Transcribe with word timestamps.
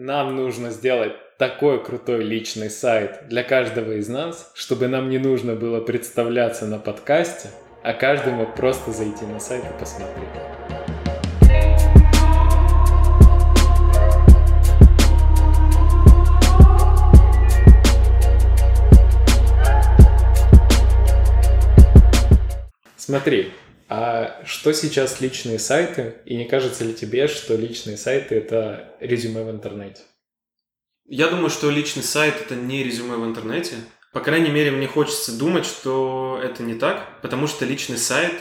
нам 0.00 0.34
нужно 0.34 0.70
сделать 0.70 1.12
такой 1.36 1.84
крутой 1.84 2.24
личный 2.24 2.70
сайт 2.70 3.28
для 3.28 3.42
каждого 3.42 3.92
из 3.92 4.08
нас, 4.08 4.50
чтобы 4.54 4.88
нам 4.88 5.10
не 5.10 5.18
нужно 5.18 5.54
было 5.54 5.82
представляться 5.82 6.66
на 6.66 6.78
подкасте, 6.78 7.50
а 7.82 7.92
каждый 7.92 8.32
мог 8.32 8.54
просто 8.54 8.92
зайти 8.92 9.26
на 9.26 9.38
сайт 9.38 9.62
и 9.62 9.78
посмотреть. 9.78 10.28
Смотри, 22.96 23.52
а 23.92 24.44
что 24.44 24.72
сейчас 24.72 25.20
личные 25.20 25.58
сайты? 25.58 26.14
И 26.24 26.36
не 26.36 26.44
кажется 26.44 26.84
ли 26.84 26.94
тебе, 26.94 27.26
что 27.26 27.56
личные 27.56 27.96
сайты 27.96 28.36
это 28.36 28.94
резюме 29.00 29.42
в 29.42 29.50
интернете? 29.50 30.02
Я 31.06 31.26
думаю, 31.26 31.50
что 31.50 31.68
личный 31.70 32.04
сайт 32.04 32.40
это 32.40 32.54
не 32.54 32.84
резюме 32.84 33.16
в 33.16 33.24
интернете. 33.24 33.74
По 34.12 34.20
крайней 34.20 34.50
мере, 34.50 34.70
мне 34.70 34.86
хочется 34.86 35.36
думать, 35.36 35.66
что 35.66 36.40
это 36.40 36.62
не 36.62 36.74
так, 36.74 37.20
потому 37.20 37.48
что 37.48 37.64
личный 37.64 37.98
сайт, 37.98 38.32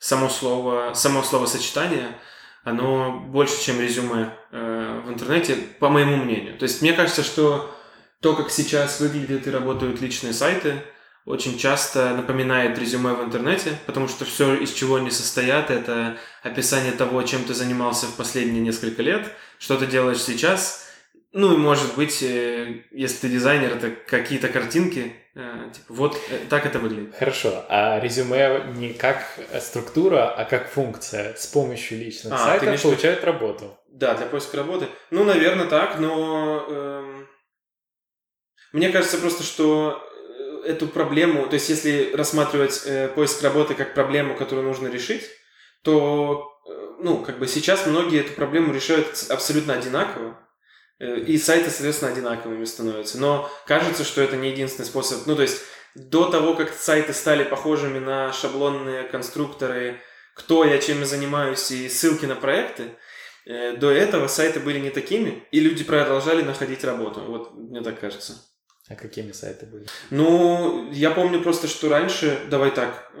само 0.00 0.28
слово, 0.28 0.94
само 0.94 1.22
словосочетание, 1.22 2.18
оно 2.64 3.20
больше, 3.20 3.62
чем 3.62 3.80
резюме 3.80 4.34
э, 4.50 5.02
в 5.06 5.10
интернете, 5.10 5.54
по 5.78 5.90
моему 5.90 6.16
мнению. 6.16 6.58
То 6.58 6.64
есть 6.64 6.82
мне 6.82 6.92
кажется, 6.92 7.22
что 7.22 7.72
то, 8.20 8.34
как 8.34 8.50
сейчас 8.50 8.98
выглядят 8.98 9.46
и 9.46 9.50
работают 9.52 10.00
личные 10.00 10.32
сайты– 10.32 10.82
очень 11.28 11.58
часто 11.58 12.14
напоминает 12.16 12.78
резюме 12.78 13.12
в 13.12 13.22
интернете, 13.22 13.78
потому 13.84 14.08
что 14.08 14.24
все, 14.24 14.54
из 14.54 14.72
чего 14.72 14.96
они 14.96 15.10
состоят, 15.10 15.70
это 15.70 16.16
описание 16.42 16.92
того, 16.92 17.22
чем 17.22 17.44
ты 17.44 17.52
занимался 17.52 18.06
в 18.06 18.16
последние 18.16 18.62
несколько 18.62 19.02
лет, 19.02 19.30
что 19.58 19.76
ты 19.76 19.86
делаешь 19.86 20.22
сейчас, 20.22 20.88
ну 21.32 21.52
и 21.52 21.58
может 21.58 21.94
быть, 21.96 22.22
э, 22.22 22.84
если 22.90 23.18
ты 23.18 23.28
дизайнер, 23.28 23.76
это 23.76 23.90
какие-то 23.90 24.48
картинки, 24.48 25.12
э, 25.34 25.70
типа, 25.74 25.86
вот 25.92 26.18
э, 26.30 26.38
так 26.48 26.64
это 26.64 26.78
выглядит. 26.78 27.14
Хорошо, 27.18 27.62
а 27.68 28.00
резюме 28.00 28.72
не 28.74 28.94
как 28.94 29.22
структура, 29.60 30.30
а 30.30 30.46
как 30.46 30.70
функция 30.70 31.34
с 31.34 31.46
помощью 31.46 31.98
личных 31.98 32.32
а, 32.32 32.38
сайтов 32.38 32.68
имеешь... 32.68 32.82
получают 32.82 33.22
работу. 33.24 33.78
Да, 33.88 34.14
для 34.14 34.24
поиска 34.24 34.56
работы. 34.56 34.86
Ну, 35.10 35.24
наверное, 35.24 35.66
так, 35.66 35.98
но 35.98 36.64
эм... 36.70 37.28
мне 38.72 38.88
кажется 38.88 39.18
просто, 39.18 39.42
что 39.42 40.07
эту 40.68 40.86
проблему, 40.86 41.46
то 41.46 41.54
есть 41.54 41.68
если 41.70 42.12
рассматривать 42.14 42.82
э, 42.84 43.08
поиск 43.08 43.42
работы 43.42 43.74
как 43.74 43.94
проблему, 43.94 44.36
которую 44.36 44.66
нужно 44.66 44.88
решить, 44.88 45.24
то, 45.82 46.52
э, 46.68 46.70
ну, 47.00 47.24
как 47.24 47.38
бы 47.38 47.46
сейчас 47.46 47.86
многие 47.86 48.20
эту 48.20 48.34
проблему 48.34 48.74
решают 48.74 49.06
абсолютно 49.30 49.74
одинаково, 49.74 50.38
э, 51.00 51.20
и 51.20 51.38
сайты, 51.38 51.70
соответственно, 51.70 52.12
одинаковыми 52.12 52.64
становятся. 52.66 53.18
Но 53.18 53.50
кажется, 53.66 54.04
что 54.04 54.20
это 54.20 54.36
не 54.36 54.50
единственный 54.50 54.84
способ. 54.84 55.26
Ну, 55.26 55.36
то 55.36 55.42
есть 55.42 55.62
до 55.94 56.26
того, 56.26 56.54
как 56.54 56.74
сайты 56.74 57.14
стали 57.14 57.44
похожими 57.44 57.98
на 57.98 58.32
шаблонные 58.32 59.04
конструкторы, 59.04 60.00
кто 60.34 60.64
я, 60.64 60.78
чем 60.78 61.00
я 61.00 61.06
занимаюсь, 61.06 61.70
и 61.70 61.88
ссылки 61.88 62.26
на 62.26 62.36
проекты, 62.36 62.90
э, 63.46 63.76
до 63.76 63.90
этого 63.90 64.26
сайты 64.28 64.60
были 64.60 64.80
не 64.80 64.90
такими, 64.90 65.44
и 65.50 65.60
люди 65.60 65.82
продолжали 65.82 66.42
находить 66.42 66.84
работу. 66.84 67.20
Вот 67.20 67.54
мне 67.54 67.80
так 67.80 67.98
кажется. 67.98 68.47
А 68.88 68.94
какими 68.94 69.32
сайты 69.32 69.66
были? 69.66 69.86
Ну, 70.10 70.90
я 70.92 71.10
помню 71.10 71.42
просто, 71.42 71.68
что 71.68 71.88
раньше, 71.90 72.40
давай 72.48 72.70
так, 72.70 73.12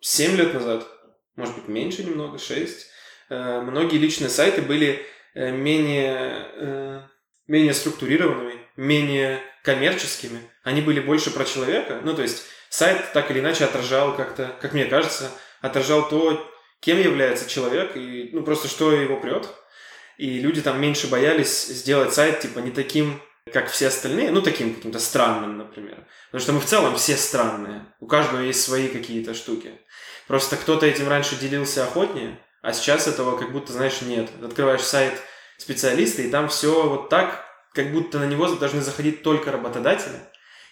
7 0.00 0.32
э, 0.32 0.36
лет 0.36 0.54
назад, 0.54 0.86
может 1.36 1.54
быть, 1.54 1.68
меньше 1.68 2.02
немного, 2.02 2.38
6, 2.38 2.86
э, 3.28 3.60
многие 3.60 3.98
личные 3.98 4.30
сайты 4.30 4.62
были 4.62 5.04
э, 5.34 5.50
менее, 5.50 7.06
менее 7.46 7.74
структурированными, 7.74 8.54
менее 8.76 9.40
коммерческими. 9.62 10.40
Они 10.62 10.80
были 10.80 11.00
больше 11.00 11.30
про 11.30 11.44
человека. 11.44 12.00
Ну, 12.02 12.14
то 12.14 12.22
есть 12.22 12.44
сайт 12.70 13.12
так 13.12 13.30
или 13.30 13.40
иначе 13.40 13.64
отражал 13.64 14.16
как-то, 14.16 14.56
как 14.60 14.72
мне 14.72 14.86
кажется, 14.86 15.30
отражал 15.60 16.08
то, 16.08 16.50
кем 16.80 16.98
является 16.98 17.48
человек 17.48 17.96
и, 17.96 18.30
ну, 18.32 18.42
просто 18.42 18.68
что 18.68 18.92
его 18.92 19.18
прет. 19.18 19.46
И 20.16 20.38
люди 20.38 20.62
там 20.62 20.80
меньше 20.80 21.08
боялись 21.08 21.66
сделать 21.66 22.14
сайт, 22.14 22.40
типа, 22.40 22.60
не 22.60 22.70
таким 22.70 23.20
как 23.50 23.70
все 23.70 23.88
остальные, 23.88 24.30
ну, 24.30 24.42
таким 24.42 24.74
каким-то 24.74 24.98
странным, 24.98 25.58
например. 25.58 26.06
Потому 26.30 26.42
что 26.42 26.52
мы 26.52 26.60
в 26.60 26.66
целом 26.66 26.96
все 26.96 27.16
странные. 27.16 27.86
У 28.00 28.06
каждого 28.06 28.40
есть 28.40 28.62
свои 28.62 28.88
какие-то 28.88 29.34
штуки. 29.34 29.80
Просто 30.28 30.56
кто-то 30.56 30.86
этим 30.86 31.08
раньше 31.08 31.36
делился 31.36 31.84
охотнее, 31.84 32.38
а 32.62 32.72
сейчас 32.72 33.08
этого 33.08 33.36
как 33.36 33.52
будто, 33.52 33.72
знаешь, 33.72 34.02
нет. 34.02 34.30
Открываешь 34.42 34.82
сайт 34.82 35.20
специалиста, 35.58 36.22
и 36.22 36.30
там 36.30 36.48
все 36.48 36.88
вот 36.88 37.08
так, 37.08 37.44
как 37.74 37.92
будто 37.92 38.18
на 38.18 38.26
него 38.26 38.46
должны 38.48 38.80
заходить 38.80 39.22
только 39.22 39.50
работодатели. 39.50 40.20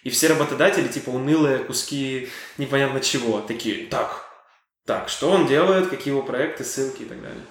И 0.03 0.09
все 0.09 0.27
работодатели, 0.27 0.87
типа, 0.87 1.09
унылые 1.09 1.59
куски 1.59 2.29
непонятно 2.57 3.01
чего. 3.01 3.41
Такие, 3.41 3.87
так, 3.87 4.25
так, 4.85 5.09
что 5.09 5.29
он 5.29 5.45
делает, 5.45 5.89
какие 5.89 6.13
его 6.13 6.23
проекты, 6.23 6.63
ссылки 6.63 7.03
и 7.03 7.05
так 7.05 7.21
далее. 7.21 7.43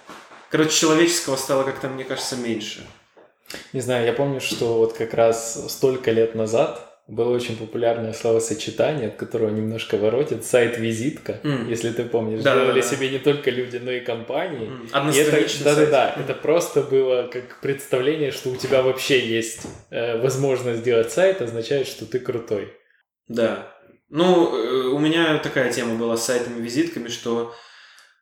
Короче, 0.51 0.71
человеческого 0.71 1.37
стало 1.37 1.63
как-то, 1.63 1.89
мне 1.89 2.05
кажется, 2.05 2.37
меньше. 2.37 2.85
Не 3.73 3.81
знаю, 3.81 4.07
я 4.07 4.13
помню, 4.13 4.41
что 4.41 4.79
вот 4.79 4.93
как 4.93 5.15
раз 5.15 5.73
столько 5.73 6.11
лет 6.11 6.35
назад 6.35 6.87
было 7.11 7.35
очень 7.35 7.57
популярное 7.57 8.13
словосочетание, 8.13 9.09
от 9.09 9.17
которого 9.17 9.51
немножко 9.51 9.97
воротит, 9.97 10.45
сайт-визитка, 10.45 11.41
mm. 11.43 11.69
если 11.69 11.91
ты 11.91 12.05
помнишь. 12.05 12.43
Да, 12.43 12.55
Делали 12.55 12.81
да, 12.81 12.87
да. 12.87 12.95
себе 12.95 13.11
не 13.11 13.19
только 13.19 13.51
люди, 13.51 13.79
но 13.79 13.91
и 13.91 14.01
компании. 14.01 14.71
Mm. 14.93 15.13
И 15.13 15.19
это, 15.19 15.65
да, 15.65 15.75
да, 15.75 15.87
да, 15.87 16.15
mm. 16.17 16.23
это 16.23 16.35
просто 16.35 16.83
было 16.83 17.25
как 17.25 17.61
представление, 17.61 18.31
что 18.31 18.51
у 18.51 18.57
тебя 18.57 18.83
вообще 18.83 19.19
есть 19.27 19.67
э, 19.91 20.21
возможность 20.21 20.81
сделать 20.81 21.11
сайт, 21.11 21.43
означает, 21.43 21.89
что 21.89 22.07
ты 22.07 22.21
крутой. 22.21 22.73
Да. 23.27 23.73
Ну, 24.09 24.57
э, 24.57 24.89
у 24.89 24.99
меня 25.01 25.39
такая 25.39 25.73
тема 25.73 25.97
была 25.97 26.17
с 26.17 26.25
сайтами-визитками, 26.27 27.09
что 27.09 27.53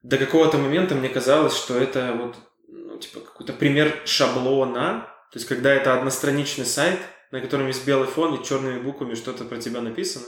до 0.02 0.16
какого-то 0.16 0.56
момента 0.56 0.94
мне 0.94 1.10
казалось, 1.10 1.54
что 1.54 1.76
это 1.78 2.14
вот 2.18 2.36
ну, 2.68 2.98
типа 2.98 3.20
какой-то 3.20 3.52
пример 3.52 3.94
шаблона, 4.06 5.06
то 5.30 5.38
есть, 5.38 5.46
когда 5.46 5.72
это 5.72 5.94
одностраничный 5.94 6.64
сайт, 6.64 6.98
на 7.30 7.40
котором 7.40 7.66
есть 7.66 7.86
белый 7.86 8.08
фон 8.08 8.34
и 8.34 8.44
черными 8.44 8.80
буквами 8.80 9.14
что-то 9.14 9.44
про 9.44 9.58
тебя 9.58 9.80
написано. 9.80 10.26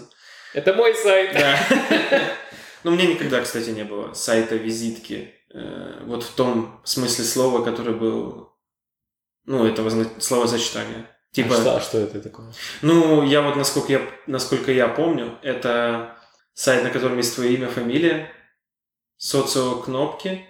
Это 0.52 0.74
мой 0.74 0.94
сайт. 0.94 1.32
Да. 1.32 1.58
Но 2.84 2.90
мне 2.90 3.06
никогда, 3.06 3.40
кстати, 3.40 3.70
не 3.70 3.84
было 3.84 4.12
сайта 4.14 4.56
визитки. 4.56 5.34
Э, 5.54 6.02
вот 6.04 6.22
в 6.22 6.34
том 6.34 6.80
смысле 6.84 7.24
слова, 7.24 7.64
который 7.64 7.94
был, 7.94 8.52
ну, 9.44 9.66
этого 9.66 9.90
словосочетания. 10.18 11.08
Типа, 11.32 11.54
а 11.54 11.60
что, 11.60 11.76
а 11.76 11.80
что 11.80 11.98
это 11.98 12.20
такое? 12.20 12.52
Ну, 12.82 13.22
я 13.22 13.42
вот, 13.42 13.56
насколько 13.56 13.92
я, 13.92 14.02
насколько 14.26 14.72
я 14.72 14.88
помню, 14.88 15.38
это 15.42 16.18
сайт, 16.54 16.82
на 16.82 16.90
котором 16.90 17.16
есть 17.18 17.34
твое 17.34 17.54
имя, 17.54 17.68
фамилия, 17.68 18.32
социокнопки, 19.16 20.44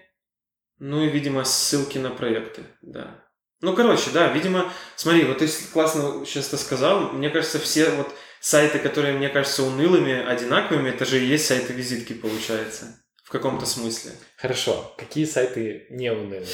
ну 0.78 1.02
и, 1.02 1.08
видимо, 1.08 1.44
ссылки 1.44 1.98
на 1.98 2.10
проекты, 2.10 2.62
да. 2.80 3.22
Ну, 3.60 3.74
короче, 3.74 4.10
да, 4.10 4.28
видимо, 4.28 4.72
смотри, 4.96 5.24
вот 5.24 5.38
ты 5.38 5.48
классно 5.72 6.24
сейчас 6.24 6.48
это 6.48 6.56
сказал, 6.56 7.12
мне 7.12 7.28
кажется, 7.28 7.58
все 7.58 7.90
вот 7.90 8.10
сайты, 8.40 8.78
которые 8.78 9.14
мне 9.14 9.28
кажутся 9.28 9.62
унылыми, 9.64 10.24
одинаковыми, 10.24 10.88
это 10.88 11.04
же 11.04 11.20
и 11.20 11.26
есть 11.26 11.46
сайты-визитки, 11.46 12.14
получается, 12.14 13.02
в 13.22 13.30
каком-то 13.30 13.66
смысле. 13.66 14.12
Хорошо, 14.36 14.94
какие 14.96 15.26
сайты 15.26 15.86
не 15.90 16.10
унылые? 16.10 16.46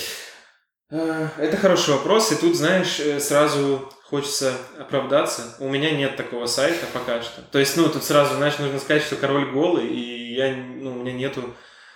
Э, 0.91 1.29
это 1.39 1.57
хороший 1.57 1.95
вопрос, 1.95 2.33
и 2.33 2.37
тут, 2.37 2.57
знаешь, 2.57 2.99
э, 2.99 3.21
сразу 3.21 3.89
хочется 4.05 4.55
оправдаться. 4.79 5.57
У 5.59 5.69
меня 5.69 5.91
нет 5.91 6.17
такого 6.17 6.47
сайта 6.47 6.87
пока 6.93 7.23
что. 7.23 7.43
То 7.43 7.59
есть, 7.59 7.77
ну, 7.77 7.89
тут 7.89 8.05
сразу, 8.05 8.35
знаешь, 8.37 8.59
нужно 8.59 8.79
сказать, 8.79 9.03
что 9.03 9.17
король 9.17 9.51
голый, 9.51 9.87
и 9.87 10.35
я, 10.35 10.55
ну, 10.55 10.93
у 10.93 11.03
меня 11.03 11.13
нету... 11.13 11.55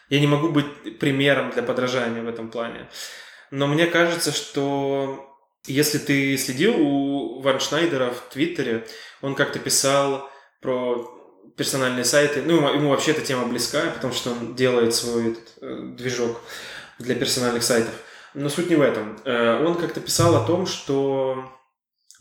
Я 0.09 0.19
не 0.19 0.27
могу 0.27 0.49
быть 0.49 0.99
примером 0.99 1.51
для 1.51 1.63
подражания 1.63 2.21
в 2.21 2.29
этом 2.29 2.51
плане. 2.51 2.89
Но 3.51 3.67
мне 3.67 3.87
кажется, 3.87 4.33
что 4.33 5.27
если 5.67 5.99
ты 5.99 6.37
следил 6.37 6.75
у 6.79 7.41
Ван 7.41 7.61
Шнайдера 7.61 8.11
в 8.11 8.33
Твиттере, 8.33 8.87
он 9.21 9.35
как-то 9.35 9.59
писал 9.59 10.29
про 10.61 11.17
персональные 11.57 12.05
сайты. 12.05 12.43
Ну, 12.43 12.73
ему 12.73 12.91
вообще 12.91 13.11
эта 13.11 13.21
тема 13.23 13.47
близка, 13.47 13.91
потому 13.91 14.13
что 14.13 14.31
он 14.31 14.55
делает 14.55 14.95
свой 14.95 15.33
этот, 15.33 15.53
э, 15.61 15.95
движок 15.97 16.41
для 16.99 17.15
персональных 17.15 17.63
сайтов. 17.63 17.93
Но 18.35 18.49
суть 18.49 18.71
не 18.71 18.77
в 18.77 18.83
этом. 18.83 19.19
Э, 19.25 19.63
он 19.65 19.75
как-то 19.75 20.01
писал 20.01 20.37
о 20.37 20.47
том, 20.47 20.67
что 20.67 21.51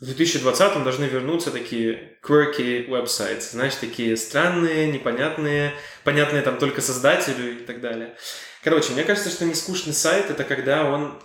в 0.00 0.04
2020 0.04 0.82
должны 0.82 1.04
вернуться 1.04 1.50
такие 1.50 2.18
quirky 2.22 2.88
веб-сайты, 2.88 3.42
знаешь, 3.42 3.74
такие 3.74 4.16
странные, 4.16 4.90
непонятные, 4.90 5.74
понятные 6.04 6.42
там 6.42 6.58
только 6.58 6.80
создателю 6.80 7.60
и 7.60 7.64
так 7.64 7.80
далее. 7.80 8.16
Короче, 8.62 8.92
мне 8.92 9.04
кажется, 9.04 9.30
что 9.30 9.44
нескучный 9.44 9.94
сайт– 9.94 10.30
это 10.30 10.44
когда 10.44 10.84
он, 10.84 11.18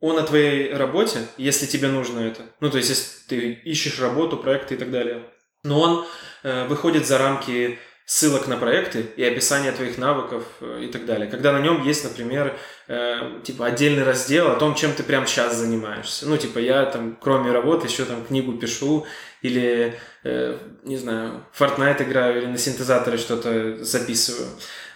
он 0.00 0.18
о 0.18 0.22
твоей 0.22 0.72
работе, 0.72 1.26
если 1.36 1.66
тебе 1.66 1.88
нужно 1.88 2.20
это. 2.20 2.42
Ну, 2.60 2.70
то 2.70 2.78
есть, 2.78 2.90
если 2.90 3.28
ты 3.28 3.52
ищешь 3.52 4.00
работу, 4.00 4.36
проекты 4.38 4.74
и 4.74 4.78
так 4.78 4.90
далее. 4.90 5.24
Но 5.62 5.80
он 5.80 6.06
э, 6.42 6.66
выходит 6.66 7.06
за 7.06 7.18
рамки 7.18 7.78
ссылок 8.06 8.48
на 8.48 8.58
проекты 8.58 9.06
и 9.16 9.24
описание 9.24 9.72
твоих 9.72 9.96
навыков 9.96 10.44
э, 10.60 10.82
и 10.84 10.88
так 10.88 11.06
далее. 11.06 11.26
Когда 11.26 11.52
на 11.52 11.60
нем 11.60 11.82
есть, 11.82 12.04
например, 12.04 12.54
э, 12.86 13.40
типа 13.42 13.66
отдельный 13.66 14.04
раздел 14.04 14.48
о 14.48 14.56
том, 14.56 14.74
чем 14.74 14.92
ты 14.92 15.02
прямо 15.02 15.26
сейчас 15.26 15.56
занимаешься. 15.56 16.26
Ну, 16.26 16.36
типа 16.36 16.58
я 16.58 16.84
там, 16.84 17.16
кроме 17.18 17.50
работы, 17.50 17.86
еще 17.86 18.04
там 18.04 18.24
книгу 18.24 18.52
пишу 18.58 19.06
или, 19.40 19.98
э, 20.22 20.58
не 20.82 20.98
знаю, 20.98 21.46
Fortnite 21.58 22.02
играю 22.02 22.42
или 22.42 22.46
на 22.46 22.58
синтезаторе 22.58 23.16
что-то 23.16 23.82
записываю. 23.82 24.48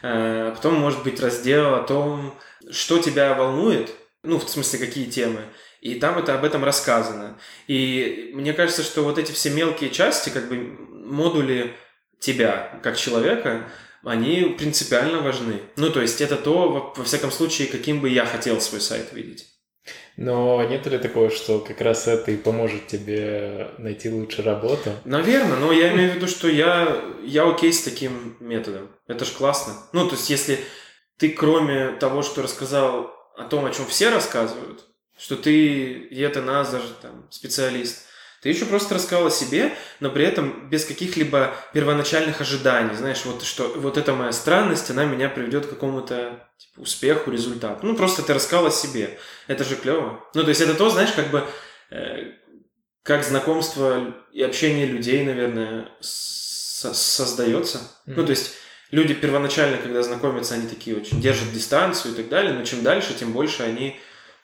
Э, 0.03 0.53
потом 0.55 0.75
может 0.75 1.03
быть 1.03 1.21
раздел 1.21 1.75
о 1.75 1.83
том, 1.83 2.39
что 2.71 2.99
тебя 2.99 3.35
волнует, 3.35 3.91
ну, 4.23 4.39
в 4.39 4.49
смысле, 4.49 4.79
какие 4.79 5.11
темы. 5.11 5.41
И 5.81 5.95
там 5.95 6.19
это 6.19 6.35
об 6.35 6.45
этом 6.45 6.65
рассказано. 6.65 7.39
И 7.67 8.33
мне 8.35 8.53
кажется, 8.53 8.83
что 8.83 9.05
вот 9.05 9.19
эти 9.19 9.33
все 9.33 9.51
мелкие 9.51 9.91
части, 9.91 10.31
как 10.31 10.49
бы 10.49 10.57
модули 10.57 11.77
тебя 12.19 12.81
как 12.83 12.97
человека, 12.97 13.71
они 14.05 14.55
принципиально 14.59 15.21
важны. 15.21 15.61
Ну, 15.77 15.91
то 15.91 16.01
есть 16.01 16.21
это 16.21 16.37
то, 16.37 16.93
во 16.97 17.05
всяком 17.05 17.31
случае, 17.31 17.69
каким 17.69 18.01
бы 18.01 18.09
я 18.09 18.27
хотел 18.27 18.61
свой 18.61 18.81
сайт 18.81 19.13
видеть. 19.13 19.47
Но 20.19 20.61
нет 20.65 20.85
ли 20.87 20.99
такого, 20.99 21.31
что 21.31 21.61
как 21.61 21.81
раз 21.81 22.09
это 22.09 22.33
и 22.33 22.37
поможет 22.37 22.89
тебе 22.89 23.71
найти 23.79 24.11
лучше 24.11 24.43
работу? 24.43 24.91
Наверное, 25.05 25.59
но 25.59 25.71
я 25.73 25.95
имею 25.95 26.11
в 26.11 26.17
виду, 26.17 26.27
что 26.27 26.49
я, 26.49 27.01
я 27.23 27.49
окей 27.49 27.73
с 27.73 27.83
таким 27.83 28.37
методом. 28.41 28.91
Это 29.07 29.25
ж 29.25 29.29
классно. 29.29 29.75
Ну, 29.93 30.09
то 30.09 30.17
есть 30.17 30.29
если 30.29 30.59
ты 31.19 31.29
кроме 31.31 31.93
того, 32.01 32.23
что 32.23 32.43
рассказал 32.43 33.13
о 33.37 33.45
том, 33.45 33.65
о 33.65 33.71
чем 33.71 33.87
все 33.87 34.11
рассказывают, 34.11 34.87
что 35.17 35.37
ты, 35.37 35.93
и 35.93 36.21
это 36.21 36.43
нас 36.43 36.73
даже 36.73 36.89
там, 37.01 37.29
специалист, 37.31 38.08
ты 38.49 38.55
еще 38.55 38.65
просто 38.65 38.95
рассказал 38.95 39.27
о 39.27 39.31
себе, 39.31 39.75
но 40.01 40.09
при 40.09 40.25
этом 40.25 40.71
без 40.71 40.87
каких-либо 40.87 41.55
первоначальных 41.75 42.41
ожиданий. 42.41 42.97
Знаешь, 42.97 43.27
вот 43.27 43.43
что 43.43 43.69
вот 43.77 43.99
эта 43.99 44.15
моя 44.15 44.33
странность, 44.33 44.91
она 44.91 45.05
меня 45.05 45.29
приведет 45.29 45.67
к 45.67 45.69
какому-то 45.69 46.49
типа, 46.57 46.81
успеху, 46.81 47.31
результату. 47.31 47.85
Ну, 47.85 47.95
просто 47.95 48.23
ты 48.23 48.33
рассказал 48.33 48.65
о 48.65 48.71
себе. 48.71 49.19
Это 49.49 49.65
же 49.65 49.77
клево. 49.77 50.25
Ну, 50.33 50.45
то 50.45 50.49
есть 50.49 50.63
это 50.63 50.73
то, 50.73 50.89
знаешь, 50.89 51.13
как 51.13 51.31
бы 51.31 51.45
э, 51.91 52.33
как 53.03 53.23
знакомство 53.23 54.15
и 54.33 54.43
общение 54.43 54.87
людей, 54.87 55.27
наверное, 55.27 55.91
со- 56.01 56.95
создается. 56.95 57.77
Mm-hmm. 58.07 58.15
Ну, 58.17 58.25
то 58.25 58.31
есть 58.31 58.55
люди 58.91 59.13
первоначально, 59.13 59.77
когда 59.77 60.03
знакомятся, 60.03 60.55
они 60.55 60.69
такие 60.69 60.97
очень 60.97 61.21
держат 61.21 61.53
дистанцию 61.53 62.15
и 62.15 62.17
так 62.17 62.31
далее, 62.31 62.55
но 62.55 62.65
чем 62.65 62.83
дальше, 62.83 63.13
тем 63.13 63.35
больше 63.35 63.63
они 63.63 64.01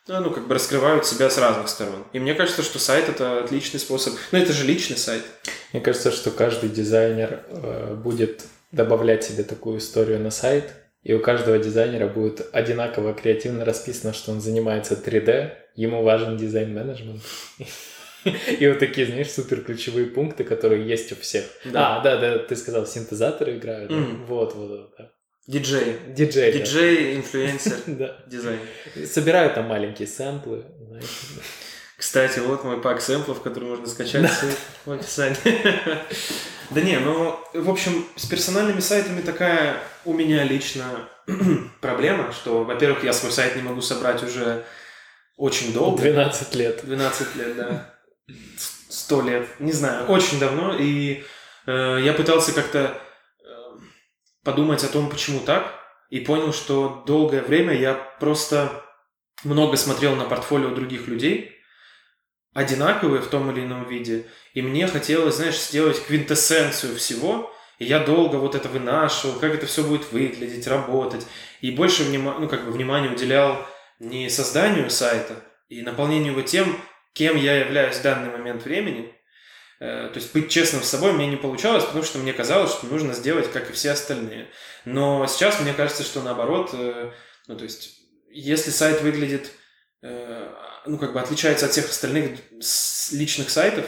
ну, 0.07 0.29
как 0.31 0.47
бы 0.47 0.53
раскрывают 0.53 1.05
себя 1.05 1.29
с 1.29 1.37
разных 1.37 1.67
сторон. 1.67 2.03
И 2.13 2.19
мне 2.19 2.35
кажется, 2.35 2.61
что 2.61 2.79
сайт 2.79 3.09
это 3.09 3.43
отличный 3.43 3.79
способ. 3.79 4.13
Ну, 4.31 4.37
это 4.37 4.53
же 4.53 4.65
личный 4.65 4.97
сайт. 4.97 5.23
Мне 5.73 5.81
кажется, 5.81 6.11
что 6.11 6.31
каждый 6.31 6.69
дизайнер 6.69 7.43
э, 7.47 7.95
будет 7.95 8.45
добавлять 8.71 9.23
себе 9.23 9.43
такую 9.43 9.79
историю 9.79 10.19
на 10.19 10.31
сайт, 10.31 10.73
и 11.01 11.13
у 11.13 11.19
каждого 11.19 11.57
дизайнера 11.57 12.07
будет 12.07 12.47
одинаково 12.51 13.13
креативно 13.13 13.65
расписано, 13.65 14.13
что 14.13 14.31
он 14.31 14.41
занимается 14.41 14.95
3D, 14.95 15.51
ему 15.75 16.03
важен 16.03 16.37
дизайн-менеджмент. 16.37 17.21
И 18.59 18.67
вот 18.67 18.79
такие, 18.79 19.05
знаешь, 19.05 19.29
супер 19.29 19.61
ключевые 19.61 20.07
пункты, 20.07 20.43
которые 20.43 20.87
есть 20.87 21.11
у 21.11 21.15
всех. 21.15 21.45
Да. 21.65 21.97
А, 21.97 22.01
да, 22.01 22.17
да, 22.17 22.39
ты 22.39 22.55
сказал, 22.55 22.87
синтезаторы 22.87 23.57
играют. 23.57 23.91
Mm. 23.91 24.25
Вот, 24.25 24.55
вот, 24.55 24.69
вот. 24.69 24.95
Да. 24.97 25.11
Диджей. 25.47 25.99
Диджей. 26.07 26.51
Диджей, 26.53 27.15
инфлюенсер, 27.17 27.77
дизайн. 28.27 28.59
Собираю 29.05 29.53
там 29.53 29.67
маленькие 29.67 30.07
сэмплы. 30.07 30.65
Кстати, 31.97 32.39
вот 32.39 32.63
мой 32.63 32.81
пак 32.81 33.01
сэмплов, 33.01 33.41
который 33.41 33.69
можно 33.69 33.87
скачать 33.87 34.29
в 34.85 34.91
описании. 34.91 35.37
Да 36.71 36.81
не, 36.81 36.97
ну, 36.97 37.39
в 37.53 37.69
общем, 37.69 38.07
с 38.15 38.25
персональными 38.25 38.79
сайтами 38.79 39.21
такая 39.21 39.77
у 40.03 40.13
меня 40.13 40.43
лично 40.43 41.07
проблема, 41.79 42.31
что, 42.31 42.63
во-первых, 42.63 43.03
я 43.03 43.13
свой 43.13 43.31
сайт 43.31 43.55
не 43.55 43.61
могу 43.61 43.81
собрать 43.81 44.23
уже 44.23 44.65
очень 45.37 45.73
долго. 45.73 46.01
12 46.01 46.55
лет. 46.55 46.79
12 46.83 47.35
лет, 47.35 47.55
да. 47.55 47.93
100 48.89 49.21
лет, 49.21 49.47
не 49.59 49.73
знаю, 49.73 50.07
очень 50.07 50.39
давно, 50.39 50.75
и 50.75 51.23
э, 51.67 51.99
я 52.03 52.13
пытался 52.13 52.51
как-то 52.51 52.99
подумать 54.45 54.83
о 54.83 54.87
том, 54.87 55.09
почему 55.09 55.41
так, 55.41 55.73
и 56.09 56.21
понял, 56.21 56.53
что 56.53 57.03
долгое 57.05 57.41
время 57.41 57.73
я 57.73 57.95
просто 57.95 58.85
много 59.43 59.75
смотрел 59.75 60.15
на 60.15 60.23
портфолио 60.23 60.69
других 60.69 61.07
людей, 61.07 61.51
одинаковые 62.53 63.21
в 63.21 63.27
том 63.27 63.51
или 63.51 63.65
ином 63.65 63.89
виде, 63.89 64.27
и 64.53 64.61
мне 64.61 64.87
хотелось, 64.87 65.35
знаешь, 65.35 65.59
сделать 65.59 66.01
квинтэссенцию 66.05 66.95
всего, 66.95 67.51
и 67.79 67.85
я 67.85 67.99
долго 67.99 68.37
вот 68.37 68.55
это 68.55 68.69
вынашивал, 68.69 69.37
как 69.39 69.53
это 69.53 69.65
все 69.65 69.83
будет 69.83 70.11
выглядеть, 70.13 70.67
работать, 70.67 71.27
и 71.59 71.71
больше 71.71 72.03
внима- 72.03 72.39
ну, 72.39 72.47
как 72.47 72.65
бы 72.65 72.71
внимания 72.71 73.09
уделял 73.09 73.67
не 73.99 74.29
созданию 74.29 74.89
сайта 74.89 75.43
и 75.67 75.81
наполнению 75.81 76.31
его 76.33 76.41
тем, 76.43 76.79
кем 77.13 77.35
я 77.35 77.57
являюсь 77.57 77.97
в 77.97 78.03
данный 78.03 78.31
момент 78.31 78.63
времени, 78.63 79.13
то 79.79 80.11
есть 80.15 80.33
быть 80.33 80.49
честным 80.49 80.83
с 80.83 80.89
собой 80.89 81.11
мне 81.11 81.27
не 81.27 81.35
получалось, 81.35 81.83
потому 81.83 82.03
что 82.03 82.17
мне 82.17 82.33
казалось, 82.33 82.71
что 82.71 82.87
нужно 82.87 83.13
сделать, 83.13 83.51
как 83.51 83.69
и 83.69 83.73
все 83.73 83.91
остальные. 83.91 84.49
Но 84.85 85.25
сейчас 85.27 85.59
мне 85.59 85.73
кажется, 85.73 86.03
что 86.03 86.21
наоборот, 86.21 86.69
э, 86.73 87.11
ну 87.47 87.57
то 87.57 87.63
есть 87.63 87.99
если 88.29 88.71
сайт 88.71 89.01
выглядит, 89.01 89.51
э, 90.01 90.49
ну 90.85 90.97
как 90.97 91.13
бы 91.13 91.19
отличается 91.19 91.65
от 91.65 91.73
всех 91.73 91.89
остальных 91.89 92.39
личных 93.11 93.49
сайтов, 93.49 93.85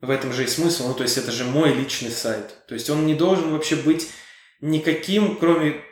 в 0.00 0.08
этом 0.08 0.32
же 0.32 0.44
и 0.44 0.46
смысл, 0.46 0.88
ну 0.88 0.94
то 0.94 1.02
есть 1.02 1.18
это 1.18 1.30
же 1.32 1.44
мой 1.44 1.74
личный 1.74 2.10
сайт. 2.10 2.66
То 2.66 2.74
есть 2.74 2.88
он 2.88 3.06
не 3.06 3.14
должен 3.14 3.52
вообще 3.52 3.76
быть 3.76 4.08
никаким, 4.62 5.36
кроме 5.36 5.82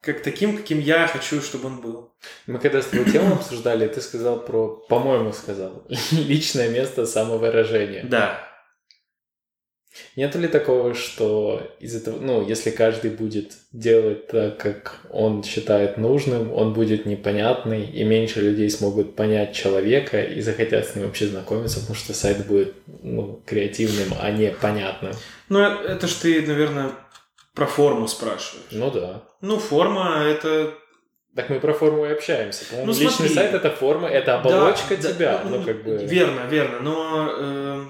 как 0.00 0.22
таким, 0.22 0.56
каким 0.56 0.78
я 0.78 1.06
хочу, 1.06 1.42
чтобы 1.42 1.66
он 1.66 1.80
был. 1.80 2.14
Мы 2.46 2.58
когда 2.58 2.80
с 2.80 2.86
тобой 2.86 3.10
тему 3.10 3.34
обсуждали, 3.34 3.86
ты 3.86 4.00
сказал 4.00 4.40
про, 4.40 4.76
по-моему, 4.88 5.32
сказал, 5.32 5.86
личное 6.12 6.68
место 6.68 7.06
самовыражения. 7.06 8.04
Да. 8.04 8.49
Нет 10.16 10.34
ли 10.36 10.48
такого, 10.48 10.94
что 10.94 11.62
из 11.80 11.96
этого, 11.96 12.18
ну, 12.20 12.46
если 12.46 12.70
каждый 12.70 13.10
будет 13.10 13.52
делать 13.72 14.28
так, 14.28 14.58
как 14.58 15.00
он 15.10 15.42
считает 15.42 15.96
нужным, 15.96 16.52
он 16.52 16.72
будет 16.72 17.06
непонятный, 17.06 17.84
и 17.84 18.04
меньше 18.04 18.40
людей 18.40 18.70
смогут 18.70 19.16
понять 19.16 19.54
человека 19.54 20.22
и 20.22 20.40
захотят 20.40 20.86
с 20.86 20.94
ним 20.94 21.06
вообще 21.06 21.26
знакомиться, 21.26 21.80
потому 21.80 21.96
что 21.96 22.14
сайт 22.14 22.46
будет, 22.46 22.74
ну, 23.02 23.42
креативным, 23.46 24.16
а 24.20 24.30
не 24.30 24.50
понятным. 24.50 25.12
Ну, 25.48 25.60
это 25.60 26.06
ж 26.06 26.12
ты, 26.14 26.46
наверное, 26.46 26.90
про 27.54 27.66
форму 27.66 28.06
спрашиваешь. 28.06 28.70
Ну 28.70 28.90
да. 28.90 29.22
Ну, 29.40 29.58
форма 29.58 30.22
это 30.24 30.72
так 31.34 31.48
мы 31.48 31.60
про 31.60 31.72
форму 31.72 32.06
и 32.06 32.12
общаемся. 32.12 32.64
По-моему, 32.66 32.92
ну, 32.92 32.98
личный 32.98 33.28
сайт 33.28 33.54
это 33.54 33.70
форма, 33.70 34.08
это 34.08 34.38
оболочка 34.38 34.96
да, 34.96 35.12
тебя. 35.12 35.40
Да, 35.44 35.48
ну, 35.48 35.62
как 35.62 35.84
бы... 35.84 35.96
Верно, 35.96 36.40
верно. 36.48 36.80
Но 36.80 37.28
э, 37.38 37.84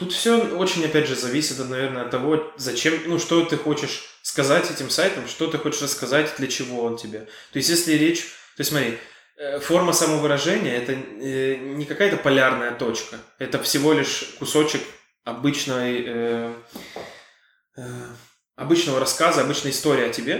Тут 0.00 0.14
все 0.14 0.38
очень, 0.56 0.82
опять 0.86 1.06
же, 1.06 1.14
зависит, 1.14 1.58
наверное, 1.58 2.04
от 2.04 2.10
того, 2.10 2.54
зачем, 2.56 2.98
ну, 3.04 3.18
что 3.18 3.44
ты 3.44 3.58
хочешь 3.58 4.04
сказать 4.22 4.70
этим 4.70 4.88
сайтом, 4.88 5.28
что 5.28 5.46
ты 5.46 5.58
хочешь 5.58 5.82
рассказать, 5.82 6.32
для 6.38 6.48
чего 6.48 6.82
он 6.84 6.96
тебе. 6.96 7.28
То 7.52 7.58
есть, 7.58 7.68
если 7.68 7.92
речь... 7.92 8.22
То 8.56 8.62
есть, 8.62 8.70
смотри, 8.70 8.96
э, 9.36 9.60
форма 9.60 9.92
самовыражения– 9.92 10.74
это 10.78 10.92
э, 10.92 11.56
не 11.56 11.84
какая-то 11.84 12.16
полярная 12.16 12.70
точка. 12.70 13.18
Это 13.38 13.62
всего 13.62 13.92
лишь 13.92 14.36
кусочек 14.38 14.80
обычной, 15.24 16.02
э, 16.06 16.54
э, 17.76 17.82
обычного 18.56 19.00
рассказа, 19.00 19.42
обычной 19.42 19.72
истории 19.72 20.08
о 20.08 20.12
тебе. 20.14 20.36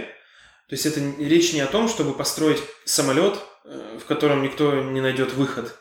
То 0.69 0.73
есть, 0.73 0.87
это 0.87 0.99
речь 1.19 1.53
не 1.53 1.61
о 1.61 1.67
том, 1.67 1.87
чтобы 1.87 2.15
построить 2.15 2.63
самолет, 2.85 3.37
в 3.63 4.05
котором 4.07 4.41
никто 4.41 4.73
не 4.81 5.01
найдет 5.01 5.33
выход. 5.33 5.77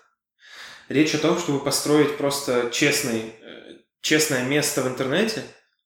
Речь 0.90 1.14
о 1.14 1.18
том, 1.18 1.38
чтобы 1.38 1.60
построить 1.60 2.18
просто 2.18 2.68
честный 2.72 3.36
честное 4.00 4.44
место 4.44 4.82
в 4.82 4.88
интернете 4.88 5.42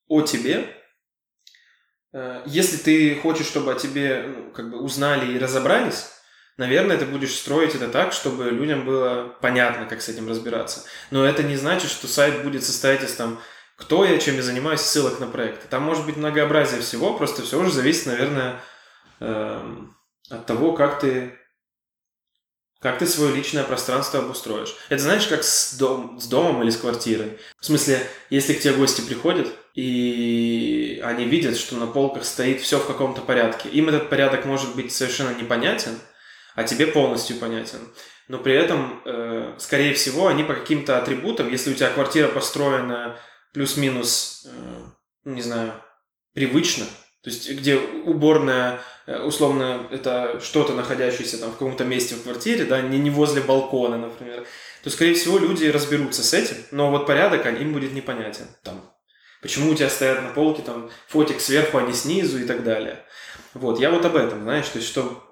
о 0.08 0.22
тебе. 0.22 0.74
Э, 2.12 2.42
если 2.46 2.76
ты 2.76 3.14
хочешь, 3.16 3.46
чтобы 3.46 3.72
о 3.72 3.78
тебе 3.78 4.24
ну, 4.26 4.50
как 4.50 4.70
бы 4.70 4.80
узнали 4.80 5.32
и 5.32 5.38
разобрались, 5.38 6.08
наверное, 6.56 6.98
ты 6.98 7.06
будешь 7.06 7.34
строить 7.34 7.74
это 7.74 7.88
так, 7.88 8.12
чтобы 8.12 8.50
людям 8.50 8.84
было 8.84 9.36
понятно, 9.40 9.86
как 9.86 10.02
с 10.02 10.08
этим 10.08 10.28
разбираться. 10.28 10.84
Но 11.10 11.24
это 11.24 11.42
не 11.42 11.56
значит, 11.56 11.90
что 11.90 12.06
сайт 12.06 12.42
будет 12.42 12.64
состоять 12.64 13.02
из 13.02 13.14
там 13.14 13.40
кто 13.76 14.04
я, 14.04 14.18
чем 14.18 14.36
я 14.36 14.42
занимаюсь, 14.42 14.80
ссылок 14.80 15.18
на 15.18 15.26
проекты. 15.26 15.66
Там 15.68 15.82
может 15.82 16.06
быть 16.06 16.16
многообразие 16.16 16.80
всего, 16.80 17.14
просто 17.14 17.42
все 17.42 17.58
уже 17.58 17.72
зависит, 17.72 18.06
наверное, 18.06 18.60
эм, 19.20 19.96
от 20.30 20.46
того, 20.46 20.72
как 20.72 21.00
ты 21.00 21.36
как 22.84 22.98
ты 22.98 23.06
свое 23.06 23.34
личное 23.34 23.64
пространство 23.64 24.20
обустроишь? 24.20 24.76
Это 24.90 25.02
знаешь, 25.02 25.26
как 25.26 25.42
с, 25.42 25.72
дом, 25.78 26.20
с 26.20 26.26
домом 26.26 26.62
или 26.62 26.68
с 26.68 26.76
квартирой? 26.76 27.38
В 27.58 27.64
смысле, 27.64 28.06
если 28.28 28.52
к 28.52 28.60
тебе 28.60 28.74
гости 28.74 29.00
приходят, 29.00 29.48
и 29.72 31.00
они 31.02 31.24
видят, 31.24 31.56
что 31.56 31.76
на 31.76 31.86
полках 31.86 32.26
стоит 32.26 32.60
все 32.60 32.78
в 32.78 32.86
каком-то 32.86 33.22
порядке. 33.22 33.70
Им 33.70 33.88
этот 33.88 34.10
порядок 34.10 34.44
может 34.44 34.76
быть 34.76 34.92
совершенно 34.92 35.34
непонятен, 35.34 35.98
а 36.56 36.64
тебе 36.64 36.86
полностью 36.86 37.38
понятен. 37.38 37.78
Но 38.28 38.36
при 38.36 38.52
этом, 38.52 39.00
э, 39.06 39.54
скорее 39.56 39.94
всего, 39.94 40.26
они 40.26 40.44
по 40.44 40.52
каким-то 40.52 40.98
атрибутам, 40.98 41.50
если 41.50 41.70
у 41.70 41.74
тебя 41.74 41.88
квартира 41.88 42.28
построена 42.28 43.18
плюс-минус, 43.54 44.46
э, 44.46 44.84
не 45.24 45.40
знаю, 45.40 45.72
привычно, 46.34 46.84
то 47.24 47.30
есть 47.30 47.50
где 47.50 47.78
уборная, 47.78 48.80
э, 49.06 49.18
условно, 49.22 49.88
это 49.90 50.40
что-то, 50.40 50.74
находящееся 50.74 51.38
там 51.38 51.48
в 51.48 51.54
каком-то 51.54 51.82
месте 51.84 52.16
в 52.16 52.22
квартире, 52.22 52.66
да, 52.66 52.82
не, 52.82 52.98
не 52.98 53.08
возле 53.08 53.40
балкона, 53.40 53.96
например, 53.96 54.46
то, 54.82 54.90
скорее 54.90 55.14
всего, 55.14 55.38
люди 55.38 55.64
разберутся 55.64 56.22
с 56.22 56.34
этим, 56.34 56.56
но 56.70 56.90
вот 56.90 57.06
порядок 57.06 57.46
им 57.46 57.72
будет 57.72 57.94
непонятен. 57.94 58.44
Там, 58.62 58.94
почему 59.40 59.70
у 59.70 59.74
тебя 59.74 59.88
стоят 59.88 60.22
на 60.22 60.28
полке 60.28 60.60
там 60.60 60.90
фотик 61.08 61.40
сверху, 61.40 61.78
а 61.78 61.82
не 61.82 61.94
снизу 61.94 62.38
и 62.38 62.44
так 62.44 62.62
далее. 62.62 63.02
Вот, 63.54 63.80
я 63.80 63.90
вот 63.90 64.04
об 64.04 64.16
этом, 64.16 64.42
знаешь, 64.42 64.68
то 64.68 64.76
есть 64.76 64.90
что 64.90 65.24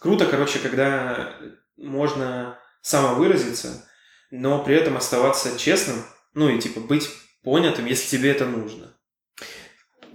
круто, 0.00 0.24
короче, 0.24 0.60
когда 0.60 1.34
можно 1.76 2.58
самовыразиться, 2.80 3.86
но 4.30 4.64
при 4.64 4.76
этом 4.76 4.96
оставаться 4.96 5.58
честным, 5.58 6.06
ну 6.32 6.48
и 6.48 6.58
типа 6.58 6.80
быть 6.80 7.10
понятым, 7.42 7.84
если 7.84 8.16
тебе 8.16 8.30
это 8.30 8.46
нужно. 8.46 8.95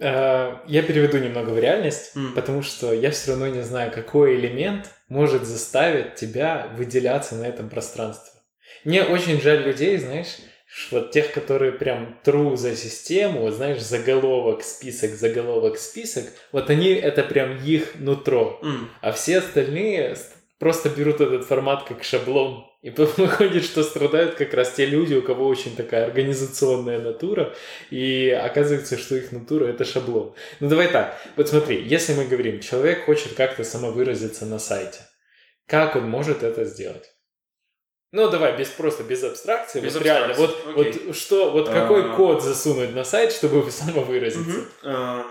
Э, 0.02 0.58
я 0.66 0.82
переведу 0.82 1.20
немного 1.20 1.52
в 1.52 1.60
реальность, 1.60 2.16
mm. 2.16 2.34
потому 2.34 2.64
что 2.64 2.92
я 2.92 3.12
все 3.12 3.32
равно 3.32 3.48
не 3.48 3.62
знаю, 3.62 3.92
какой 3.92 4.36
элемент 4.36 4.90
может 5.10 5.44
заставить 5.44 6.16
тебя 6.16 6.72
выделяться 6.76 7.36
на 7.36 7.46
этом 7.46 7.70
пространстве. 7.70 8.42
Мне 8.84 9.04
очень 9.04 9.40
жаль 9.40 9.64
людей, 9.64 9.98
знаешь, 9.98 10.38
вот 10.90 11.12
тех, 11.12 11.32
которые 11.32 11.72
прям 11.72 12.18
тру 12.24 12.56
за 12.56 12.76
систему, 12.76 13.42
вот 13.42 13.54
знаешь, 13.54 13.82
заголовок, 13.82 14.64
список, 14.64 15.12
заголовок, 15.12 15.78
список, 15.78 16.26
вот 16.52 16.72
они, 16.72 16.90
это 16.90 17.22
прям 17.24 17.58
их 17.58 17.94
нутро. 18.00 18.60
Mm. 18.64 18.88
А 19.02 19.12
все 19.12 19.38
остальные 19.38 20.18
просто 20.58 20.90
берут 20.90 21.22
этот 21.22 21.46
формат 21.46 21.84
как 21.84 22.04
шаблон 22.04 22.66
и 22.82 22.90
выходит, 23.18 23.64
что 23.64 23.84
страдают 23.84 24.36
как 24.36 24.54
раз 24.54 24.74
те 24.74 24.86
люди, 24.86 25.14
у 25.14 25.22
кого 25.22 25.48
очень 25.48 25.76
такая 25.76 26.06
организационная 26.06 27.00
натура, 27.00 27.56
и 27.90 28.30
оказывается, 28.30 28.98
что 28.98 29.16
их 29.16 29.32
натура— 29.32 29.66
это 29.68 29.86
шаблон. 29.86 30.34
Ну 30.60 30.70
давай 30.70 30.88
так, 30.88 31.20
вот 31.36 31.50
смотри, 31.50 31.82
если 31.84 32.14
мы 32.14 32.26
говорим, 32.26 32.60
человек 32.60 33.06
хочет 33.06 33.34
как-то 33.34 33.64
самовыразиться 33.64 34.46
на 34.46 34.60
сайте, 34.60 35.00
как 35.68 35.96
он 35.96 36.10
может 36.10 36.44
это 36.44 36.66
сделать? 36.66 37.12
Ну, 38.14 38.30
давай, 38.30 38.58
без 38.58 38.68
просто 38.68 39.04
без 39.04 39.24
абстракции. 39.24 39.80
Без 39.80 39.94
вот 39.94 40.02
абстракции. 40.02 40.28
реально, 40.28 40.34
вот, 40.34 40.76
вот 41.06 41.16
что, 41.16 41.52
вот 41.52 41.70
какой 41.70 42.12
а... 42.12 42.16
код 42.16 42.44
засунуть 42.44 42.94
на 42.94 43.06
сайт, 43.06 43.32
чтобы 43.32 43.72
самовыразиться? 43.72 44.60
Угу. 44.60 44.68
А... 44.84 45.26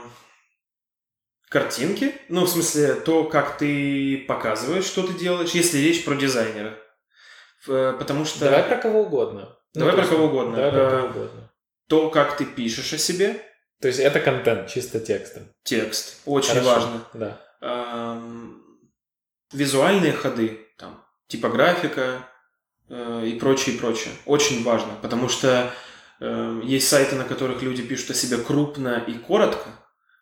Картинки, 1.51 2.15
ну, 2.31 2.47
в 2.47 2.49
смысле, 2.49 2.95
то, 2.95 3.25
как 3.25 3.59
ты 3.59 4.25
показываешь, 4.27 4.85
что 4.85 5.03
ты 5.03 5.13
делаешь, 5.13 5.51
если 5.51 5.79
речь 5.79 6.05
про 6.05 6.15
дизайнера. 6.15 6.79
Э, 7.69 7.95
потому 7.99 8.25
что... 8.25 8.45
Давай 8.45 8.63
про 8.63 8.77
кого 8.77 9.03
угодно. 9.03 9.57
Ну, 9.75 9.81
Давай 9.81 9.95
ну, 9.97 10.03
про 10.03 10.09
кого 10.09 10.25
угодно. 10.27 10.57
Давай 10.57 10.71
про 10.73 10.91
кого 10.91 11.07
угодно. 11.09 11.51
То, 11.89 12.11
как 12.11 12.37
ты 12.37 12.45
пишешь 12.45 12.93
о 12.93 12.99
себе. 12.99 13.43
То 13.81 13.89
есть 13.89 13.99
это 13.99 14.21
контент, 14.21 14.69
чисто 14.69 15.01
текстом. 15.01 15.45
Текст. 15.63 16.21
Очень 16.27 16.61
Хорошо. 16.61 16.71
важно. 16.71 17.05
Да. 17.15 17.41
Эм, 17.63 18.63
визуальные 19.53 20.13
ходы, 20.13 20.67
там, 20.77 21.03
типографика 21.29 22.29
э, 22.89 23.27
и 23.27 23.39
прочее, 23.39 23.79
прочее. 23.79 24.13
Очень 24.27 24.63
важно, 24.65 24.93
потому 25.01 25.29
что 25.29 25.73
э, 26.21 26.61
есть 26.65 26.89
сайты, 26.89 27.17
на 27.17 27.25
которых 27.25 27.63
люди 27.63 27.83
пишут 27.83 28.11
о 28.11 28.15
себе 28.15 28.37
крупно 28.37 29.03
и 29.07 29.15
коротко, 29.15 29.71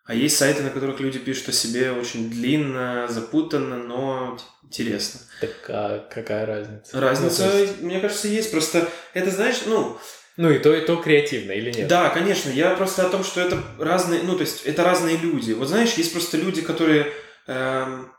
а 0.09 0.15
есть 0.15 0.37
сайты, 0.37 0.63
на 0.63 0.71
которых 0.71 0.99
люди 1.01 1.19
пишут 1.19 1.49
о 1.49 1.51
себе 1.51 1.91
очень 1.91 2.31
длинно, 2.31 3.07
запутанно, 3.07 3.77
но 3.77 4.39
интересно. 4.63 5.19
Так 5.39 5.51
а 5.67 5.99
какая 6.11 6.47
разница? 6.47 6.99
Разница, 6.99 7.45
ну, 7.45 7.59
есть... 7.59 7.81
мне 7.81 7.99
кажется, 7.99 8.27
есть. 8.27 8.49
Просто 8.49 8.89
это, 9.13 9.29
знаешь, 9.29 9.61
ну... 9.67 9.99
Ну 10.35 10.49
и 10.49 10.57
то, 10.57 10.73
и 10.73 10.83
то 10.83 10.95
креативно 10.95 11.51
или 11.51 11.71
нет? 11.71 11.87
Да, 11.87 12.09
конечно. 12.09 12.49
Я 12.49 12.71
просто 12.71 13.05
о 13.05 13.09
том, 13.11 13.23
что 13.23 13.39
это 13.39 13.61
разные, 13.77 14.23
ну 14.23 14.33
то 14.33 14.41
есть 14.41 14.65
это 14.65 14.83
разные 14.83 15.15
люди. 15.15 15.51
Вот 15.51 15.67
знаешь, 15.67 15.93
есть 15.93 16.11
просто 16.11 16.37
люди, 16.37 16.63
которые 16.63 17.13
эм, 17.45 18.11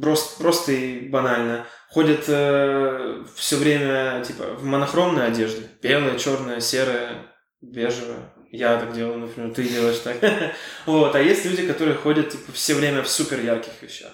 просто, 0.00 0.42
просто 0.42 0.72
и 0.72 1.08
банально 1.08 1.66
ходят 1.88 2.24
э, 2.26 3.24
все 3.36 3.56
время 3.58 4.24
типа 4.26 4.54
в 4.54 4.64
монохромной 4.64 5.28
одежде. 5.28 5.68
Белая, 5.80 6.18
черная, 6.18 6.58
серая, 6.58 7.32
бежевая 7.60 8.31
я 8.52 8.78
так 8.78 8.92
делаю, 8.92 9.18
например, 9.18 9.54
ты 9.54 9.64
делаешь 9.64 9.98
так. 9.98 10.16
вот, 10.86 11.14
а 11.14 11.20
есть 11.20 11.46
люди, 11.46 11.66
которые 11.66 11.96
ходят 11.96 12.28
типа 12.28 12.52
все 12.52 12.74
время 12.74 13.02
в 13.02 13.08
супер 13.08 13.40
ярких 13.40 13.72
вещах. 13.80 14.12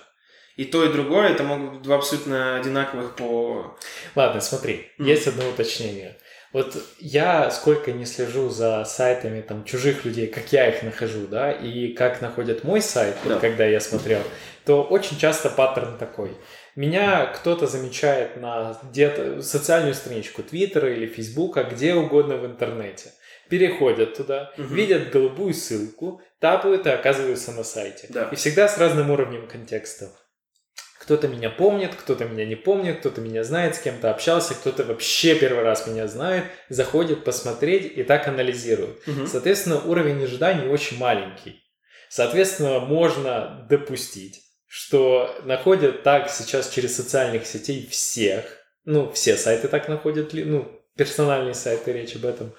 И 0.55 0.65
то, 0.65 0.85
и 0.85 0.93
другое, 0.93 1.31
это 1.31 1.43
могут 1.43 1.73
быть 1.73 1.83
два 1.83 1.97
абсолютно 1.97 2.57
одинаковых 2.57 3.17
по... 3.17 3.77
Ладно, 4.15 4.41
смотри, 4.41 4.93
mm. 4.99 5.05
есть 5.07 5.27
одно 5.27 5.49
уточнение. 5.49 6.19
Вот 6.53 6.77
я 7.01 7.51
сколько 7.51 7.91
не 7.91 8.07
слежу 8.07 8.49
за 8.49 8.85
сайтами 8.85 9.41
там 9.41 9.65
чужих 9.65 10.05
людей, 10.05 10.29
как 10.29 10.53
я 10.53 10.69
их 10.69 10.85
нахожу, 10.85 11.27
да, 11.27 11.51
и 11.53 11.93
как 11.93 12.23
находят 12.23 12.63
мой 12.63 12.81
сайт, 12.81 13.17
да. 13.25 13.35
вот, 13.35 13.41
когда 13.41 13.67
я 13.67 13.81
смотрел, 13.81 14.23
то 14.65 14.85
очень 14.85 15.19
часто 15.19 15.51
паттерн 15.51 15.99
такой. 15.99 16.37
Меня 16.77 17.27
кто-то 17.27 17.67
замечает 17.67 18.37
на 18.37 18.79
где-то 18.85 19.43
социальную 19.43 19.95
страничку 19.95 20.45
Твиттера 20.45 20.93
или 20.93 21.07
Фейсбука, 21.07 21.65
где 21.65 21.95
угодно 21.95 22.37
в 22.37 22.47
интернете 22.47 23.11
переходят 23.49 24.17
туда, 24.17 24.53
угу. 24.57 24.75
видят 24.75 25.11
голубую 25.11 25.55
ссылку, 25.55 26.21
тапают 26.41 26.87
и 26.87 26.91
оказываются 26.91 27.53
на 27.53 27.65
сайте. 27.65 28.07
Да. 28.11 28.29
И 28.33 28.37
всегда 28.37 28.69
с 28.69 28.79
разным 28.79 29.11
уровнем 29.11 29.47
контекста. 29.47 30.11
Кто-то 31.01 31.29
меня 31.29 31.49
помнит, 31.49 31.95
кто-то 31.95 32.25
меня 32.25 32.45
не 32.45 32.57
помнит, 32.57 33.01
кто-то 33.01 33.21
меня 33.21 33.43
знает, 33.45 33.77
с 33.77 33.79
кем-то 33.79 34.11
общался, 34.11 34.55
кто-то 34.55 34.85
вообще 34.85 35.35
первый 35.37 35.65
раз 35.65 35.87
меня 35.87 36.07
знает, 36.07 36.45
заходит 36.69 37.25
посмотреть 37.25 37.97
и 37.97 38.03
так 38.03 38.29
анализирует. 38.29 39.07
Угу. 39.07 39.27
Соответственно, 39.27 39.81
уровень 39.81 40.23
ожиданий 40.23 40.69
очень 40.69 40.99
маленький. 40.99 41.63
Соответственно, 42.11 42.81
можно 42.81 43.67
допустить, 43.71 44.43
что 44.67 45.35
находят 45.45 46.03
так 46.03 46.31
сейчас 46.31 46.69
через 46.69 46.97
социальных 46.97 47.47
сетей 47.47 47.87
всех, 47.91 48.45
ну, 48.85 49.11
все 49.13 49.37
сайты 49.37 49.69
так 49.69 49.89
находят, 49.89 50.33
ну, 50.33 50.71
персональные 50.99 51.55
сайты, 51.55 51.93
речь 51.93 52.17
об 52.17 52.27
этом. 52.27 52.53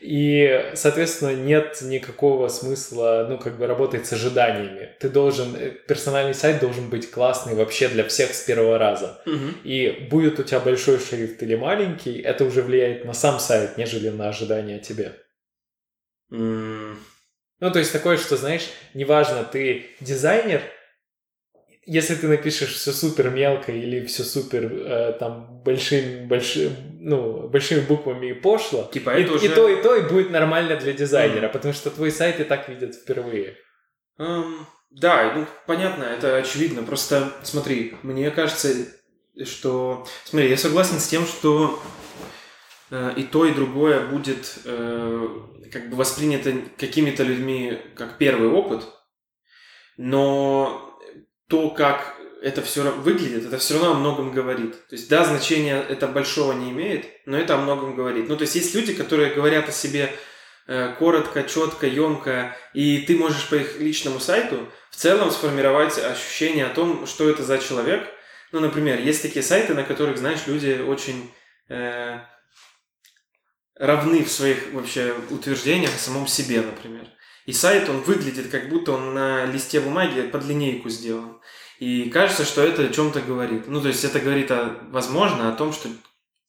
И, 0.00 0.70
соответственно, 0.74 1.34
нет 1.34 1.78
никакого 1.80 2.48
смысла, 2.48 3.26
ну, 3.28 3.38
как 3.38 3.58
бы 3.58 3.66
работать 3.66 4.06
с 4.06 4.12
ожиданиями. 4.12 4.90
Ты 5.00 5.08
должен, 5.08 5.56
э, 5.56 5.70
персональный 5.70 6.34
сайт 6.34 6.60
должен 6.60 6.90
быть 6.90 7.10
классный 7.10 7.54
вообще 7.54 7.88
для 7.88 8.04
всех 8.04 8.34
с 8.34 8.42
первого 8.42 8.78
раза. 8.78 9.22
Угу. 9.24 9.46
И 9.64 10.08
будет 10.10 10.38
у 10.38 10.42
тебя 10.42 10.60
большой 10.60 11.00
шрифт 11.00 11.42
или 11.42 11.56
маленький, 11.56 12.20
это 12.20 12.44
уже 12.44 12.62
влияет 12.62 13.06
на 13.06 13.14
сам 13.14 13.40
сайт, 13.40 13.78
нежели 13.78 14.10
на 14.10 14.28
ожидания 14.28 14.76
о 14.76 14.80
тебе. 14.80 15.14
Mm. 16.30 16.96
Ну, 17.60 17.70
то 17.70 17.78
есть 17.78 17.92
такое, 17.92 18.18
что, 18.18 18.36
знаешь, 18.36 18.68
неважно, 18.92 19.42
ты 19.44 19.86
дизайнер, 20.00 20.60
если 21.86 22.16
ты 22.16 22.26
напишешь 22.26 22.74
все 22.74 22.92
супер 22.92 23.30
мелко 23.30 23.70
или 23.72 24.04
все 24.06 24.24
супер 24.24 24.72
э, 24.72 25.12
там 25.18 25.62
большим, 25.64 26.26
большим, 26.26 26.72
ну, 27.00 27.48
большими 27.48 27.80
буквами 27.80 28.30
и 28.30 28.34
пошло, 28.34 28.90
типа, 28.92 29.16
и, 29.16 29.24
уже... 29.24 29.46
и 29.46 29.48
то, 29.48 29.68
и 29.68 29.80
то, 29.80 29.94
и 29.94 30.02
будет 30.02 30.30
нормально 30.30 30.76
для 30.76 30.92
дизайнера, 30.92 31.46
mm. 31.46 31.52
потому 31.52 31.72
что 31.72 31.90
твой 31.90 32.10
сайт 32.10 32.40
и 32.40 32.44
так 32.44 32.68
видят 32.68 32.96
впервые. 32.96 33.56
Um, 34.18 34.64
да, 34.90 35.32
ну, 35.36 35.46
понятно, 35.66 36.04
это 36.04 36.36
очевидно. 36.36 36.82
Просто 36.82 37.32
смотри, 37.42 37.94
мне 38.02 38.30
кажется, 38.30 38.72
что... 39.44 40.06
Смотри, 40.24 40.48
я 40.50 40.56
согласен 40.56 40.98
с 40.98 41.06
тем, 41.06 41.24
что 41.24 41.80
э, 42.90 43.12
и 43.16 43.22
то, 43.22 43.44
и 43.46 43.54
другое 43.54 44.08
будет 44.08 44.58
э, 44.64 45.28
как 45.70 45.90
бы 45.90 45.96
воспринято 45.96 46.52
какими-то 46.78 47.22
людьми 47.22 47.78
как 47.94 48.18
первый 48.18 48.48
опыт, 48.48 48.84
но 49.96 50.85
то, 51.48 51.70
как 51.70 52.16
это 52.42 52.62
все 52.62 52.82
выглядит, 52.82 53.46
это 53.46 53.58
все 53.58 53.74
равно 53.74 53.92
о 53.92 53.94
многом 53.94 54.32
говорит. 54.32 54.72
То 54.88 54.94
есть, 54.94 55.08
да, 55.08 55.24
значения 55.24 55.82
это 55.88 56.06
большого 56.06 56.52
не 56.52 56.70
имеет, 56.70 57.06
но 57.26 57.36
это 57.36 57.54
о 57.54 57.58
многом 57.58 57.96
говорит. 57.96 58.28
Ну, 58.28 58.36
то 58.36 58.42
есть, 58.42 58.54
есть 58.54 58.74
люди, 58.74 58.94
которые 58.94 59.34
говорят 59.34 59.68
о 59.68 59.72
себе 59.72 60.12
э, 60.66 60.94
коротко, 60.98 61.42
четко, 61.44 61.86
емко, 61.86 62.56
и 62.74 62.98
ты 62.98 63.16
можешь 63.16 63.48
по 63.48 63.54
их 63.54 63.80
личному 63.80 64.20
сайту 64.20 64.68
в 64.90 64.96
целом 64.96 65.30
сформировать 65.30 65.98
ощущение 65.98 66.66
о 66.66 66.74
том, 66.74 67.06
что 67.06 67.28
это 67.28 67.42
за 67.42 67.58
человек. 67.58 68.06
Ну, 68.52 68.60
например, 68.60 69.00
есть 69.00 69.22
такие 69.22 69.42
сайты, 69.42 69.74
на 69.74 69.82
которых, 69.82 70.18
знаешь, 70.18 70.46
люди 70.46 70.80
очень 70.86 71.32
э, 71.68 72.20
равны 73.74 74.24
в 74.24 74.30
своих 74.30 74.72
вообще 74.72 75.14
утверждениях 75.30 75.94
о 75.94 75.98
самом 75.98 76.26
себе, 76.26 76.60
например. 76.60 77.06
И 77.46 77.52
сайт, 77.52 77.88
он 77.88 78.00
выглядит, 78.00 78.48
как 78.50 78.68
будто 78.68 78.92
он 78.92 79.14
на 79.14 79.46
листе 79.46 79.80
бумаги 79.80 80.22
под 80.22 80.44
линейку 80.44 80.88
сделан. 80.90 81.38
И 81.78 82.10
кажется, 82.10 82.44
что 82.44 82.62
это 82.62 82.82
о 82.82 82.88
чем-то 82.92 83.20
говорит. 83.20 83.68
Ну, 83.68 83.80
то 83.80 83.88
есть 83.88 84.02
это 84.04 84.18
говорит, 84.18 84.50
о, 84.50 84.76
возможно, 84.90 85.48
о 85.48 85.52
том, 85.52 85.72
что 85.72 85.88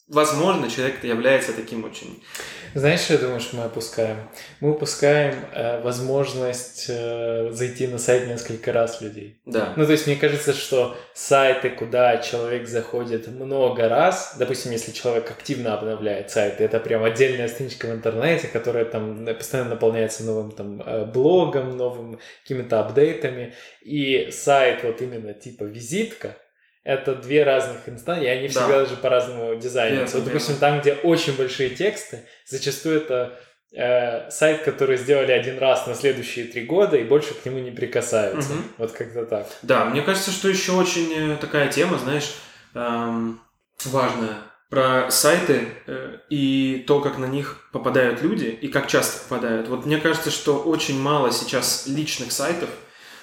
возможно, 0.07 0.69
человек 0.69 1.03
является 1.03 1.53
таким 1.53 1.83
очень 1.85 2.21
знаешь, 2.77 3.01
что 3.01 3.13
я 3.13 3.19
думаю, 3.19 3.39
что 3.39 3.57
мы 3.57 3.63
опускаем? 3.63 4.17
Мы 4.59 4.71
упускаем 4.71 5.33
э, 5.51 5.81
возможность 5.81 6.85
э, 6.89 7.49
зайти 7.51 7.87
на 7.87 7.97
сайт 7.97 8.27
несколько 8.27 8.71
раз 8.71 9.01
людей. 9.01 9.41
Да. 9.45 9.73
Ну, 9.75 9.85
то 9.85 9.93
есть 9.93 10.05
мне 10.05 10.15
кажется, 10.15 10.53
что 10.53 10.95
сайты, 11.15 11.71
куда 11.71 12.17
человек 12.17 12.67
заходит 12.67 13.27
много 13.29 13.89
раз, 13.89 14.35
допустим, 14.37 14.71
если 14.73 14.91
человек 14.91 15.31
активно 15.31 15.73
обновляет 15.73 16.29
сайт, 16.29 16.61
это 16.61 16.79
прям 16.79 17.03
отдельная 17.03 17.47
страничка 17.47 17.87
в 17.87 17.91
интернете, 17.93 18.47
которая 18.47 18.85
там 18.85 19.25
постоянно 19.25 19.71
наполняется 19.71 20.23
новым 20.23 20.51
там 20.51 20.81
э, 20.81 21.05
блогом, 21.05 21.77
новым 21.77 22.19
какими-то 22.43 22.81
апдейтами, 22.81 23.55
и 23.81 24.29
сайт 24.31 24.83
вот 24.83 25.01
именно 25.01 25.33
типа 25.33 25.63
визитка, 25.63 26.37
это 26.87 27.15
две 27.15 27.43
разных 27.43 27.89
инстанции, 27.89 28.23
и 28.23 28.29
они 28.29 28.47
всегда 28.47 28.67
да. 28.69 28.79
даже 28.79 28.95
по-разному 28.95 29.55
дизайнятся. 29.55 30.17
Вот, 30.17 30.25
допустим, 30.25 30.55
там, 30.55 30.79
где 30.79 30.93
очень 30.93 31.35
большие 31.35 31.69
тексты, 31.69 32.23
зачастую 32.45 33.01
это 33.01 33.37
э, 33.73 34.31
сайт, 34.31 34.61
который 34.61 34.95
сделали 34.95 35.33
один 35.33 35.59
раз 35.59 35.85
на 35.85 35.95
следующие 35.95 36.45
три 36.45 36.63
года 36.63 36.95
и 36.95 37.03
больше 37.03 37.33
к 37.33 37.45
нему 37.45 37.59
не 37.59 37.71
прикасаются. 37.71 38.53
Угу. 38.53 38.61
Вот 38.77 38.91
как-то 38.93 39.25
так. 39.25 39.47
Да, 39.63 39.83
мне 39.83 40.01
кажется, 40.01 40.31
что 40.31 40.47
еще 40.47 40.71
очень 40.71 41.13
э, 41.13 41.35
такая 41.35 41.67
тема, 41.67 41.97
знаешь, 41.97 42.33
эм, 42.73 43.41
важная 43.83 44.37
про 44.69 45.11
сайты 45.11 45.67
э, 45.87 46.19
и 46.29 46.85
то, 46.87 47.01
как 47.01 47.17
на 47.17 47.25
них 47.25 47.67
попадают 47.73 48.21
люди 48.21 48.45
и 48.45 48.69
как 48.69 48.87
часто 48.87 49.27
попадают. 49.27 49.67
Вот 49.67 49.85
мне 49.85 49.97
кажется, 49.97 50.31
что 50.31 50.59
очень 50.59 50.97
мало 50.97 51.33
сейчас 51.33 51.85
личных 51.85 52.31
сайтов, 52.31 52.69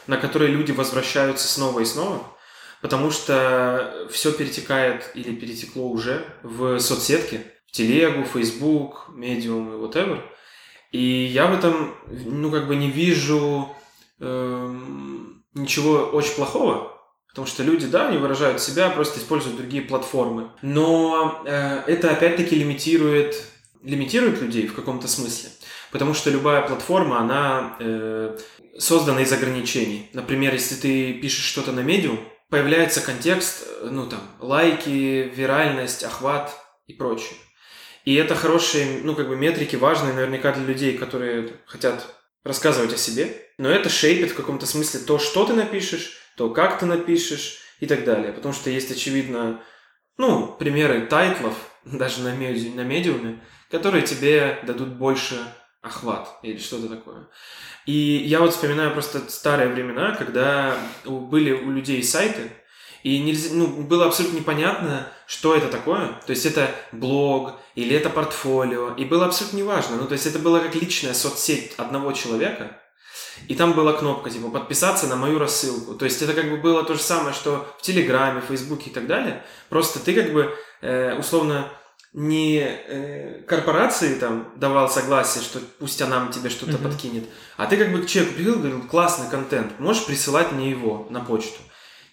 на 0.07 0.19
которые 0.19 0.51
люди 0.51 0.73
возвращаются 0.73 1.49
снова 1.49 1.81
и 1.81 1.87
снова 1.87 2.34
потому 2.85 3.11
что 3.11 4.07
все 4.11 4.31
перетекает 4.31 5.11
или 5.15 5.35
перетекло 5.35 5.89
уже 5.89 6.23
в 6.43 6.79
соцсетки, 6.79 7.41
в 7.67 7.73
телегу, 7.73 8.27
Facebook, 8.27 9.07
Medium 9.17 9.73
и 9.73 9.83
whatever. 9.83 10.21
И 10.93 11.01
я 11.01 11.47
в 11.47 11.55
этом, 11.55 11.95
ну, 12.07 12.51
как 12.51 12.67
бы 12.67 12.77
не 12.77 12.91
вижу 12.91 13.75
э, 14.21 14.75
ничего 15.55 15.95
очень 16.13 16.35
плохого, 16.35 16.91
Потому 17.31 17.47
что 17.47 17.63
люди, 17.63 17.87
да, 17.87 18.09
они 18.09 18.19
выражают 18.19 18.61
себя, 18.61 18.91
просто 18.91 19.19
используют 19.19 19.57
другие 19.57 19.83
платформы. 19.83 20.51
Но 20.61 21.43
э, 21.47 21.85
это 21.87 22.11
опять-таки 22.11 22.55
лимитирует, 22.55 23.45
лимитирует 23.83 24.43
людей 24.43 24.67
в 24.67 24.75
каком-то 24.75 25.09
смысле. 25.09 25.49
Потому 25.91 26.13
что 26.13 26.29
любая 26.29 26.61
платформа, 26.61 27.19
она 27.19 27.77
э, 27.81 28.39
создана 28.79 29.23
из 29.23 29.33
ограничений. 29.33 30.11
Например, 30.13 30.53
если 30.53 30.75
ты 30.75 31.15
пишешь 31.15 31.47
что-то 31.47 31.73
на 31.73 31.81
Medium, 31.81 32.21
появляется 32.55 33.01
контекст, 33.01 33.67
э, 33.67 33.89
ну 33.91 34.09
там, 34.09 34.21
лайки, 34.39 35.29
виральность, 35.35 36.05
охват 36.05 36.57
и 36.87 36.93
прочее. 36.93 37.37
И 38.05 38.15
это 38.15 38.37
хорошие, 38.37 39.01
ну 39.03 39.17
как 39.17 39.27
бы 39.27 39.35
метрики 39.35 39.75
важные 39.75 40.13
наверняка 40.13 40.53
для 40.53 40.63
людей, 40.65 40.97
которые 40.97 41.49
хотят 41.67 42.15
рассказывать 42.45 42.93
о 42.93 42.97
себе. 42.97 43.35
Но 43.59 43.69
это 43.69 43.89
shape 43.89 44.19
ит 44.19 44.31
в 44.31 44.37
каком-то 44.37 44.67
смысле 44.67 45.01
то, 45.01 45.19
что 45.19 45.45
ты 45.47 45.53
напишешь, 45.55 46.17
то, 46.37 46.49
как 46.51 46.79
ты 46.79 46.87
напишешь 46.87 47.59
и 47.81 47.87
так 47.87 48.05
далее. 48.05 48.33
Потому 48.33 48.55
что 48.55 48.71
есть, 48.71 48.93
очевидно, 48.93 49.61
ну, 50.17 50.47
примеры 50.57 51.07
title 51.07 51.38
ов, 51.38 51.57
даже 51.85 52.23
на, 52.23 52.37
меди, 52.37 52.69
на 52.69 52.83
Medium 52.83 53.28
е, 53.28 53.43
которые 53.69 54.05
тебе 54.07 54.61
дадут 54.63 54.91
больше 54.91 55.45
охват 55.85 56.39
или 56.43 56.59
что-то 56.59 56.89
такое. 56.89 57.29
И 57.87 57.93
я 57.93 58.41
вот 58.41 58.53
вспоминаю 58.53 58.93
просто 58.93 59.31
старые 59.31 59.69
времена, 59.69 60.17
когда 60.17 60.77
были 61.05 61.53
у 61.53 61.71
людей 61.71 62.03
сайты, 62.03 62.51
и 63.03 63.21
нельзя, 63.21 63.51
ну, 63.53 63.67
было 63.67 64.07
абсолютно 64.07 64.39
непонятно, 64.39 65.07
что 65.27 65.55
это 65.55 65.69
такое. 65.69 66.09
То 66.27 66.31
есть 66.31 66.47
это 66.47 66.75
блог 66.91 67.61
или 67.75 67.95
это 67.95 68.09
портфолио. 68.09 68.95
И 68.95 69.05
было 69.05 69.27
абсолютно 69.27 69.59
неважно. 69.59 69.97
Ну, 69.97 70.07
то 70.07 70.15
есть 70.15 70.25
это 70.25 70.39
была 70.39 70.61
как 70.61 70.75
личная 70.75 71.13
соцсеть 71.13 71.75
одного 71.77 72.13
человека. 72.13 72.81
И 73.47 73.55
там 73.55 73.75
была 73.75 73.93
кнопка, 73.93 74.31
типа, 74.31 74.49
подписаться 74.49 75.07
на 75.07 75.17
мою 75.17 75.39
рассылку. 75.39 75.95
То 75.95 76.07
есть 76.07 76.23
это 76.23 76.33
как 76.33 76.49
бы 76.49 76.57
было 76.57 76.83
то 76.83 76.95
же 76.95 77.01
самое, 77.01 77.35
что 77.35 77.67
в 77.79 77.83
Телеграме, 77.83 78.41
Фейсбуке 78.41 78.89
и 78.89 78.93
так 78.93 79.07
далее. 79.07 79.45
Просто 79.69 79.99
ты 79.99 80.15
как 80.15 80.33
бы, 80.33 80.57
э, 80.81 81.15
условно, 81.19 81.71
не 82.15 82.61
э, 82.61 83.43
корпорации 83.43 84.15
там 84.15 84.53
давал 84.57 84.89
согласие, 84.89 85.43
что 85.43 85.59
пусть 85.81 86.01
она 86.01 86.29
тебе 86.29 86.49
что-то 86.49 86.73
mm-hmm. 86.73 86.83
подкинет, 86.83 87.25
а 87.57 87.67
ты 87.67 87.77
как 87.77 87.93
бы 87.93 88.03
к 88.03 88.07
человеку 88.07 88.37
приходил, 88.37 88.61
говорил, 88.61 88.83
классный 88.83 89.29
контент, 89.29 89.81
можешь 89.81 90.07
присылать 90.07 90.53
мне 90.53 90.71
его 90.71 91.09
на 91.11 91.21
почту. 91.21 91.61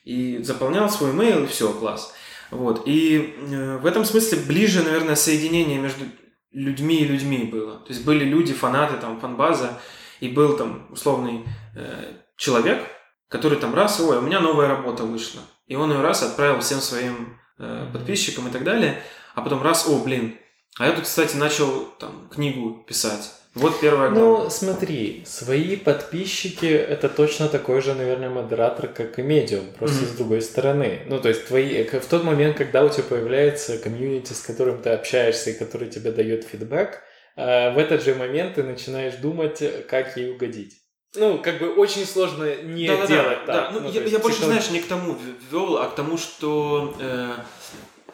И 0.03 0.41
заполнял 0.41 0.89
свой 0.89 1.12
mail, 1.12 1.43
и 1.43 1.48
все, 1.48 1.72
класс. 1.72 2.15
Вот. 2.50 2.81
И 2.88 3.36
э, 3.38 3.77
в 3.77 3.86
этом 3.86 4.03
смысле 4.03 4.39
ближе, 4.39 4.81
наверное, 4.81 5.15
соединение 5.15 5.77
между 5.77 6.05
людьми 6.51 6.98
и 6.98 7.05
людьми 7.05 7.43
было. 7.43 7.77
То 7.81 7.93
есть 7.93 8.03
были 8.03 8.25
люди, 8.25 8.53
фанаты, 8.53 8.98
там, 8.98 9.20
фанбаза, 9.20 9.79
и 10.20 10.29
был 10.29 10.57
там 10.57 10.87
условный 10.92 11.46
э, 11.75 12.14
человек, 12.37 12.87
который 13.29 13.59
там 13.59 13.75
раз, 13.75 14.00
ой, 14.00 14.18
у 14.18 14.22
меня 14.22 14.40
новая 14.40 14.68
работа 14.68 15.03
вышла. 15.03 15.42
И 15.68 15.75
он 15.75 15.92
ее 15.92 16.01
раз 16.01 16.24
отправил 16.24 16.59
всем 16.59 16.79
своим 16.79 17.37
э, 17.59 17.87
подписчикам 17.94 18.48
и 18.48 18.51
так 18.51 18.64
далее 18.64 19.03
а 19.35 19.41
потом 19.41 19.61
раз, 19.61 19.87
о, 19.87 20.00
блин, 20.00 20.37
а 20.77 20.87
я 20.87 20.94
тут, 20.94 21.03
кстати, 21.03 21.35
начал 21.35 21.85
там 22.00 22.29
книгу 22.33 22.83
писать. 22.87 23.31
Вот 23.53 23.81
первая 23.81 24.09
глава. 24.11 24.44
Ну, 24.46 24.50
смотри, 24.50 25.24
свои 25.25 25.75
подписчики 25.75 26.67
это 26.67 27.09
точно 27.09 27.50
такой 27.50 27.81
же, 27.81 27.94
наверное, 27.94 28.29
модератор, 28.29 28.87
как 28.87 29.20
и 29.20 29.22
медиум, 29.22 29.65
просто 29.77 30.05
mm-hmm. 30.05 30.13
с 30.13 30.15
другой 30.15 30.41
стороны. 30.41 31.01
Ну, 31.07 31.20
то 31.20 31.27
есть 31.27 31.48
твои 31.48 31.83
в 31.83 32.05
тот 32.05 32.24
момент, 32.24 32.55
когда 32.55 32.85
у 32.85 32.89
тебя 32.89 33.03
появляется 33.03 33.77
комьюнити, 33.77 34.31
с 34.31 34.39
которым 34.39 34.81
ты 34.81 34.91
общаешься 34.91 35.50
и 35.50 35.59
который 35.59 35.89
тебе 35.89 36.13
дает 36.13 36.46
фидбэк, 36.46 37.01
э, 37.35 37.74
в 37.74 37.77
этот 37.77 38.03
же 38.05 38.15
момент 38.15 38.55
ты 38.55 38.63
начинаешь 38.63 39.15
думать, 39.15 39.61
как 39.89 40.15
ей 40.15 40.31
угодить. 40.31 40.77
Ну, 41.15 41.39
как 41.39 41.59
бы 41.59 41.74
очень 41.75 42.05
сложно 42.05 42.55
не 42.63 42.87
да, 42.87 43.05
делать 43.05 43.39
да, 43.46 43.46
так. 43.46 43.46
Да. 43.48 43.72
Ну, 43.74 43.79
ну, 43.81 43.91
я, 43.91 44.01
я 44.01 44.20
больше, 44.20 44.46
знаешь, 44.46 44.70
не 44.70 44.79
к 44.79 44.87
тому 44.87 45.17
вел, 45.51 45.77
а 45.77 45.89
к 45.89 45.96
тому, 45.96 46.17
что 46.17 46.96
э, 47.01 47.33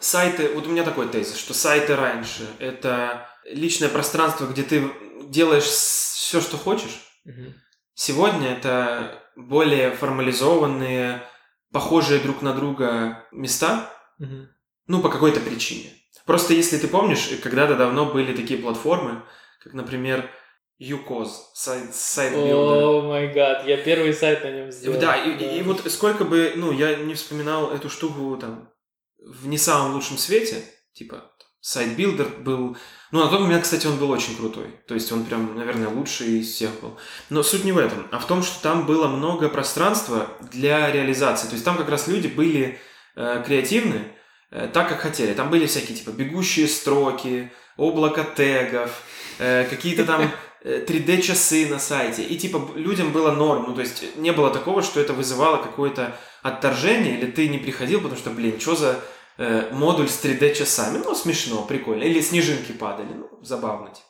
сайты, 0.00 0.50
вот 0.54 0.66
у 0.66 0.70
меня 0.70 0.84
такой 0.84 1.08
тезис, 1.08 1.36
что 1.36 1.54
сайты 1.54 1.96
раньше 1.96 2.46
это 2.58 3.28
личное 3.44 3.88
пространство, 3.88 4.46
где 4.46 4.62
ты 4.62 4.90
делаешь 5.24 5.64
все, 5.64 6.40
что 6.40 6.56
хочешь. 6.56 7.00
Угу. 7.24 7.54
Сегодня 7.94 8.52
это 8.52 9.22
более 9.36 9.90
формализованные, 9.90 11.22
похожие 11.72 12.20
друг 12.20 12.42
на 12.42 12.52
друга 12.52 13.26
места, 13.32 13.90
угу. 14.18 14.48
ну, 14.86 15.00
по 15.00 15.08
какой-то 15.08 15.40
причине. 15.40 15.92
Просто 16.26 16.52
если 16.52 16.78
ты 16.78 16.88
помнишь, 16.88 17.30
когда-то 17.42 17.74
давно 17.76 18.06
были 18.06 18.36
такие 18.36 18.60
платформы, 18.60 19.22
как, 19.62 19.72
например, 19.72 20.30
uCoz, 20.78 21.50
сайт, 21.54 21.92
сайт 21.92 22.32
Oh 22.36 23.02
my 23.02 23.32
god, 23.32 23.66
я 23.66 23.76
первый 23.78 24.14
сайт 24.14 24.44
на 24.44 24.50
нем 24.50 24.70
сделал. 24.70 25.00
Да, 25.00 25.16
и, 25.16 25.36
да. 25.36 25.44
И, 25.44 25.58
и 25.58 25.62
вот 25.62 25.90
сколько 25.90 26.24
бы, 26.24 26.52
ну, 26.54 26.70
я 26.70 26.94
не 26.96 27.14
вспоминал 27.14 27.72
эту 27.72 27.90
штуку 27.90 28.36
там 28.36 28.70
в 29.18 29.46
не 29.46 29.58
самом 29.58 29.94
лучшем 29.94 30.18
свете, 30.18 30.64
типа 30.92 31.32
site-builder 31.60 32.28
был... 32.40 32.76
Ну, 33.10 33.24
на 33.24 33.30
тот 33.30 33.40
момент, 33.40 33.64
кстати, 33.64 33.86
он 33.86 33.96
был 33.96 34.10
очень 34.10 34.36
крутой. 34.36 34.74
То 34.86 34.94
есть 34.94 35.10
он 35.12 35.24
прям, 35.24 35.56
наверное, 35.56 35.88
лучший 35.88 36.40
из 36.40 36.52
всех 36.52 36.70
был. 36.80 36.98
Но 37.30 37.42
суть 37.42 37.64
не 37.64 37.72
в 37.72 37.78
этом, 37.78 38.06
а 38.10 38.18
в 38.18 38.26
том, 38.26 38.42
что 38.42 38.62
там 38.62 38.86
было 38.86 39.08
много 39.08 39.48
пространства 39.48 40.28
для 40.52 40.90
реализации. 40.90 41.48
То 41.48 41.54
есть 41.54 41.64
там 41.64 41.76
как 41.76 41.88
раз 41.88 42.06
люди 42.06 42.28
были 42.28 42.78
э, 43.16 43.42
креативны 43.46 44.12
э, 44.50 44.68
так, 44.72 44.88
как 44.88 45.00
хотели. 45.00 45.34
Там 45.34 45.50
были 45.50 45.66
всякие, 45.66 45.96
типа, 45.96 46.10
бегущие 46.10 46.68
строки, 46.68 47.50
облако 47.76 48.24
тегов, 48.24 49.02
э, 49.38 49.66
какие-то 49.68 50.04
там 50.04 50.30
3D-часы 50.64 51.66
э, 51.66 51.70
на 51.70 51.78
сайте. 51.78 52.22
И, 52.22 52.36
типа, 52.36 52.72
людям 52.76 53.12
было 53.12 53.32
норм. 53.32 53.66
Ну, 53.68 53.74
то 53.74 53.80
есть 53.80 54.16
не 54.16 54.32
было 54.32 54.50
такого, 54.50 54.82
что 54.82 55.00
это 55.00 55.12
вызывало 55.12 55.56
какое-то 55.58 56.16
отторжение, 56.42 57.18
или 57.18 57.30
ты 57.30 57.48
не 57.48 57.58
приходил, 57.58 58.00
потому 58.00 58.18
что, 58.18 58.30
блин, 58.30 58.60
что 58.60 58.76
за 58.76 59.00
э, 59.36 59.70
модуль 59.72 60.08
с 60.08 60.24
3D-часами? 60.24 60.98
Ну, 60.98 61.14
смешно, 61.14 61.62
прикольно. 61.62 62.04
Или 62.04 62.20
снежинки 62.20 62.72
падали, 62.72 63.12
ну, 63.12 63.30
забавно, 63.42 63.88
типа. 63.88 64.06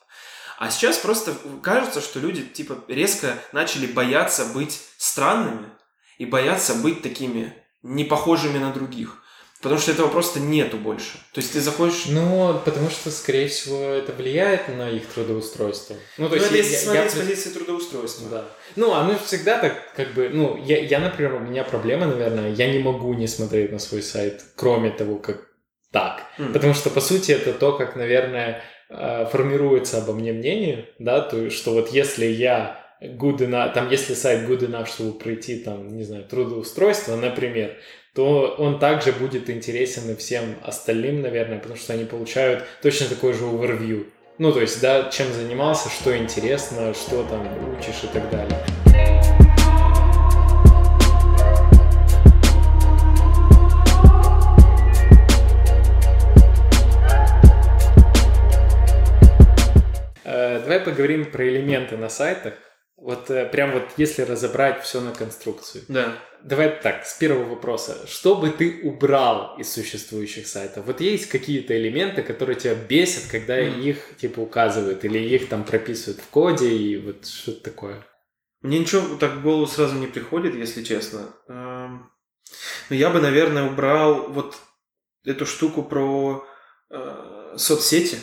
А 0.58 0.70
сейчас 0.70 0.98
просто 0.98 1.36
кажется, 1.62 2.00
что 2.00 2.18
люди, 2.18 2.42
типа, 2.42 2.84
резко 2.88 3.38
начали 3.52 3.86
бояться 3.86 4.44
быть 4.46 4.80
странными 4.96 5.70
и 6.18 6.26
бояться 6.26 6.74
быть 6.74 7.00
такими 7.00 7.54
не 7.82 8.04
похожими 8.04 8.58
на 8.58 8.72
других. 8.72 9.22
Потому 9.60 9.80
что 9.80 9.90
этого 9.90 10.08
просто 10.08 10.38
нету 10.38 10.76
больше. 10.76 11.18
То 11.32 11.40
есть 11.40 11.52
ты 11.52 11.60
заходишь... 11.60 12.06
Ну, 12.06 12.60
потому 12.64 12.90
что, 12.90 13.10
скорее 13.10 13.48
всего, 13.48 13.82
это 13.82 14.12
влияет 14.12 14.68
на 14.68 14.88
их 14.88 15.06
трудоустройство. 15.06 15.96
Ну, 16.16 16.28
то 16.28 16.36
ну, 16.36 16.40
есть, 16.40 16.52
если 16.52 16.72
я, 16.74 16.78
смотреть 16.78 17.04
я... 17.04 17.10
с 17.10 17.14
позиции 17.14 17.50
трудоустройства. 17.50 18.28
Да. 18.30 18.44
Ну, 18.76 18.94
оно 18.94 19.18
всегда 19.18 19.58
так, 19.58 19.92
как 19.96 20.14
бы, 20.14 20.28
ну, 20.28 20.56
я, 20.64 20.78
я, 20.78 21.00
например, 21.00 21.34
у 21.34 21.40
меня 21.40 21.64
проблема, 21.64 22.06
наверное, 22.06 22.52
я 22.52 22.70
не 22.70 22.78
могу 22.78 23.12
не 23.14 23.26
смотреть 23.26 23.72
на 23.72 23.80
свой 23.80 24.02
сайт, 24.02 24.42
кроме 24.54 24.90
того, 24.90 25.16
как 25.16 25.48
так. 25.90 26.22
Mm. 26.38 26.52
Потому 26.52 26.74
что, 26.74 26.90
по 26.90 27.00
сути, 27.00 27.32
это 27.32 27.52
то, 27.52 27.72
как, 27.72 27.96
наверное, 27.96 28.62
э, 28.90 29.26
формируется 29.26 29.98
обо 29.98 30.12
мне 30.12 30.32
мнение, 30.32 30.90
да, 31.00 31.20
то, 31.20 31.50
что 31.50 31.72
вот 31.72 31.90
если 31.90 32.26
я 32.26 32.87
good 33.00 33.38
enough, 33.38 33.72
там, 33.74 33.90
если 33.90 34.14
сайт 34.14 34.48
good 34.48 34.68
enough, 34.68 34.86
чтобы 34.86 35.18
пройти, 35.18 35.58
там, 35.58 35.96
не 35.96 36.04
знаю, 36.04 36.24
трудоустройство, 36.24 37.16
например, 37.16 37.76
то 38.14 38.54
он 38.58 38.78
также 38.78 39.12
будет 39.12 39.48
интересен 39.48 40.10
и 40.10 40.16
всем 40.16 40.56
остальным, 40.62 41.22
наверное, 41.22 41.58
потому 41.58 41.76
что 41.76 41.92
они 41.92 42.04
получают 42.04 42.64
точно 42.82 43.06
такой 43.06 43.32
же 43.32 43.44
overview. 43.44 44.06
Ну, 44.38 44.52
то 44.52 44.60
есть, 44.60 44.80
да, 44.80 45.10
чем 45.10 45.32
занимался, 45.32 45.88
что 45.88 46.16
интересно, 46.16 46.94
что 46.94 47.24
там 47.24 47.46
учишь 47.76 48.04
и 48.04 48.06
так 48.08 48.30
далее. 48.30 48.58
Э, 60.24 60.60
давай 60.60 60.80
поговорим 60.80 61.30
про 61.30 61.48
элементы 61.48 61.96
на 61.96 62.08
сайтах. 62.08 62.54
Вот 63.00 63.30
э, 63.30 63.46
прям 63.46 63.72
вот 63.72 63.84
если 63.96 64.22
разобрать 64.22 64.82
все 64.82 65.00
на 65.00 65.12
конструкцию. 65.12 65.84
Да. 65.88 66.18
Давай 66.42 66.80
так, 66.80 67.06
с 67.06 67.14
первого 67.14 67.50
вопроса. 67.50 68.06
Что 68.06 68.34
бы 68.34 68.50
ты 68.50 68.80
убрал 68.82 69.56
из 69.58 69.72
существующих 69.72 70.46
сайтов? 70.46 70.86
Вот 70.86 71.00
есть 71.00 71.28
какие-то 71.28 71.76
элементы, 71.76 72.22
которые 72.22 72.56
тебя 72.56 72.74
бесят, 72.74 73.30
когда 73.30 73.58
mm. 73.60 73.80
их 73.80 74.16
типа 74.16 74.40
указывают 74.40 75.04
или 75.04 75.18
их 75.18 75.48
там 75.48 75.64
прописывают 75.64 76.20
в 76.20 76.28
коде 76.28 76.68
и 76.68 76.96
вот 76.98 77.26
что-то 77.26 77.62
такое? 77.62 78.04
Мне 78.62 78.80
ничего 78.80 79.16
так 79.16 79.34
в 79.34 79.42
голову 79.42 79.66
сразу 79.66 79.94
не 79.94 80.08
приходит, 80.08 80.56
если 80.56 80.82
честно. 80.82 81.34
Эм, 81.48 82.10
но 82.90 82.96
я 82.96 83.10
бы, 83.10 83.20
наверное, 83.20 83.70
убрал 83.70 84.28
вот 84.28 84.56
эту 85.24 85.46
штуку 85.46 85.84
про 85.84 86.44
э, 86.90 87.54
соцсети, 87.56 88.18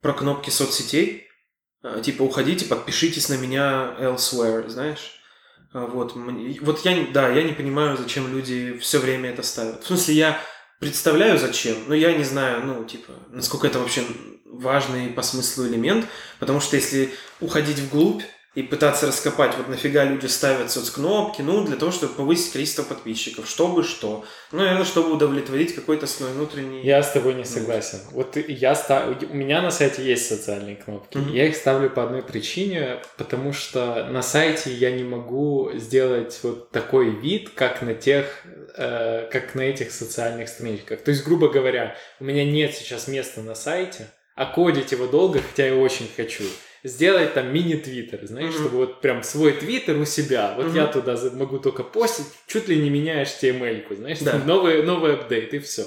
про 0.00 0.12
кнопки 0.12 0.50
соцсетей. 0.50 1.27
Э, 1.82 2.00
типа, 2.02 2.22
уходите, 2.22 2.64
подпишитесь 2.66 3.28
на 3.28 3.34
меня 3.34 3.94
elsewhere, 4.00 4.68
знаешь? 4.68 5.20
А, 5.72 5.86
вот, 5.86 6.14
вот 6.14 6.84
я, 6.84 7.06
да, 7.12 7.28
я 7.28 7.42
не 7.42 7.52
понимаю, 7.52 7.96
зачем 7.96 8.32
люди 8.32 8.78
все 8.78 8.98
время 8.98 9.30
это 9.30 9.42
ставят. 9.42 9.82
В 9.82 9.86
смысле, 9.86 10.14
я 10.14 10.40
представляю, 10.80 11.38
зачем, 11.38 11.76
но 11.86 11.94
я 11.94 12.16
не 12.16 12.24
знаю, 12.24 12.64
ну, 12.64 12.84
типа, 12.84 13.12
насколько 13.30 13.66
это 13.66 13.78
вообще 13.78 14.04
важный 14.44 15.08
по 15.08 15.22
смыслу 15.22 15.66
элемент, 15.66 16.06
потому 16.40 16.60
что 16.60 16.76
если 16.76 17.12
уходить 17.40 17.78
вглубь, 17.78 18.22
и 18.58 18.62
пытаться 18.64 19.06
раскопать, 19.06 19.56
вот 19.56 19.68
нафига 19.68 20.02
люди 20.02 20.26
ставят 20.26 20.72
соцкнопки, 20.72 21.42
ну, 21.42 21.62
для 21.62 21.76
того, 21.76 21.92
чтобы 21.92 22.14
повысить 22.14 22.50
количество 22.52 22.82
подписчиков, 22.82 23.48
чтобы 23.48 23.84
что. 23.84 24.24
Ну, 24.50 24.58
наверное, 24.58 24.84
чтобы 24.84 25.12
удовлетворить 25.12 25.76
какой-то 25.76 26.08
свой 26.08 26.32
внутренний... 26.32 26.82
Я 26.82 27.04
с 27.04 27.12
тобой 27.12 27.34
не 27.34 27.44
согласен. 27.44 28.00
Вот 28.10 28.36
я 28.36 28.74
став... 28.74 29.22
у 29.30 29.34
меня 29.34 29.62
на 29.62 29.70
сайте 29.70 30.02
есть 30.02 30.26
социальные 30.26 30.74
кнопки. 30.74 31.18
Mm-hmm. 31.18 31.32
Я 31.36 31.46
их 31.46 31.54
ставлю 31.54 31.88
по 31.88 32.02
одной 32.02 32.22
причине, 32.22 33.00
потому 33.16 33.52
что 33.52 34.08
на 34.10 34.22
сайте 34.22 34.72
я 34.72 34.90
не 34.90 35.04
могу 35.04 35.70
сделать 35.74 36.36
вот 36.42 36.72
такой 36.72 37.10
вид, 37.10 37.50
как 37.50 37.80
на 37.82 37.94
тех, 37.94 38.44
э, 38.76 39.28
как 39.30 39.54
на 39.54 39.60
этих 39.60 39.92
социальных 39.92 40.48
страничках. 40.48 41.00
То 41.02 41.12
есть, 41.12 41.24
грубо 41.24 41.48
говоря, 41.48 41.94
у 42.18 42.24
меня 42.24 42.44
нет 42.44 42.74
сейчас 42.74 43.06
места 43.06 43.40
на 43.40 43.54
сайте, 43.54 44.08
а 44.34 44.46
кодить 44.46 44.90
его 44.90 45.06
долго, 45.06 45.40
хотя 45.48 45.68
я 45.68 45.76
очень 45.76 46.10
хочу 46.16 46.42
сделать 46.84 47.34
там 47.34 47.52
мини-твиттер, 47.52 48.26
знаешь, 48.26 48.54
mm-hmm. 48.54 48.58
чтобы 48.58 48.76
вот 48.76 49.00
прям 49.00 49.22
свой 49.22 49.52
твиттер 49.52 49.96
у 49.96 50.04
себя. 50.04 50.54
Вот 50.56 50.66
mm-hmm. 50.66 50.76
я 50.76 50.86
туда 50.86 51.16
могу 51.34 51.58
только 51.58 51.82
постить, 51.82 52.26
чуть 52.46 52.68
ли 52.68 52.76
не 52.76 52.90
меняя 52.90 53.24
HTML-ку, 53.24 53.94
знаешь, 53.96 54.18
да. 54.20 54.38
новый, 54.46 54.82
новый 54.82 55.14
апдейт 55.14 55.54
и 55.54 55.58
все. 55.58 55.84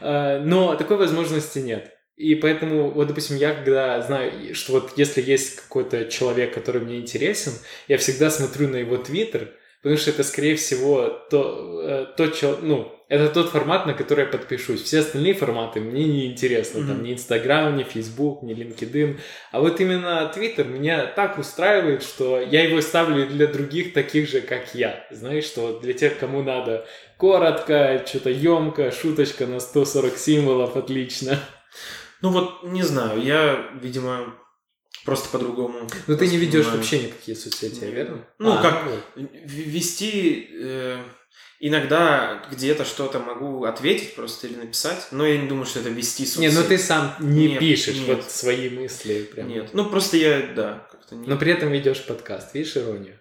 А, 0.00 0.40
но 0.40 0.74
такой 0.74 0.96
возможности 0.96 1.58
нет. 1.58 1.92
И 2.16 2.34
поэтому, 2.34 2.90
вот, 2.90 3.08
допустим, 3.08 3.36
я 3.36 3.54
когда 3.54 4.00
знаю, 4.00 4.54
что 4.54 4.72
вот 4.72 4.92
если 4.96 5.20
есть 5.20 5.56
какой-то 5.56 6.06
человек, 6.06 6.54
который 6.54 6.80
мне 6.80 6.96
интересен, 6.96 7.52
я 7.88 7.98
всегда 7.98 8.30
смотрю 8.30 8.68
на 8.68 8.76
его 8.76 8.96
твиттер, 8.96 9.52
потому 9.82 9.98
что 9.98 10.10
это, 10.10 10.24
скорее 10.24 10.56
всего, 10.56 11.10
то, 11.30 11.82
э, 11.82 12.06
то 12.16 12.58
ну, 12.62 12.95
это 13.08 13.28
тот 13.28 13.50
формат, 13.50 13.86
на 13.86 13.94
который 13.94 14.24
я 14.24 14.30
подпишусь. 14.30 14.82
Все 14.82 14.98
остальные 14.98 15.34
форматы 15.34 15.80
мне 15.80 16.04
не 16.04 16.26
интересны. 16.26 16.80
Mm-hmm. 16.80 16.86
Там 16.88 17.02
ни 17.04 17.12
Инстаграм, 17.12 17.76
ни 17.76 17.84
Фейсбук, 17.84 18.42
ни 18.42 18.52
LinkedIn. 18.52 19.20
А 19.52 19.60
вот 19.60 19.80
именно 19.80 20.28
Твиттер 20.34 20.66
меня 20.66 21.06
так 21.06 21.38
устраивает, 21.38 22.02
что 22.02 22.40
я 22.40 22.64
его 22.64 22.80
ставлю 22.80 23.28
для 23.28 23.46
других 23.46 23.92
таких 23.92 24.28
же, 24.28 24.40
как 24.40 24.74
я. 24.74 25.06
Знаешь, 25.12 25.44
что 25.44 25.78
для 25.78 25.92
тех, 25.92 26.18
кому 26.18 26.42
надо 26.42 26.84
коротко, 27.16 28.02
что-то 28.04 28.30
емко, 28.30 28.90
шуточка 28.90 29.46
на 29.46 29.60
140 29.60 30.16
символов, 30.16 30.76
отлично. 30.76 31.38
Ну 32.22 32.30
вот, 32.30 32.64
не 32.64 32.82
знаю, 32.82 33.22
я, 33.22 33.70
видимо, 33.80 34.34
просто 35.04 35.28
по-другому. 35.28 35.86
Но 36.08 36.16
ты 36.16 36.26
не 36.26 36.38
ведешь 36.38 36.66
вообще 36.66 37.04
никакие 37.04 37.36
соцсети, 37.36 37.84
верно? 37.84 38.26
Ну, 38.40 38.52
а, 38.52 38.62
как 38.62 38.82
ну. 38.84 39.28
вести... 39.44 40.48
Э 40.54 40.98
Иногда 41.58 42.42
где-то 42.50 42.84
что-то 42.84 43.18
могу 43.18 43.64
ответить 43.64 44.14
просто 44.14 44.46
или 44.46 44.56
написать, 44.56 45.08
но 45.10 45.26
я 45.26 45.38
не 45.38 45.48
думаю, 45.48 45.64
что 45.64 45.80
это 45.80 45.88
вести 45.88 46.26
соцсети. 46.26 46.40
Не, 46.40 46.50
ну 46.50 46.62
ты 46.66 46.78
сам 46.78 47.14
не 47.18 47.48
нет, 47.48 47.58
пишешь 47.60 47.96
нет. 47.96 48.08
вот 48.08 48.30
свои 48.30 48.68
мысли. 48.68 49.22
Прям. 49.22 49.48
Нет, 49.48 49.70
ну 49.72 49.88
просто 49.88 50.18
я, 50.18 50.40
да, 50.54 50.86
как-то 50.90 51.14
не... 51.14 51.26
Но 51.26 51.38
при 51.38 51.52
этом 51.52 51.70
ведешь 51.70 52.04
подкаст, 52.04 52.54
видишь 52.54 52.76
иронию? 52.76 53.18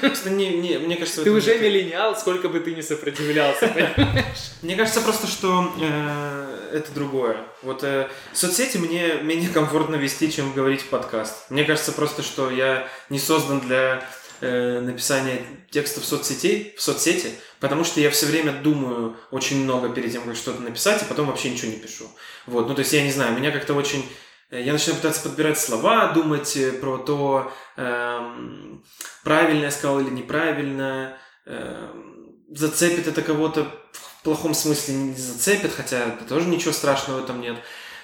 Просто 0.00 0.30
не, 0.30 0.56
не, 0.56 0.78
мне 0.78 0.96
кажется... 0.96 1.22
Ты 1.22 1.30
уже 1.30 1.58
миллениал, 1.58 2.16
сколько 2.16 2.48
бы 2.48 2.60
ты 2.60 2.74
ни 2.74 2.80
сопротивлялся, 2.80 3.68
понимаешь? 3.68 4.38
Мне 4.62 4.74
кажется 4.74 5.02
просто, 5.02 5.26
что 5.26 5.70
э, 5.78 6.70
это 6.72 6.92
другое. 6.92 7.36
Вот 7.62 7.84
э, 7.84 8.08
соцсети 8.32 8.78
мне 8.78 9.16
менее 9.22 9.50
комфортно 9.50 9.96
вести, 9.96 10.32
чем 10.32 10.54
говорить 10.54 10.80
в 10.80 10.88
подкаст. 10.88 11.50
Мне 11.50 11.64
кажется 11.64 11.92
просто, 11.92 12.22
что 12.22 12.50
я 12.50 12.88
не 13.10 13.18
создан 13.18 13.60
для 13.60 14.02
э, 14.44 14.80
написания 14.80 15.42
текстов 15.70 16.04
в 16.04 16.06
соцсетей, 16.06 16.74
в 16.76 16.82
соцсети, 16.82 17.30
потому 17.60 17.84
что 17.84 18.00
я 18.00 18.10
все 18.10 18.26
время 18.26 18.52
думаю 18.52 19.16
очень 19.30 19.64
много 19.64 19.88
перед 19.88 20.12
тем, 20.12 20.22
как 20.24 20.36
что-то 20.36 20.60
написать, 20.62 21.02
и 21.02 21.06
потом 21.06 21.28
вообще 21.28 21.50
ничего 21.50 21.70
не 21.70 21.78
пишу. 21.78 22.04
Вот, 22.46 22.68
ну 22.68 22.74
то 22.74 22.80
есть 22.80 22.92
я 22.92 23.02
не 23.02 23.10
знаю, 23.10 23.36
меня 23.36 23.50
как-то 23.50 23.74
очень 23.74 24.06
э, 24.50 24.62
я 24.62 24.72
начинаю 24.72 25.00
пытаться 25.00 25.22
подбирать 25.22 25.58
слова, 25.58 26.12
думать 26.12 26.56
э, 26.56 26.72
про 26.72 26.98
то, 26.98 27.52
эм, 27.76 28.84
правильно 29.22 29.64
я 29.64 29.70
сказал 29.70 30.00
или 30.00 30.10
неправильно, 30.10 31.16
эм, 31.46 32.36
зацепит 32.50 33.06
это 33.06 33.22
кого-то 33.22 33.66
в 33.92 34.22
плохом 34.22 34.54
смысле 34.54 34.94
не 34.94 35.14
зацепит, 35.14 35.72
хотя 35.74 36.10
тоже 36.28 36.48
ничего 36.48 36.72
страшного 36.72 37.20
в 37.20 37.24
этом 37.24 37.40
нет. 37.40 37.56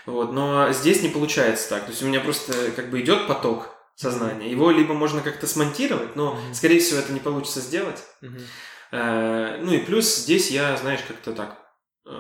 Вот, 0.07 0.33
но 0.33 0.72
здесь 0.72 1.03
не 1.03 1.09
получается 1.09 1.68
так. 1.68 1.85
То 1.85 1.90
есть 1.90 2.03
у 2.03 2.07
меня 2.07 2.20
просто 2.20 2.72
как 2.72 2.90
бы 2.90 3.00
идет 3.00 3.26
поток, 3.29 3.79
сознания. 4.00 4.50
Его 4.50 4.70
либо 4.70 4.94
можно 4.94 5.20
как-то 5.20 5.46
смонтировать, 5.46 6.16
но, 6.16 6.34
mm-hmm. 6.34 6.54
скорее 6.54 6.80
всего, 6.80 7.00
это 7.00 7.12
не 7.12 7.20
получится 7.20 7.60
сделать. 7.60 8.02
Mm-hmm. 8.22 8.42
Э, 8.92 9.60
ну 9.62 9.72
и 9.72 9.78
плюс 9.78 10.16
здесь 10.16 10.50
я, 10.50 10.76
знаешь, 10.76 11.00
как-то 11.06 11.32
так 11.32 11.58
э, 12.06 12.10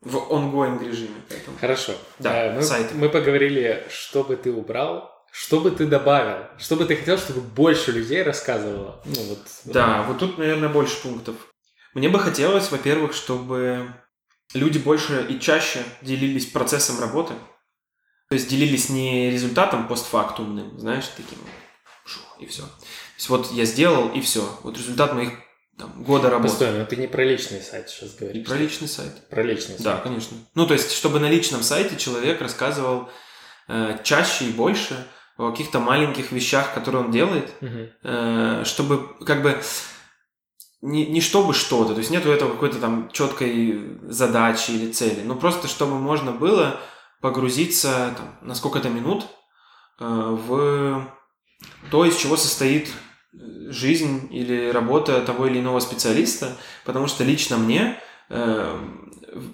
в 0.00 0.16
ongoing 0.16 0.82
режиме. 0.82 1.20
Поэтому... 1.28 1.58
Хорошо. 1.58 1.92
Да, 2.18 2.46
э, 2.46 2.54
мы, 2.54 2.62
сайты. 2.62 2.94
мы 2.94 3.08
поговорили, 3.10 3.86
что 3.90 4.24
бы 4.24 4.36
ты 4.36 4.50
убрал, 4.50 5.12
что 5.30 5.60
бы 5.60 5.70
ты 5.70 5.86
добавил, 5.86 6.46
что 6.58 6.76
бы 6.76 6.86
ты 6.86 6.96
хотел, 6.96 7.18
чтобы 7.18 7.42
больше 7.42 7.92
людей 7.92 8.22
рассказывало. 8.22 9.02
Ну, 9.04 9.22
вот, 9.24 9.38
да, 9.64 10.02
вот 10.04 10.18
тут, 10.18 10.38
наверное, 10.38 10.70
больше 10.70 11.02
пунктов. 11.02 11.36
Мне 11.92 12.08
бы 12.08 12.18
хотелось, 12.18 12.70
во-первых, 12.70 13.14
чтобы 13.14 13.94
люди 14.54 14.78
больше 14.78 15.26
и 15.28 15.38
чаще 15.38 15.82
делились 16.00 16.46
процессом 16.46 17.00
работы. 17.00 17.34
То 18.28 18.34
есть 18.34 18.48
делились 18.48 18.88
не 18.88 19.30
результатом 19.30 19.86
постфактумным, 19.86 20.78
знаешь, 20.78 21.06
таким 21.16 21.38
и 22.38 22.46
все. 22.46 22.62
То 22.62 22.68
есть 23.16 23.28
вот 23.28 23.52
я 23.52 23.64
сделал, 23.64 24.08
и 24.08 24.20
все. 24.20 24.46
Вот 24.62 24.76
результат 24.76 25.14
моих 25.14 25.32
там, 25.78 26.02
года 26.02 26.30
работы. 26.30 26.50
Постой, 26.50 26.78
но 26.78 26.84
ты 26.84 26.96
не 26.96 27.06
про 27.06 27.24
личный 27.24 27.60
сайт 27.60 27.88
сейчас 27.88 28.14
говоришь. 28.14 28.42
И 28.42 28.44
про 28.44 28.56
личный 28.56 28.88
сайт. 28.88 29.28
Про 29.28 29.42
личный 29.42 29.76
сайт. 29.76 29.82
Да, 29.82 29.96
конечно. 29.98 30.36
Ну, 30.54 30.66
то 30.66 30.74
есть, 30.74 30.92
чтобы 30.92 31.20
на 31.20 31.28
личном 31.28 31.62
сайте 31.62 31.96
человек 31.96 32.40
рассказывал 32.40 33.08
э, 33.68 33.98
чаще 34.04 34.46
и 34.46 34.52
больше 34.52 35.06
о 35.36 35.50
каких-то 35.50 35.80
маленьких 35.80 36.32
вещах, 36.32 36.72
которые 36.72 37.04
он 37.04 37.10
делает, 37.10 37.50
угу. 37.60 37.88
э, 38.02 38.62
чтобы 38.64 39.24
как 39.24 39.42
бы 39.42 39.60
не, 40.80 41.06
не 41.06 41.20
чтобы 41.20 41.52
что-то, 41.52 41.92
то 41.92 41.98
есть 41.98 42.10
нету 42.10 42.30
этого 42.30 42.52
какой-то 42.52 42.78
там 42.78 43.10
четкой 43.10 43.98
задачи 44.02 44.70
или 44.70 44.92
цели, 44.92 45.22
но 45.22 45.34
просто 45.34 45.68
чтобы 45.68 45.98
можно 45.98 46.32
было 46.32 46.80
погрузиться 47.26 48.14
там, 48.16 48.38
на 48.40 48.54
сколько-то 48.54 48.88
минут 48.88 49.26
э, 49.98 50.04
в 50.04 51.10
то, 51.90 52.04
из 52.04 52.16
чего 52.16 52.36
состоит 52.36 52.86
э, 52.86 53.70
жизнь 53.70 54.28
или 54.30 54.70
работа 54.70 55.20
того 55.22 55.48
или 55.48 55.58
иного 55.58 55.80
специалиста, 55.80 56.56
потому 56.84 57.08
что 57.08 57.24
лично 57.24 57.56
мне 57.56 58.00
э, 58.30 58.78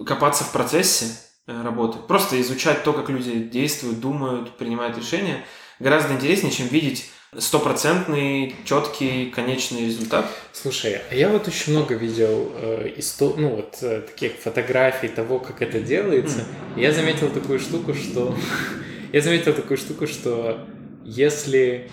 копаться 0.04 0.44
в 0.44 0.52
процессе 0.52 1.16
работы, 1.46 1.98
просто 2.00 2.38
изучать 2.42 2.84
то, 2.84 2.92
как 2.92 3.08
люди 3.08 3.42
действуют, 3.42 4.00
думают, 4.00 4.58
принимают 4.58 4.98
решения, 4.98 5.42
гораздо 5.78 6.12
интереснее, 6.12 6.52
чем 6.52 6.66
видеть 6.66 7.10
стопроцентный, 7.38 8.54
четкий, 8.64 9.30
конечный 9.30 9.86
результат. 9.86 10.26
Слушай, 10.52 11.00
а 11.10 11.14
я 11.14 11.30
вот 11.30 11.48
очень 11.48 11.72
много 11.72 11.94
видел 11.94 12.52
э, 12.56 12.92
исто... 12.96 13.34
ну, 13.38 13.56
вот, 13.56 13.78
э, 13.80 14.02
таких 14.02 14.32
фотографий 14.32 15.08
того, 15.08 15.38
как 15.38 15.62
это 15.62 15.80
делается. 15.80 16.40
Mm. 16.76 16.80
Я 16.82 16.92
заметил 16.92 17.30
такую 17.30 17.58
штуку, 17.58 17.94
что... 17.94 18.36
я 19.12 19.20
заметил 19.22 19.54
такую 19.54 19.78
штуку, 19.78 20.06
что 20.06 20.66
если 21.04 21.90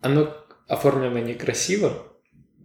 оно 0.00 0.32
оформлено 0.68 1.18
некрасиво, 1.18 2.04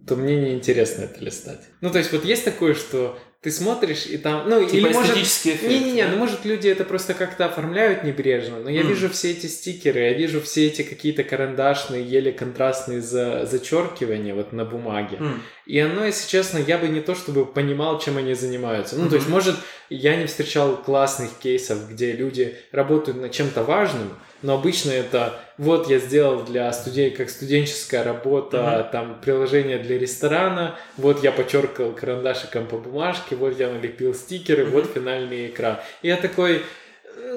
то 0.06 0.14
мне 0.14 0.36
неинтересно 0.36 1.04
это 1.04 1.24
листать. 1.24 1.62
Ну, 1.80 1.90
то 1.90 1.98
есть 1.98 2.12
вот 2.12 2.24
есть 2.24 2.44
такое, 2.44 2.74
что 2.74 3.18
ты 3.44 3.50
смотришь, 3.50 4.06
и 4.06 4.16
там... 4.16 4.48
Ну, 4.48 4.64
типа 4.64 4.86
или 4.86 4.92
может... 4.94 5.16
эффект. 5.18 5.64
Не-не-не, 5.64 6.04
да? 6.04 6.12
ну, 6.12 6.16
может, 6.16 6.46
люди 6.46 6.66
это 6.66 6.82
просто 6.82 7.12
как-то 7.12 7.44
оформляют 7.44 8.02
небрежно, 8.02 8.58
но 8.58 8.70
я 8.70 8.80
mm. 8.80 8.86
вижу 8.86 9.10
все 9.10 9.32
эти 9.32 9.48
стикеры, 9.48 10.00
я 10.00 10.12
вижу 10.14 10.40
все 10.40 10.66
эти 10.66 10.80
какие-то 10.80 11.24
карандашные, 11.24 12.02
еле 12.02 12.32
контрастные 12.32 13.02
за... 13.02 13.44
зачеркивания 13.44 14.34
вот 14.34 14.54
на 14.54 14.64
бумаге. 14.64 15.18
Mm. 15.18 15.38
И 15.66 15.78
оно, 15.78 16.06
если 16.06 16.26
честно, 16.26 16.56
я 16.56 16.78
бы 16.78 16.88
не 16.88 17.02
то 17.02 17.14
чтобы 17.14 17.44
понимал, 17.44 18.00
чем 18.00 18.16
они 18.16 18.32
занимаются. 18.32 18.96
Ну, 18.96 19.04
mm-hmm. 19.04 19.10
то 19.10 19.16
есть, 19.16 19.28
может, 19.28 19.56
я 19.90 20.16
не 20.16 20.24
встречал 20.24 20.78
классных 20.78 21.28
кейсов, 21.38 21.90
где 21.90 22.12
люди 22.12 22.56
работают 22.72 23.20
над 23.20 23.30
чем-то 23.32 23.62
важным, 23.62 24.08
но 24.44 24.56
обычно 24.56 24.90
это 24.90 25.40
вот 25.56 25.88
я 25.88 25.98
сделал 25.98 26.42
для 26.42 26.70
студей 26.70 27.10
как 27.10 27.30
студенческая 27.30 28.04
работа, 28.04 28.58
mm-hmm. 28.58 28.92
там 28.92 29.18
приложение 29.22 29.78
для 29.78 29.98
ресторана, 29.98 30.78
вот 30.98 31.24
я 31.24 31.32
подчеркал 31.32 31.92
карандашиком 31.92 32.66
по 32.66 32.76
бумажке, 32.76 33.36
вот 33.36 33.58
я 33.58 33.70
налепил 33.70 34.14
стикеры, 34.14 34.64
mm-hmm. 34.64 34.70
вот 34.70 34.90
финальный 34.92 35.46
экран. 35.46 35.78
И 36.02 36.08
я 36.08 36.18
такой, 36.18 36.62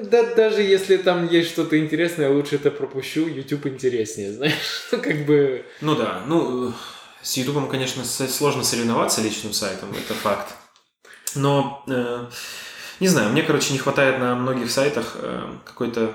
да 0.02 0.34
даже 0.34 0.60
если 0.60 0.98
там 0.98 1.26
есть 1.26 1.48
что-то 1.48 1.78
интересное, 1.78 2.28
лучше 2.28 2.56
это 2.56 2.70
пропущу, 2.70 3.26
YouTube 3.26 3.68
интереснее, 3.68 4.30
знаешь, 4.34 4.88
ну 4.92 5.00
как 5.00 5.24
бы... 5.24 5.64
Ну 5.80 5.96
да, 5.96 6.20
ну 6.26 6.74
с 7.22 7.38
YouTube, 7.38 7.70
конечно, 7.70 8.04
сложно 8.04 8.62
соревноваться 8.62 9.22
личным 9.22 9.54
сайтом, 9.54 9.88
это 9.92 10.12
факт. 10.12 10.52
Но, 11.34 11.82
э, 11.88 12.26
не 13.00 13.08
знаю, 13.08 13.30
мне, 13.30 13.42
короче, 13.42 13.72
не 13.72 13.78
хватает 13.78 14.18
на 14.18 14.34
многих 14.34 14.70
сайтах 14.70 15.16
э, 15.22 15.52
какой-то 15.64 16.14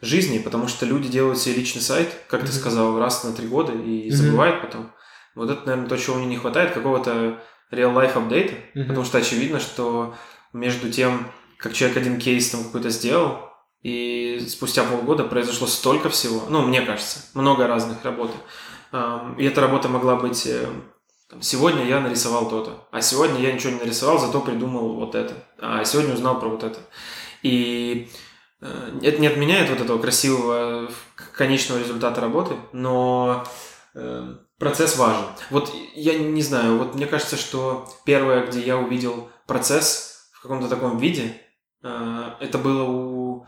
жизни, 0.00 0.38
потому 0.38 0.68
что 0.68 0.86
люди 0.86 1.08
делают 1.08 1.38
себе 1.38 1.56
личный 1.56 1.82
сайт, 1.82 2.08
как 2.28 2.42
mm-hmm. 2.42 2.46
ты 2.46 2.52
сказал, 2.52 2.98
раз 2.98 3.24
на 3.24 3.32
три 3.32 3.46
года 3.46 3.72
и 3.72 4.08
mm-hmm. 4.08 4.12
забывают 4.12 4.62
потом. 4.62 4.92
Вот 5.34 5.50
это, 5.50 5.66
наверное, 5.66 5.88
то, 5.88 5.96
чего 5.96 6.16
мне 6.16 6.26
не 6.26 6.36
хватает, 6.36 6.72
какого-то 6.72 7.42
real-life 7.70 8.14
апдейта, 8.14 8.54
mm-hmm. 8.54 8.86
потому 8.86 9.04
что 9.04 9.18
очевидно, 9.18 9.60
что 9.60 10.14
между 10.52 10.90
тем, 10.90 11.26
как 11.58 11.72
человек 11.72 11.98
один 11.98 12.18
кейс 12.18 12.50
там 12.50 12.64
какой-то 12.64 12.90
сделал, 12.90 13.50
и 13.82 14.44
спустя 14.48 14.84
полгода 14.84 15.24
произошло 15.24 15.66
столько 15.66 16.10
всего, 16.10 16.42
ну, 16.48 16.62
мне 16.62 16.82
кажется, 16.82 17.20
много 17.34 17.66
разных 17.66 18.04
работ. 18.04 18.30
И 19.38 19.44
эта 19.44 19.60
работа 19.60 19.88
могла 19.88 20.16
быть 20.16 20.46
э, 20.46 20.66
сегодня 21.40 21.84
я 21.84 22.00
нарисовал 22.00 22.48
то-то, 22.48 22.88
а 22.90 23.00
сегодня 23.00 23.40
я 23.40 23.52
ничего 23.52 23.72
не 23.72 23.78
нарисовал, 23.78 24.18
зато 24.18 24.40
придумал 24.40 24.94
вот 24.94 25.14
это, 25.14 25.34
а 25.58 25.84
сегодня 25.84 26.14
узнал 26.14 26.40
про 26.40 26.48
вот 26.48 26.64
это. 26.64 26.78
И 27.42 28.10
это 28.60 29.18
не 29.18 29.26
отменяет 29.26 29.70
вот 29.70 29.80
этого 29.80 29.98
красивого 29.98 30.90
конечного 31.34 31.78
результата 31.78 32.20
работы, 32.20 32.56
но 32.72 33.44
э, 33.94 34.34
процесс 34.58 34.96
важен. 34.96 35.24
Вот 35.50 35.72
я 35.94 36.18
не 36.18 36.42
знаю, 36.42 36.76
вот 36.76 36.94
мне 36.94 37.06
кажется, 37.06 37.36
что 37.36 37.88
первое, 38.04 38.46
где 38.46 38.60
я 38.60 38.76
увидел 38.76 39.30
процесс 39.46 40.28
в 40.32 40.42
каком-то 40.42 40.68
таком 40.68 40.98
виде, 40.98 41.34
э, 41.82 42.30
это 42.40 42.58
было 42.58 42.82
у 42.82 43.46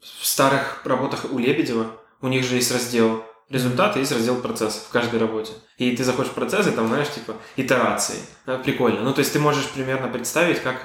в 0.00 0.26
старых 0.26 0.84
работах 0.84 1.26
у 1.30 1.38
Лебедева. 1.38 1.86
У 2.20 2.28
них 2.28 2.44
же 2.44 2.56
есть 2.56 2.72
раздел 2.72 3.24
результаты, 3.48 4.00
есть 4.00 4.12
раздел 4.12 4.40
процесс 4.40 4.84
в 4.88 4.90
каждой 4.90 5.20
работе. 5.20 5.52
И 5.76 5.96
ты 5.96 6.02
заходишь 6.02 6.32
в 6.32 6.34
процесс, 6.34 6.66
и 6.66 6.70
там, 6.72 6.88
знаешь, 6.88 7.10
типа, 7.10 7.36
итерации. 7.56 8.18
Прикольно. 8.64 9.02
Ну, 9.02 9.12
то 9.12 9.20
есть 9.20 9.32
ты 9.32 9.38
можешь 9.38 9.68
примерно 9.68 10.08
представить, 10.08 10.60
как 10.60 10.82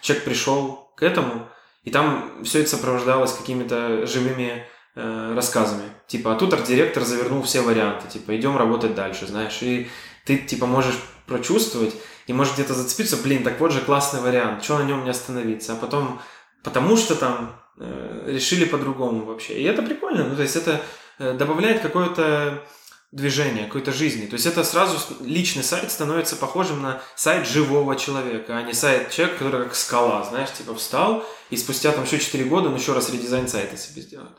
человек 0.00 0.24
пришел 0.24 0.90
к 0.96 1.02
этому, 1.02 1.48
и 1.86 1.90
там 1.90 2.42
все 2.42 2.60
это 2.60 2.70
сопровождалось 2.70 3.32
какими-то 3.32 4.06
живыми 4.06 4.66
э, 4.96 5.32
рассказами. 5.36 5.84
Типа, 6.08 6.32
а 6.32 6.34
тут 6.34 6.52
арт-директор 6.52 7.04
завернул 7.04 7.42
все 7.42 7.60
варианты. 7.60 8.08
Типа, 8.08 8.36
идем 8.36 8.56
работать 8.56 8.96
дальше, 8.96 9.28
знаешь. 9.28 9.58
И 9.62 9.88
ты, 10.24 10.36
типа, 10.36 10.66
можешь 10.66 10.96
прочувствовать 11.26 11.94
и 12.26 12.32
можешь 12.32 12.54
где-то 12.54 12.74
зацепиться, 12.74 13.16
блин, 13.16 13.44
так 13.44 13.60
вот 13.60 13.70
же 13.70 13.80
классный 13.80 14.20
вариант, 14.20 14.64
что 14.64 14.78
на 14.78 14.82
нем 14.82 15.04
не 15.04 15.10
остановиться. 15.10 15.74
А 15.74 15.76
потом, 15.76 16.20
потому 16.64 16.96
что 16.96 17.14
там 17.14 17.54
э, 17.78 18.24
решили 18.26 18.64
по-другому 18.64 19.24
вообще. 19.24 19.54
И 19.54 19.62
это 19.62 19.80
прикольно. 19.82 20.24
Ну, 20.24 20.34
то 20.34 20.42
есть 20.42 20.56
это 20.56 20.80
э, 21.20 21.34
добавляет 21.34 21.82
какое-то 21.82 22.64
движения, 23.12 23.66
какой-то 23.66 23.92
жизни. 23.92 24.26
То 24.26 24.34
есть 24.34 24.46
это 24.46 24.64
сразу 24.64 24.98
личный 25.22 25.62
сайт 25.62 25.90
становится 25.90 26.36
похожим 26.36 26.82
на 26.82 27.00
сайт 27.14 27.46
живого 27.46 27.96
человека, 27.96 28.56
а 28.56 28.62
не 28.62 28.72
сайт 28.72 29.10
человека, 29.10 29.38
который 29.38 29.64
как 29.64 29.74
скала, 29.74 30.24
знаешь, 30.24 30.52
типа 30.52 30.74
встал, 30.74 31.24
и 31.50 31.56
спустя 31.56 31.92
там 31.92 32.04
еще 32.04 32.18
4 32.18 32.44
года 32.44 32.68
он 32.68 32.76
еще 32.76 32.92
раз 32.92 33.10
редизайн 33.10 33.48
сайта 33.48 33.76
себе 33.76 34.02
сделает. 34.02 34.36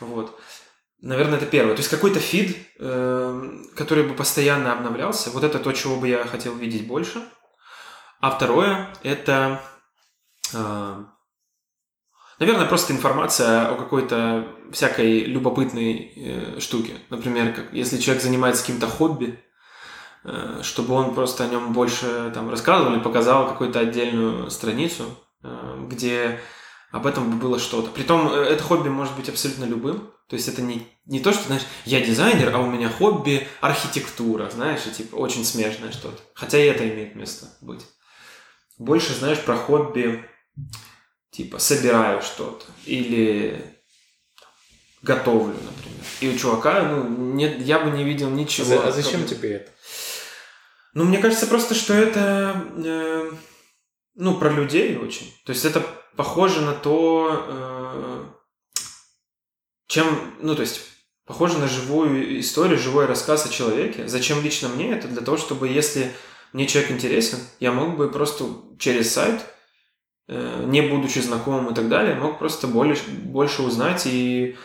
Вот. 0.00 0.38
Наверное, 1.00 1.36
это 1.36 1.46
первое. 1.46 1.74
То 1.74 1.80
есть 1.80 1.90
какой-то 1.90 2.20
фид, 2.20 2.56
э, 2.78 3.50
который 3.76 4.04
бы 4.04 4.14
постоянно 4.14 4.72
обновлялся, 4.72 5.30
вот 5.30 5.44
это 5.44 5.58
то, 5.58 5.72
чего 5.72 5.96
бы 5.96 6.08
я 6.08 6.24
хотел 6.24 6.54
видеть 6.54 6.86
больше. 6.86 7.22
А 8.20 8.30
второе, 8.30 8.94
это 9.02 9.60
э, 10.54 11.04
Наверное, 12.44 12.68
просто 12.68 12.92
информация 12.92 13.68
о 13.68 13.74
какой-то 13.74 14.46
всякой 14.70 15.20
любопытной 15.20 16.12
э, 16.14 16.60
штуке. 16.60 16.92
Например, 17.08 17.54
как, 17.54 17.72
если 17.72 17.96
человек 17.96 18.22
занимается 18.22 18.60
каким-то 18.60 18.86
хобби, 18.86 19.42
э, 20.24 20.60
чтобы 20.62 20.92
он 20.92 21.14
просто 21.14 21.44
о 21.44 21.46
нем 21.46 21.72
больше 21.72 22.30
там 22.34 22.50
рассказывал 22.50 22.92
или 22.92 23.00
показал 23.00 23.48
какую-то 23.48 23.80
отдельную 23.80 24.50
страницу, 24.50 25.04
э, 25.42 25.86
где 25.88 26.38
об 26.90 27.06
этом 27.06 27.38
было 27.38 27.58
что-то. 27.58 27.88
Притом, 27.88 28.30
э, 28.30 28.42
это 28.42 28.62
хобби 28.62 28.90
может 28.90 29.16
быть 29.16 29.30
абсолютно 29.30 29.64
любым. 29.64 30.10
То 30.28 30.36
есть 30.36 30.46
это 30.46 30.60
не, 30.60 30.86
не 31.06 31.20
то, 31.20 31.32
что, 31.32 31.44
знаешь, 31.44 31.64
я 31.86 32.02
дизайнер, 32.02 32.54
а 32.54 32.58
у 32.58 32.70
меня 32.70 32.90
хобби 32.90 33.48
архитектура, 33.62 34.50
знаешь, 34.50 34.84
и 34.86 34.90
типа 34.90 35.16
очень 35.16 35.46
смежное 35.46 35.92
что-то. 35.92 36.20
Хотя 36.34 36.58
и 36.58 36.66
это 36.66 36.86
имеет 36.86 37.14
место 37.14 37.46
быть. 37.62 37.86
Больше 38.76 39.14
знаешь 39.14 39.40
про 39.40 39.56
хобби 39.56 40.28
типа 41.34 41.58
собираю 41.58 42.22
что-то 42.22 42.64
или 42.86 43.60
готовлю, 45.02 45.54
например. 45.54 46.04
И 46.20 46.28
у 46.28 46.38
чувака, 46.38 46.82
ну, 46.82 47.08
нет, 47.34 47.60
я 47.60 47.80
бы 47.80 47.90
не 47.90 48.04
видел 48.04 48.30
ничего. 48.30 48.80
А, 48.80 48.88
а 48.88 48.92
зачем 48.92 49.26
тебе 49.26 49.54
это? 49.54 49.72
Ну, 50.94 51.04
мне 51.04 51.18
кажется 51.18 51.48
просто, 51.48 51.74
что 51.74 51.92
это, 51.92 52.64
э, 52.76 53.32
ну, 54.14 54.38
про 54.38 54.48
людей 54.50 54.96
очень. 54.96 55.34
То 55.44 55.50
есть 55.50 55.64
это 55.64 55.84
похоже 56.16 56.60
на 56.60 56.72
то, 56.72 57.44
э, 57.48 58.24
чем, 59.88 60.36
ну, 60.40 60.54
то 60.54 60.62
есть 60.62 60.82
похоже 61.26 61.58
на 61.58 61.66
живую 61.66 62.38
историю, 62.38 62.78
живой 62.78 63.06
рассказ 63.06 63.44
о 63.44 63.48
человеке. 63.48 64.06
Зачем 64.06 64.40
лично 64.40 64.68
мне 64.68 64.92
это? 64.92 65.08
Для 65.08 65.20
того, 65.20 65.36
чтобы 65.36 65.66
если 65.66 66.12
мне 66.52 66.68
человек 66.68 66.92
интересен, 66.92 67.40
я 67.58 67.72
мог 67.72 67.96
бы 67.96 68.08
просто 68.08 68.44
через 68.78 69.12
сайт 69.12 69.44
не 70.28 70.80
будучи 70.80 71.18
знакомым 71.18 71.72
и 71.72 71.74
так 71.74 71.88
далее, 71.88 72.14
мог 72.14 72.38
просто 72.38 72.66
больше, 72.66 73.02
больше 73.10 73.62
узнать 73.62 74.06
и, 74.06 74.56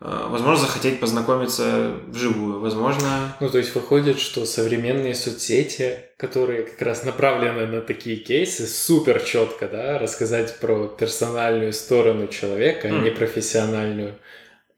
э, 0.00 0.26
возможно, 0.28 0.66
захотеть 0.66 1.00
познакомиться 1.00 1.96
вживую, 2.06 2.60
возможно... 2.60 3.36
Ну, 3.40 3.48
то 3.48 3.58
есть 3.58 3.74
выходит, 3.74 4.20
что 4.20 4.46
современные 4.46 5.14
соцсети, 5.14 6.04
которые 6.16 6.62
как 6.62 6.80
раз 6.82 7.04
направлены 7.04 7.66
на 7.66 7.80
такие 7.80 8.16
кейсы, 8.16 8.66
супер 8.66 9.20
четко, 9.20 9.68
да, 9.68 9.98
рассказать 9.98 10.60
про 10.60 10.86
персональную 10.86 11.72
сторону 11.72 12.28
человека, 12.28 12.86
mm. 12.86 12.98
а 12.98 13.02
не 13.02 13.10
профессиональную, 13.10 14.14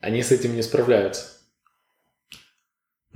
они 0.00 0.22
с 0.22 0.32
этим 0.32 0.56
не 0.56 0.62
справляются. 0.62 1.37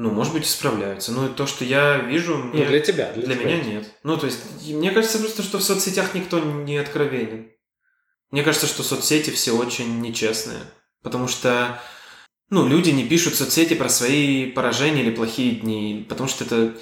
Ну, 0.02 0.10
может 0.10 0.32
быть, 0.32 0.42
и 0.42 0.48
справляются. 0.48 1.12
Но 1.12 1.28
то, 1.28 1.46
что 1.46 1.64
я 1.64 1.98
вижу, 1.98 2.36
ну, 2.36 2.44
мне... 2.46 2.64
Ну, 2.64 2.70
для 2.70 2.80
тебя. 2.80 3.12
Для, 3.12 3.24
для 3.24 3.36
тебя. 3.36 3.44
меня 3.46 3.64
нет. 3.64 3.90
Ну, 4.02 4.16
то 4.16 4.26
есть, 4.26 4.40
мне 4.66 4.90
кажется 4.90 5.20
просто, 5.20 5.44
что 5.44 5.58
в 5.58 5.62
соцсетях 5.62 6.12
никто 6.14 6.40
не 6.40 6.76
откровенен. 6.76 7.52
Мне 8.32 8.42
кажется, 8.42 8.66
что 8.66 8.82
соцсети 8.82 9.30
все 9.30 9.56
очень 9.56 10.00
нечестные. 10.00 10.58
Потому 11.04 11.28
что, 11.28 11.80
ну, 12.50 12.66
люди 12.66 12.90
не 12.90 13.04
пишут 13.04 13.34
в 13.34 13.36
соцсети 13.36 13.74
про 13.74 13.88
свои 13.88 14.46
поражения 14.50 15.02
или 15.02 15.14
плохие 15.14 15.54
дни, 15.54 16.04
потому 16.08 16.28
что 16.28 16.42
это 16.42 16.76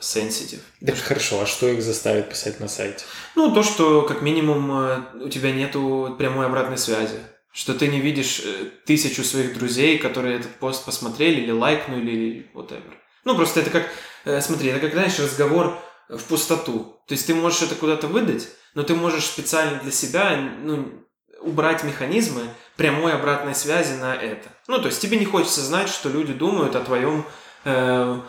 sensitive. 0.00 0.60
Да 0.80 0.94
хорошо, 0.94 1.40
а 1.40 1.46
что 1.46 1.66
их 1.66 1.82
заставит 1.82 2.30
писать 2.30 2.60
на 2.60 2.68
сайте? 2.68 3.04
Ну, 3.34 3.52
то, 3.52 3.64
что 3.64 4.02
как 4.02 4.22
минимум 4.22 4.70
э, 4.70 5.24
у 5.24 5.28
тебя 5.28 5.50
нету 5.50 6.14
прямой 6.16 6.46
обратной 6.46 6.78
связи 6.78 7.18
что 7.52 7.74
ты 7.74 7.88
не 7.88 8.00
видишь 8.00 8.42
э, 8.44 8.70
тысячу 8.86 9.24
своих 9.24 9.58
друзей, 9.58 9.98
которые 9.98 10.38
этот 10.38 10.54
пост 10.56 10.84
посмотрели 10.84 11.40
или 11.40 11.50
лайкнули 11.50 12.10
или 12.10 12.50
whatever. 12.54 12.94
Ну, 13.24 13.34
просто 13.36 13.60
это 13.60 13.70
как, 13.70 13.88
э, 14.24 14.40
смотри, 14.40 14.70
это 14.70 14.80
как, 14.80 14.92
знаешь, 14.92 15.18
разговор 15.18 15.78
в 16.08 16.22
пустоту. 16.24 17.00
То 17.06 17.14
есть 17.14 17.26
ты 17.26 17.34
можешь 17.34 17.62
это 17.62 17.74
куда-то 17.74 18.06
выдать, 18.06 18.48
но 18.74 18.82
ты 18.82 18.94
можешь 18.94 19.24
специально 19.24 19.78
для 19.80 19.92
себя, 19.92 20.36
ну, 20.62 21.04
убрать 21.40 21.84
механизмы 21.84 22.42
прямой 22.76 23.12
обратной 23.14 23.54
связи 23.54 23.94
на 23.94 24.14
это. 24.14 24.48
Ну, 24.68 24.78
то 24.78 24.86
есть 24.86 25.00
тебе 25.00 25.18
не 25.18 25.24
хочется 25.24 25.60
знать, 25.60 25.88
что 25.88 26.08
люди 26.08 26.32
думают 26.32 26.76
о 26.76 26.80
твоем, 26.80 27.24
э, 27.64 28.20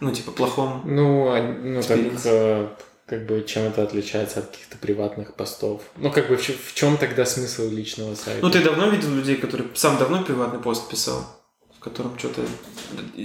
ну, 0.00 0.12
типа, 0.12 0.32
плохом 0.32 0.82
Ну, 0.84 1.28
а, 1.28 1.42
ну 1.42 1.82
так, 1.82 1.98
э, 2.24 2.68
как 3.10 3.26
бы 3.26 3.42
чем 3.44 3.64
это 3.64 3.82
отличается 3.82 4.38
от 4.38 4.50
каких-то 4.52 4.78
приватных 4.78 5.34
постов? 5.34 5.82
Ну, 5.96 6.12
как 6.12 6.28
бы 6.28 6.36
в, 6.36 6.40
в 6.42 6.74
чем 6.74 6.96
тогда 6.96 7.26
смысл 7.26 7.68
личного 7.68 8.14
сайта? 8.14 8.40
Ну, 8.40 8.50
ты 8.50 8.62
давно 8.62 8.88
видел 8.88 9.10
людей, 9.10 9.36
которые 9.36 9.68
сам 9.74 9.98
давно 9.98 10.22
приватный 10.22 10.60
пост 10.60 10.88
писал, 10.88 11.26
в 11.76 11.80
котором 11.80 12.16
что-то 12.16 12.42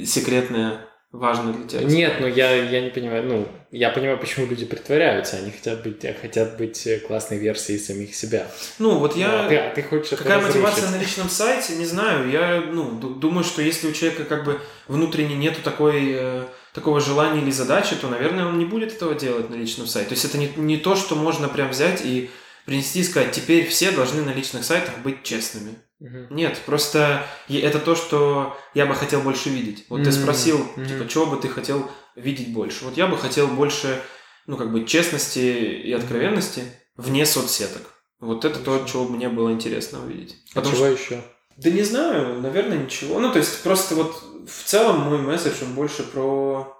секретное 0.03 0.87
важно 1.11 1.53
для 1.53 1.67
тебя? 1.67 1.83
Нет, 1.83 2.13
ну 2.19 2.25
я, 2.25 2.51
я 2.55 2.81
не 2.81 2.89
понимаю, 2.89 3.27
ну, 3.27 3.47
я 3.69 3.91
понимаю, 3.91 4.17
почему 4.17 4.47
люди 4.47 4.65
притворяются, 4.65 5.37
они 5.37 5.51
хотят 5.51 5.83
быть, 5.83 6.03
хотят 6.19 6.57
быть 6.57 6.87
классной 7.05 7.37
версией 7.37 7.77
самих 7.77 8.15
себя. 8.15 8.47
Ну, 8.79 8.97
вот 8.97 9.15
я... 9.15 9.27
Ну, 9.27 9.45
а 9.45 9.47
ты, 9.47 9.57
а 9.57 9.75
ты 9.75 9.83
хочешь 9.83 10.17
Какая 10.17 10.41
мотивация 10.41 10.89
на 10.89 10.97
личном 10.97 11.29
сайте, 11.29 11.75
не 11.75 11.85
знаю, 11.85 12.27
я, 12.31 12.59
ну, 12.71 12.89
думаю, 12.89 13.43
что 13.43 13.61
если 13.61 13.87
у 13.87 13.91
человека 13.91 14.23
как 14.23 14.45
бы 14.45 14.59
внутренне 14.87 15.35
нету 15.35 15.61
такой, 15.63 16.11
э, 16.11 16.43
такого 16.75 16.99
желания 16.99 17.41
или 17.41 17.51
задачи, 17.51 17.95
то, 17.95 18.09
наверное, 18.09 18.45
он 18.45 18.59
не 18.59 18.65
будет 18.65 18.91
этого 18.91 19.15
делать 19.15 19.49
на 19.49 19.55
личном 19.55 19.87
сайте. 19.87 20.09
То 20.09 20.13
есть 20.13 20.25
это 20.25 20.37
не, 20.37 20.51
не 20.57 20.77
то, 20.77 20.95
что 20.95 21.15
можно 21.15 21.47
прям 21.47 21.69
взять 21.69 22.01
и 22.03 22.29
принести 22.65 22.99
и 22.99 23.03
сказать, 23.03 23.31
теперь 23.31 23.65
все 23.67 23.91
должны 23.91 24.21
на 24.21 24.31
личных 24.31 24.65
сайтах 24.65 24.97
быть 24.99 25.23
честными. 25.23 25.75
Угу. 26.01 26.27
Нет, 26.31 26.59
просто 26.65 27.25
это 27.47 27.79
то, 27.79 27.95
что 27.95 28.57
я 28.73 28.85
бы 28.85 28.93
хотел 28.93 29.21
больше 29.21 29.49
видеть. 29.49 29.85
Вот 29.87 30.01
mm-hmm. 30.01 30.03
ты 30.03 30.11
спросил, 30.11 30.67
mm-hmm. 30.75 30.87
типа, 30.87 31.07
чего 31.07 31.25
бы 31.27 31.37
ты 31.37 31.47
хотел 31.47 31.89
видеть 32.17 32.51
больше. 32.51 32.83
Вот 32.83 32.97
я 32.97 33.07
бы 33.07 33.17
хотел 33.17 33.47
больше, 33.47 34.01
ну, 34.45 34.57
как 34.57 34.73
бы, 34.73 34.85
честности 34.85 35.39
и 35.39 35.93
откровенности 35.93 36.63
вне 36.97 37.25
соцсеток. 37.25 37.93
Вот 38.19 38.43
это 38.43 38.59
то, 38.59 38.85
чего 38.85 39.07
мне 39.07 39.29
было 39.29 39.51
интересно 39.51 40.03
увидеть. 40.03 40.35
А 40.51 40.55
Потому 40.55 40.75
чего 40.75 40.85
что... 40.87 41.03
еще? 41.03 41.23
Да 41.57 41.69
не 41.69 41.83
знаю, 41.83 42.41
наверное, 42.41 42.77
ничего. 42.79 43.19
Ну, 43.19 43.31
то 43.31 43.39
есть, 43.39 43.63
просто 43.63 43.95
вот 43.95 44.21
в 44.47 44.63
целом 44.63 45.01
мой 45.01 45.19
месседж, 45.19 45.63
он 45.63 45.73
больше 45.73 46.03
про 46.03 46.75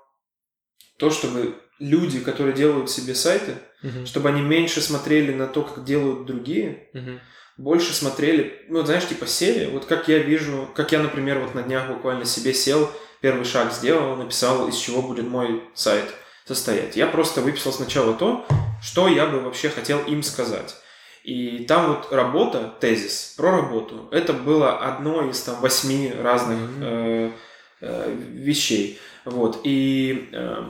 то, 0.97 1.10
чтобы 1.10 1.56
люди, 1.80 2.19
которые 2.19 2.56
делают 2.56 2.89
себе 2.89 3.15
сайты, 3.15 3.56
угу. 3.84 4.06
чтобы 4.06 4.30
они 4.30 4.41
меньше 4.41 4.82
смотрели 4.82 5.34
на 5.34 5.47
то, 5.47 5.63
как 5.63 5.84
делают 5.84 6.25
другие, 6.25 6.89
угу 6.93 7.19
больше 7.58 7.93
смотрели, 7.93 8.65
ну, 8.67 8.84
знаешь, 8.84 9.08
типа 9.08 9.28
сели, 9.28 9.71
вот 9.71 9.86
как 9.86 10.08
я 10.08 10.19
вижу, 10.19 10.69
как 10.75 10.91
я, 10.91 10.99
например, 10.99 11.39
вот 11.39 11.56
на 11.56 11.63
днях 11.63 11.88
буквально 11.88 12.25
себе 12.25 12.54
сел, 12.54 12.89
первый 13.21 13.45
шаг 13.45 13.71
сделал, 13.71 14.15
написал, 14.15 14.67
из 14.67 14.75
чего 14.75 15.01
будет 15.01 15.25
мой 15.25 15.63
сайт 15.73 16.06
состоять. 16.45 16.95
Я 16.95 17.08
просто 17.08 17.41
выписал 17.41 17.71
сначала 17.71 18.13
то, 18.13 18.45
что 18.84 19.08
я 19.08 19.25
бы 19.25 19.39
вообще 19.39 19.69
хотел 19.69 20.04
им 20.04 20.21
сказать. 20.21 20.75
И 21.23 21.65
там 21.65 21.88
вот 21.88 22.12
работа, 22.12 22.75
тезис 22.80 23.34
про 23.36 23.51
работу, 23.51 24.10
это 24.12 24.34
было 24.34 24.78
одно 24.78 25.28
из 25.28 25.41
там 25.41 25.60
восьми 25.60 26.13
разных 26.15 26.60
э, 26.82 27.32
вещей. 27.86 29.00
Вот. 29.26 29.62
И 29.63 30.30
э, 30.32 30.63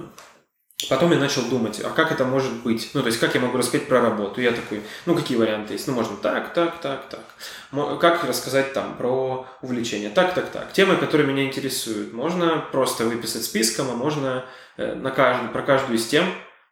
Потом 0.89 1.13
я 1.13 1.17
начал 1.17 1.43
думать, 1.43 1.79
а 1.83 1.89
как 1.89 2.11
это 2.11 2.25
может 2.25 2.51
быть? 2.63 2.91
Ну, 2.93 3.01
то 3.01 3.07
есть, 3.07 3.17
как 3.19 3.33
я 3.33 3.39
могу 3.39 3.57
рассказать 3.57 3.87
про 3.87 4.01
работу? 4.01 4.41
Я 4.41 4.51
такой, 4.51 4.81
ну, 5.05 5.15
какие 5.15 5.37
варианты 5.37 5.73
есть? 5.73 5.87
Ну, 5.87 5.93
можно 5.93 6.17
так, 6.17 6.53
так, 6.53 6.81
так, 6.81 7.07
так. 7.09 7.99
Как 7.99 8.25
рассказать 8.25 8.73
там 8.73 8.97
про 8.97 9.47
увлечение? 9.61 10.09
Так, 10.09 10.33
так, 10.33 10.49
так. 10.51 10.73
Темы, 10.73 10.97
которые 10.97 11.27
меня 11.27 11.45
интересуют, 11.45 12.11
можно 12.11 12.63
просто 12.73 13.05
выписать 13.05 13.45
списком, 13.45 13.87
а 13.89 13.95
можно 13.95 14.45
э, 14.75 14.95
на 14.95 15.11
каждую, 15.11 15.53
про 15.53 15.61
каждую 15.61 15.97
из 15.97 16.07
тем 16.07 16.25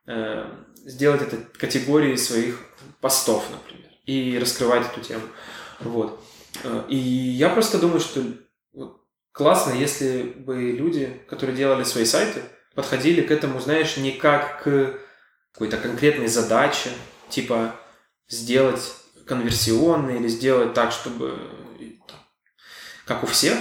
э, 0.05 0.45
сделать 0.83 1.21
это 1.21 1.37
категории 1.57 2.17
своих 2.17 2.59
постов, 2.99 3.45
например, 3.51 3.89
и 4.05 4.37
раскрывать 4.37 4.85
эту 4.91 4.99
тему. 4.99 5.23
Вот. 5.79 6.21
Э, 6.65 6.83
и 6.89 6.97
я 6.97 7.47
просто 7.47 7.79
думаю, 7.79 8.01
что 8.01 8.21
классно, 9.33 9.73
если 9.73 10.23
бы 10.23 10.71
люди, 10.71 11.21
которые 11.27 11.57
делали 11.57 11.83
свои 11.83 12.05
сайты, 12.05 12.41
подходили 12.75 13.21
к 13.21 13.31
этому, 13.31 13.59
знаешь, 13.59 13.97
не 13.97 14.11
как 14.11 14.63
к 14.63 14.99
какой-то 15.51 15.77
конкретной 15.77 16.27
задаче, 16.27 16.89
типа 17.29 17.75
сделать 18.29 18.95
конверсионный 19.27 20.17
или 20.17 20.27
сделать 20.27 20.73
так, 20.73 20.91
чтобы 20.91 21.37
как 23.05 23.23
у 23.23 23.27
всех, 23.27 23.57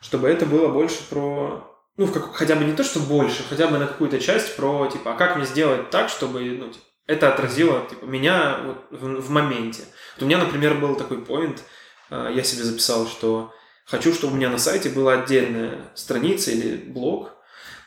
чтобы 0.00 0.28
это 0.28 0.46
было 0.46 0.68
больше 0.68 1.02
про 1.08 1.70
ну, 1.96 2.08
как, 2.08 2.34
хотя 2.34 2.56
бы 2.56 2.64
не 2.64 2.72
то, 2.72 2.82
что 2.82 3.00
больше, 3.00 3.44
хотя 3.48 3.68
бы 3.68 3.78
на 3.78 3.86
какую-то 3.86 4.18
часть 4.18 4.56
про, 4.56 4.86
типа, 4.88 5.12
а 5.12 5.16
как 5.16 5.36
мне 5.36 5.46
сделать 5.46 5.90
так, 5.90 6.08
чтобы, 6.08 6.40
ну, 6.42 6.68
типа, 6.68 6.84
это 7.06 7.32
отразило, 7.32 7.86
типа, 7.88 8.04
меня 8.04 8.58
вот 8.64 8.86
в, 8.90 9.20
в 9.20 9.30
моменте. 9.30 9.84
Вот 10.16 10.24
у 10.24 10.26
меня, 10.26 10.38
например, 10.38 10.74
был 10.74 10.96
такой 10.96 11.18
поинт, 11.18 11.62
а, 12.10 12.30
я 12.30 12.42
себе 12.42 12.64
записал, 12.64 13.06
что 13.06 13.52
хочу, 13.84 14.12
чтобы 14.12 14.34
у 14.34 14.36
меня 14.36 14.50
на 14.50 14.58
сайте 14.58 14.88
была 14.88 15.14
отдельная 15.14 15.90
страница 15.94 16.50
или 16.50 16.76
блог, 16.76 17.32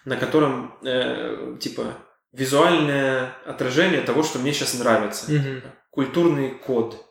на 0.06 0.16
котором 0.16 0.78
э, 0.84 1.58
типа 1.60 1.96
визуальное 2.32 3.34
отражение 3.46 4.02
того, 4.02 4.24
что 4.24 4.40
мне 4.40 4.54
сейчас 4.54 4.78
нравится. 4.78 5.32
Угу. 5.32 5.62
Культурный 5.92 6.52
код. 6.52 7.04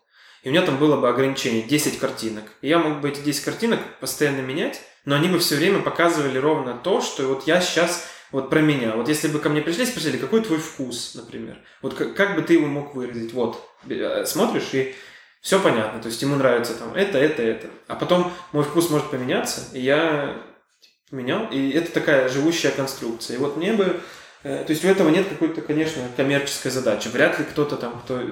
И 0.42 0.48
у 0.48 0.52
меня 0.52 0.62
там 0.62 0.78
было 0.78 0.96
бы 0.96 1.08
ограничение 1.08 1.62
10 1.62 1.98
картинок. 1.98 2.44
И 2.60 2.68
я 2.68 2.78
мог 2.78 3.00
бы 3.00 3.08
эти 3.08 3.20
10 3.20 3.44
картинок 3.44 3.80
постоянно 4.00 4.40
менять, 4.40 4.80
но 5.04 5.16
они 5.16 5.28
бы 5.28 5.38
все 5.40 5.56
время 5.56 5.80
показывали 5.80 6.38
ровно 6.38 6.74
то, 6.74 7.00
что 7.00 7.26
вот 7.26 7.46
я 7.46 7.60
сейчас 7.60 8.08
вот 8.30 8.50
про 8.50 8.60
меня. 8.60 8.94
Вот 8.94 9.08
если 9.08 9.28
бы 9.28 9.40
ко 9.40 9.48
мне 9.48 9.60
пришли 9.60 9.84
и 9.84 9.86
спросили, 9.86 10.18
какой 10.18 10.42
твой 10.42 10.58
вкус, 10.58 11.14
например. 11.14 11.58
Вот 11.82 11.94
как, 11.94 12.14
как 12.14 12.36
бы 12.36 12.42
ты 12.42 12.54
его 12.54 12.66
мог 12.66 12.94
выразить? 12.94 13.32
Вот, 13.32 13.60
э, 13.88 14.24
смотришь 14.24 14.72
и 14.72 14.94
все 15.46 15.60
понятно. 15.60 16.02
То 16.02 16.08
есть 16.08 16.20
ему 16.22 16.34
нравится 16.34 16.74
там 16.74 16.92
это, 16.94 17.18
это, 17.18 17.40
это. 17.40 17.68
А 17.86 17.94
потом 17.94 18.32
мой 18.50 18.64
вкус 18.64 18.90
может 18.90 19.12
поменяться, 19.12 19.60
и 19.74 19.80
я 19.80 20.42
менял. 21.12 21.46
И 21.52 21.70
это 21.70 21.92
такая 21.92 22.28
живущая 22.28 22.72
конструкция. 22.72 23.36
И 23.36 23.38
вот 23.38 23.56
мне 23.56 23.72
бы... 23.72 24.00
Э, 24.42 24.64
то 24.64 24.72
есть 24.72 24.84
у 24.84 24.88
этого 24.88 25.08
нет 25.08 25.28
какой-то, 25.28 25.60
конечно, 25.60 26.02
коммерческой 26.16 26.70
задачи. 26.70 27.06
Вряд 27.06 27.38
ли 27.38 27.44
кто-то 27.44 27.76
там, 27.76 28.00
кто 28.00 28.22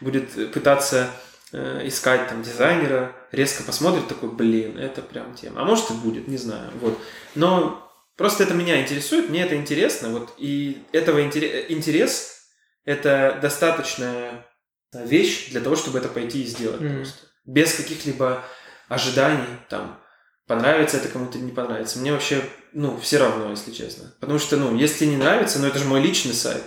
будет 0.00 0.52
пытаться 0.52 1.10
э, 1.52 1.82
искать 1.84 2.26
там 2.28 2.42
дизайнера, 2.42 3.14
резко 3.30 3.62
посмотрит 3.62 4.08
такой, 4.08 4.28
блин, 4.32 4.80
это 4.80 5.00
прям 5.00 5.36
тема. 5.36 5.60
А 5.60 5.64
может 5.64 5.88
и 5.92 5.94
будет, 5.94 6.26
не 6.26 6.38
знаю. 6.38 6.72
Вот. 6.80 6.98
Но 7.36 7.88
просто 8.16 8.42
это 8.42 8.54
меня 8.54 8.82
интересует, 8.82 9.30
мне 9.30 9.44
это 9.44 9.54
интересно. 9.54 10.08
Вот. 10.08 10.34
И 10.38 10.82
этого 10.90 11.24
интерес– 11.24 12.48
это 12.84 13.38
достаточная 13.40 14.44
вещь 14.92 15.50
для 15.50 15.60
того, 15.60 15.76
чтобы 15.76 15.98
это 15.98 16.08
пойти 16.08 16.42
и 16.42 16.46
сделать 16.46 16.80
mm. 16.80 16.96
просто. 16.96 17.18
Без 17.44 17.74
каких-либо 17.74 18.44
ожиданий, 18.88 19.46
там, 19.68 20.00
Понравится 20.48 20.96
это 20.96 21.08
кому-то 21.08 21.36
не 21.38 21.52
понравится. 21.52 21.98
Мне 21.98 22.10
вообще, 22.10 22.42
ну, 22.72 22.98
все 22.98 23.18
равно, 23.18 23.50
если 23.50 23.70
честно. 23.70 24.14
Потому 24.18 24.38
что, 24.38 24.56
ну, 24.56 24.74
если 24.74 25.04
не 25.04 25.18
нравится, 25.18 25.58
ну, 25.58 25.66
это 25.66 25.78
же 25.78 25.84
мой 25.84 26.00
личный 26.00 26.32
сайт. 26.32 26.62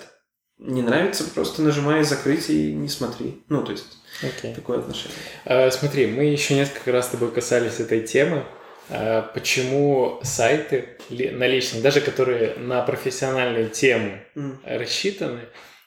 Не 0.59 0.83
нравится, 0.83 1.23
просто 1.23 1.63
нажимай 1.63 2.03
закрыть 2.03 2.47
и 2.51 2.73
не 2.73 2.87
смотри. 2.87 3.43
Ну, 3.49 3.63
то 3.63 3.71
есть, 3.71 3.97
okay. 4.21 4.53
такое 4.53 4.77
отношение. 4.77 5.17
А, 5.45 5.71
смотри, 5.71 6.05
мы 6.05 6.25
еще 6.25 6.53
несколько 6.53 6.91
раз 6.91 7.07
с 7.07 7.09
тобой 7.09 7.31
касались 7.31 7.79
этой 7.79 8.01
темы. 8.01 8.45
А, 8.89 9.23
почему 9.23 10.19
сайты 10.21 10.99
на 11.09 11.47
личном, 11.47 11.81
даже 11.81 12.01
которые 12.01 12.57
на 12.57 12.83
профессиональную 12.83 13.71
тему 13.71 14.19
mm. 14.35 14.77
рассчитаны, 14.77 15.39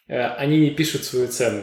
а, 0.08 0.34
они 0.36 0.58
не 0.58 0.70
пишут 0.70 1.04
свою 1.04 1.28
цену. 1.28 1.62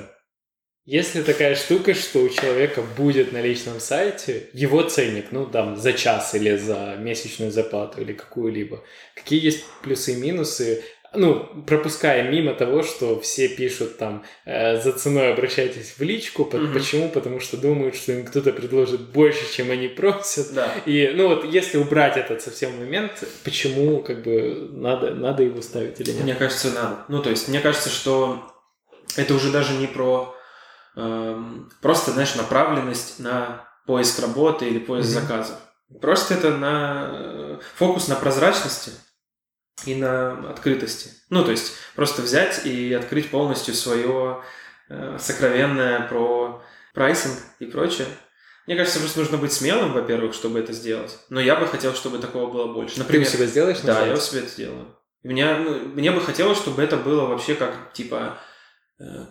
Если 0.91 1.21
такая 1.21 1.55
штука, 1.55 1.93
что 1.93 2.19
у 2.19 2.27
человека 2.27 2.81
будет 2.81 3.31
на 3.31 3.41
личном 3.41 3.79
сайте 3.79 4.49
его 4.51 4.81
ценник, 4.81 5.27
ну 5.31 5.45
там 5.45 5.77
за 5.77 5.93
час 5.93 6.35
или 6.35 6.57
за 6.57 6.97
месячную 6.99 7.49
зарплату 7.49 8.01
или 8.01 8.11
какую-либо, 8.11 8.83
какие 9.15 9.41
есть 9.41 9.63
плюсы 9.83 10.11
и 10.11 10.15
минусы, 10.17 10.83
ну, 11.13 11.63
пропуская 11.65 12.29
мимо 12.29 12.53
того, 12.53 12.83
что 12.83 13.21
все 13.21 13.47
пишут 13.47 13.99
там 13.99 14.25
э, 14.43 14.81
за 14.81 14.91
ценой 14.91 15.31
обращайтесь 15.31 15.95
в 15.97 16.01
личку. 16.01 16.43
Угу. 16.43 16.73
Почему? 16.73 17.07
Потому 17.07 17.39
что 17.39 17.55
думают, 17.55 17.95
что 17.95 18.11
им 18.11 18.25
кто-то 18.25 18.51
предложит 18.51 18.99
больше, 19.13 19.49
чем 19.55 19.71
они 19.71 19.87
просят. 19.87 20.53
Да. 20.53 20.73
И 20.85 21.13
ну 21.15 21.29
вот 21.29 21.45
если 21.45 21.77
убрать 21.77 22.17
этот 22.17 22.41
совсем 22.41 22.77
момент, 22.77 23.23
почему 23.45 24.01
как 24.01 24.23
бы 24.23 24.67
надо, 24.73 25.15
надо 25.15 25.43
его 25.43 25.61
ставить 25.61 26.01
или 26.01 26.11
нет? 26.11 26.23
Мне 26.23 26.35
кажется, 26.35 26.69
надо. 26.71 27.05
Ну, 27.07 27.21
то 27.21 27.29
есть, 27.29 27.47
мне 27.47 27.61
кажется, 27.61 27.89
что 27.89 28.43
это 29.15 29.33
уже 29.33 29.51
даже 29.51 29.75
не 29.75 29.87
про 29.87 30.35
просто, 30.93 32.11
знаешь, 32.11 32.35
направленность 32.35 33.19
на 33.19 33.67
поиск 33.85 34.19
работы 34.19 34.67
или 34.67 34.79
поиск 34.79 35.09
mm-hmm. 35.09 35.21
заказов. 35.21 35.57
Просто 35.99 36.35
это 36.35 36.51
на 36.55 37.09
э, 37.11 37.59
фокус 37.75 38.07
на 38.07 38.15
прозрачности 38.15 38.91
и 39.85 39.95
на 39.95 40.49
открытости. 40.49 41.09
Ну, 41.29 41.43
то 41.43 41.51
есть 41.51 41.73
просто 41.95 42.21
взять 42.21 42.65
и 42.65 42.93
открыть 42.93 43.29
полностью 43.29 43.73
свое 43.73 44.41
э, 44.89 45.17
сокровенное 45.19 46.07
про 46.07 46.63
прайсинг 46.93 47.37
и 47.59 47.65
прочее. 47.65 48.07
Мне 48.67 48.75
кажется, 48.77 48.99
просто 48.99 49.19
нужно 49.19 49.37
быть 49.37 49.51
смелым, 49.51 49.91
во-первых, 49.91 50.33
чтобы 50.33 50.59
это 50.59 50.71
сделать. 50.71 51.17
Но 51.29 51.41
я 51.41 51.55
бы 51.55 51.67
хотел, 51.67 51.93
чтобы 51.93 52.19
такого 52.19 52.51
было 52.51 52.71
больше. 52.71 52.99
Например, 52.99 53.27
Ты 53.27 53.33
у 53.33 53.37
себя 53.37 53.47
сделаешь? 53.47 53.79
Да, 53.81 54.05
я 54.05 54.13
у 54.13 54.17
себя 54.17 54.41
это 54.41 54.49
сделаю. 54.49 54.95
Меня, 55.23 55.57
ну, 55.57 55.79
мне 55.79 56.11
бы 56.11 56.21
хотелось, 56.21 56.57
чтобы 56.57 56.81
это 56.81 56.97
было 56.97 57.25
вообще 57.25 57.55
как, 57.55 57.91
типа, 57.93 58.37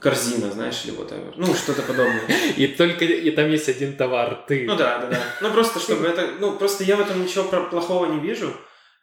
корзина, 0.01 0.51
знаешь, 0.51 0.83
или 0.85 0.93
вот 0.93 1.13
ну 1.37 1.55
что-то 1.55 1.83
подобное. 1.83 2.23
И 2.57 2.67
только 2.67 3.05
и 3.05 3.31
там 3.31 3.51
есть 3.51 3.69
один 3.69 3.97
товар, 3.97 4.45
ты. 4.49 4.65
Ну 4.67 4.77
да, 4.77 4.99
да, 4.99 5.07
да. 5.09 5.21
Ну 5.41 5.51
просто 5.53 5.79
чтобы 5.81 6.07
это, 6.07 6.29
ну 6.41 6.57
просто 6.57 6.85
я 6.85 6.97
в 6.97 7.01
этом 7.01 7.23
ничего 7.23 7.45
плохого 7.45 8.07
не 8.07 8.21
вижу. 8.21 8.55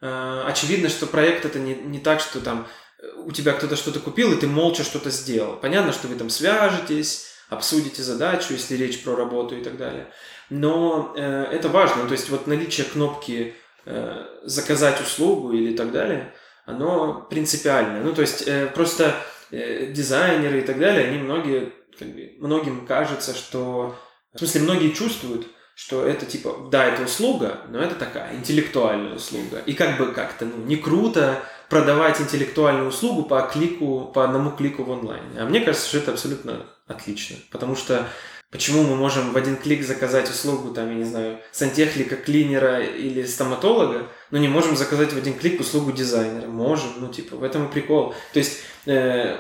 Э, 0.02 0.44
очевидно, 0.46 0.90
что 0.90 1.08
проект 1.08 1.46
это 1.46 1.60
не, 1.60 1.74
не 1.74 2.00
так, 2.00 2.20
что 2.20 2.40
там 2.40 2.68
э, 3.00 3.08
у 3.26 3.32
тебя 3.32 3.54
кто-то 3.54 3.76
что-то 3.76 4.00
купил, 4.00 4.34
и 4.34 4.40
ты 4.40 4.48
молча 4.48 4.84
что-то 4.84 5.10
сделал. 5.10 5.56
Понятно, 5.56 5.92
что 5.92 6.08
вы 6.08 6.16
там 6.16 6.30
свяжетесь, 6.30 7.28
обсудите 7.50 8.04
задачу, 8.04 8.54
если 8.54 8.76
речь 8.76 9.04
про 9.04 9.16
работу 9.16 9.56
и 9.58 9.64
так 9.64 9.78
далее. 9.78 10.12
Но 10.50 11.14
э, 11.16 11.46
это 11.52 11.70
важно. 11.70 12.06
То 12.06 12.14
есть 12.14 12.30
вот 12.30 12.48
наличие 12.48 12.86
кнопки 12.86 13.56
э, 13.86 14.26
заказать 14.44 15.02
услугу 15.02 15.54
или 15.54 15.76
так 15.76 15.92
далее, 15.92 16.34
оно 16.66 17.26
принципиальное. 17.30 18.04
Ну, 18.04 18.14
то 18.14 18.22
есть 18.22 18.44
э, 18.46 18.68
просто 18.68 19.16
э, 19.52 19.92
дизайнеры 19.92 20.60
и 20.60 20.64
так 20.64 20.80
далее, 20.80 21.08
они 21.08 21.18
многие, 21.18 21.74
как 21.98 22.08
бы, 22.10 22.34
многим 22.40 22.86
кажется, 22.86 23.34
что... 23.34 23.96
В 24.34 24.40
смысле, 24.40 24.62
многие 24.62 24.92
чувствуют, 24.92 25.48
что 25.76 26.06
это 26.06 26.26
типа, 26.26 26.70
да, 26.72 26.86
это 26.86 27.04
услуга, 27.04 27.62
но 27.70 27.80
это 27.80 27.96
такая 27.96 28.36
интеллектуальная 28.36 29.16
услуга. 29.16 29.62
И 29.66 29.74
как 29.74 29.98
бы 29.98 30.12
как-то, 30.12 30.46
ну, 30.46 30.58
не 30.66 30.76
круто 30.76 31.44
продавать 31.70 32.20
интеллектуальную 32.20 32.88
услугу 32.88 33.24
по 33.24 33.42
клику, 33.42 34.12
по 34.14 34.24
одному 34.24 34.52
клику 34.52 34.84
в 34.84 34.92
онлайне. 34.92 35.40
А 35.40 35.46
мне 35.46 35.60
кажется, 35.62 35.88
что 35.88 36.00
это 36.00 36.12
абсолютно 36.12 36.66
отлично. 36.88 37.38
Потому 37.52 37.76
что 37.76 38.08
почему 38.52 38.84
мы 38.84 38.96
можем 38.96 39.34
в 39.34 39.38
один 39.38 39.58
клик 39.58 39.84
заказать 39.84 40.30
услугу, 40.30 40.74
там, 40.74 40.90
я 40.90 40.96
не 40.96 41.04
знаю, 41.04 41.40
сантехника, 41.52 42.16
клинера 42.16 42.82
или 42.84 43.24
стоматолога, 43.26 44.10
но 44.32 44.38
не 44.38 44.48
можем 44.48 44.76
заказать 44.76 45.14
в 45.14 45.18
один 45.18 45.38
клик 45.38 45.60
услугу 45.60 45.92
дизайнера? 45.92 46.48
Можем, 46.48 46.90
ну, 46.98 47.12
типа, 47.12 47.36
в 47.36 47.44
этом 47.44 47.68
и 47.68 47.72
прикол. 47.72 48.14
То 48.34 48.40
есть, 48.40 48.60
э, 48.86 49.38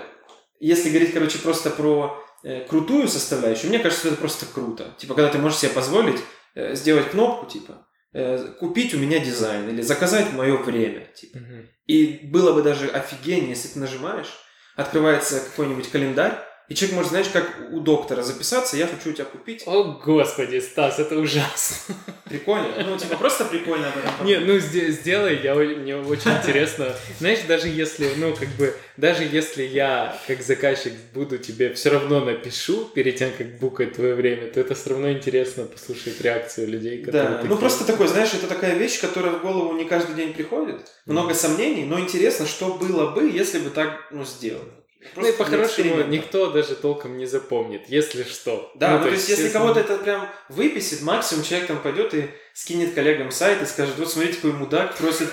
если 0.59 0.89
говорить, 0.89 1.13
короче, 1.13 1.39
просто 1.39 1.69
про 1.69 2.21
э, 2.43 2.65
крутую 2.65 3.07
составляющую, 3.07 3.69
мне 3.69 3.79
кажется, 3.79 4.09
это 4.09 4.17
просто 4.17 4.45
круто. 4.45 4.95
Типа, 4.97 5.13
когда 5.13 5.31
ты 5.31 5.37
можешь 5.37 5.59
себе 5.59 5.71
позволить 5.71 6.19
э, 6.55 6.75
сделать 6.75 7.11
кнопку, 7.11 7.45
типа, 7.45 7.87
э, 8.13 8.53
купить 8.59 8.93
у 8.93 8.97
меня 8.97 9.19
дизайн 9.19 9.69
или 9.69 9.81
заказать 9.81 10.33
мое 10.33 10.57
время, 10.57 11.07
типа. 11.15 11.37
Угу. 11.37 11.67
И 11.87 12.19
было 12.23 12.53
бы 12.53 12.61
даже 12.61 12.89
офигенно, 12.89 13.49
если 13.49 13.69
ты 13.69 13.79
нажимаешь, 13.79 14.33
открывается 14.75 15.39
какой-нибудь 15.39 15.89
календарь, 15.89 16.37
и 16.69 16.75
человек 16.75 16.95
может, 16.97 17.11
знаешь, 17.11 17.29
как 17.31 17.49
у 17.71 17.79
доктора 17.79 18.23
записаться, 18.23 18.75
я 18.75 18.87
хочу 18.87 19.11
у 19.11 19.13
тебя 19.13 19.23
купить. 19.23 19.63
О, 19.65 19.83
господи, 20.03 20.59
Стас, 20.59 20.99
это 20.99 21.17
ужасно. 21.17 21.95
Прикольно. 22.25 22.67
Ну, 22.85 22.97
типа, 22.97 23.15
просто 23.15 23.45
прикольно 23.45 23.87
об 23.87 23.97
этом 23.97 24.25
Не, 24.25 24.39
ну, 24.39 24.59
сделай, 24.59 25.39
я, 25.41 25.55
мне 25.55 25.95
очень 25.95 26.31
интересно. 26.31 26.93
Знаешь, 27.19 27.39
даже 27.47 27.69
если, 27.69 28.11
ну, 28.17 28.35
как 28.35 28.49
бы, 28.49 28.75
даже 28.97 29.23
если 29.23 29.63
я, 29.63 30.19
как 30.27 30.41
заказчик, 30.41 30.91
буду 31.13 31.37
тебе 31.37 31.73
все 31.73 31.89
равно 31.89 32.19
напишу 32.19 32.83
перед 32.93 33.15
тем, 33.15 33.31
как 33.37 33.59
букать 33.59 33.93
твое 33.93 34.13
время, 34.13 34.51
то 34.51 34.59
это 34.59 34.75
все 34.75 34.89
равно 34.89 35.09
интересно 35.09 35.63
послушать 35.63 36.19
реакцию 36.19 36.67
людей, 36.67 37.01
которые... 37.01 37.29
Да, 37.29 37.43
ну, 37.45 37.57
просто 37.57 37.85
такой, 37.85 38.07
знаешь, 38.07 38.33
это 38.33 38.47
такая 38.47 38.75
вещь, 38.75 38.99
которая 38.99 39.31
в 39.31 39.41
голову 39.41 39.73
не 39.73 39.85
каждый 39.85 40.15
день 40.15 40.33
приходит. 40.33 40.81
Много 41.05 41.33
сомнений, 41.33 41.85
но 41.85 41.97
интересно, 41.97 42.45
что 42.45 42.73
было 42.73 43.11
бы, 43.11 43.29
если 43.29 43.59
бы 43.59 43.69
так, 43.69 44.09
ну, 44.11 44.25
сделали. 44.25 44.71
Просто 45.13 45.21
ну 45.21 45.27
и 45.27 45.31
по-хорошему 45.37 46.03
никто 46.03 46.51
даже 46.51 46.75
толком 46.75 47.17
не 47.17 47.25
запомнит, 47.25 47.83
если 47.87 48.23
что. 48.23 48.71
Да, 48.75 48.91
ну, 48.91 48.97
ну 48.97 49.03
то, 49.05 49.09
есть, 49.11 49.29
если 49.29 49.49
кого-то 49.49 49.79
это 49.79 49.97
прям 49.97 50.27
выписит, 50.49 51.01
максимум 51.01 51.43
человек 51.43 51.67
там 51.67 51.79
пойдет 51.81 52.13
и 52.15 52.29
скинет 52.53 52.95
коллегам 52.95 53.31
сайт 53.31 53.61
и 53.61 53.65
скажет, 53.65 53.95
вот 53.97 54.11
смотрите, 54.11 54.37
какой 54.37 54.53
мудак 54.53 54.95
просит 54.95 55.29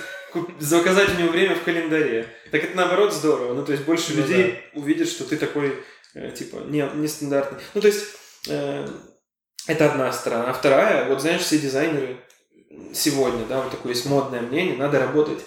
заказать 0.59 1.15
у 1.15 1.19
него 1.19 1.31
время 1.31 1.55
в 1.55 1.63
календаре. 1.63 2.27
Так 2.51 2.65
это 2.65 2.77
наоборот 2.77 3.13
здорово. 3.13 3.55
Ну, 3.55 3.65
то 3.65 3.73
есть 3.73 3.85
больше 3.85 4.13
ну, 4.15 4.23
людей 4.23 4.61
да. 4.75 4.81
увидят, 4.81 5.09
что 5.09 5.25
ты 5.25 5.37
такой, 5.37 5.83
э, 6.15 6.31
типа, 6.33 6.57
не, 6.67 6.89
нестандартный. 6.95 7.61
Ну, 7.73 7.81
то 7.81 7.87
есть 7.87 8.05
э, 8.49 8.87
это 9.67 9.91
одна 9.91 10.13
сторона. 10.13 10.51
А 10.51 10.53
вторая, 10.53 11.09
вот 11.09 11.21
знаешь, 11.21 11.43
все 11.43 11.59
дизайнеры 11.59 12.19
сегодня, 12.93 13.45
да, 13.47 13.61
вот 13.61 13.71
такое 13.71 13.93
есть 13.93 14.07
модное 14.07 14.41
мнение, 14.41 14.77
надо 14.77 14.99
работать 14.99 15.41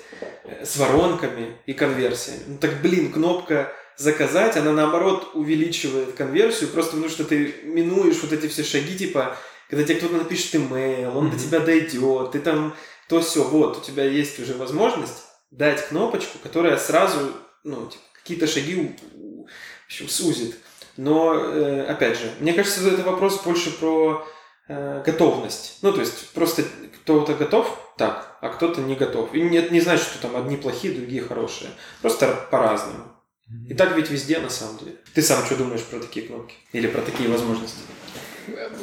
э, 0.45 0.65
с 0.65 0.77
воронками 0.77 1.57
и 1.65 1.73
конверсиями. 1.73 2.43
Ну 2.47 2.57
так, 2.57 2.81
блин, 2.81 3.11
кнопка 3.11 3.73
заказать, 3.97 4.55
она 4.57 4.71
наоборот 4.71 5.31
увеличивает 5.33 6.13
конверсию, 6.13 6.69
просто 6.69 6.91
потому 6.91 7.09
что 7.09 7.23
ты 7.23 7.55
минуешь 7.63 8.21
вот 8.21 8.31
эти 8.31 8.47
все 8.47 8.63
шаги, 8.63 8.97
типа, 8.97 9.35
когда 9.69 9.83
тебе 9.83 9.97
кто-то 9.97 10.17
напишет 10.17 10.55
имейл, 10.55 11.17
он 11.17 11.27
mm-hmm. 11.27 11.31
до 11.31 11.39
тебя 11.39 11.59
дойдет, 11.59 12.31
ты 12.31 12.39
там 12.39 12.75
то 13.09 13.21
все, 13.21 13.43
вот, 13.43 13.77
у 13.77 13.81
тебя 13.81 14.05
есть 14.05 14.39
уже 14.39 14.53
возможность 14.53 15.23
дать 15.51 15.87
кнопочку, 15.87 16.37
которая 16.39 16.77
сразу, 16.77 17.31
ну, 17.63 17.87
типа, 17.87 18.03
какие-то 18.21 18.47
шаги 18.47 18.75
в 18.75 19.85
общем, 19.85 20.09
сузит. 20.09 20.57
Но, 20.97 21.33
э, 21.35 21.85
опять 21.85 22.17
же, 22.17 22.29
мне 22.39 22.53
кажется, 22.53 22.87
это 22.87 23.03
вопрос 23.03 23.41
больше 23.43 23.71
про 23.79 24.27
э, 24.67 25.03
готовность. 25.05 25.79
Ну, 25.81 25.93
то 25.93 26.01
есть, 26.01 26.31
просто 26.33 26.63
кто-то 26.95 27.35
готов 27.35 27.93
так, 27.97 28.37
а 28.41 28.49
кто-то 28.49 28.81
не 28.81 28.95
готов. 28.95 29.33
И 29.33 29.41
нет, 29.41 29.71
не 29.71 29.79
значит, 29.79 30.05
что 30.05 30.21
там 30.21 30.35
одни 30.35 30.57
плохие, 30.57 30.93
другие 30.93 31.21
хорошие. 31.21 31.69
Просто 32.01 32.47
по-разному. 32.51 33.16
И 33.69 33.73
так 33.73 33.95
ведь 33.95 34.09
везде 34.09 34.39
на 34.39 34.49
самом 34.49 34.77
деле. 34.79 34.95
Ты 35.13 35.21
сам 35.21 35.45
что 35.45 35.55
думаешь 35.55 35.83
про 35.83 35.99
такие 35.99 36.27
кнопки? 36.27 36.55
Или 36.73 36.87
про 36.87 37.01
такие 37.01 37.29
возможности? 37.29 37.79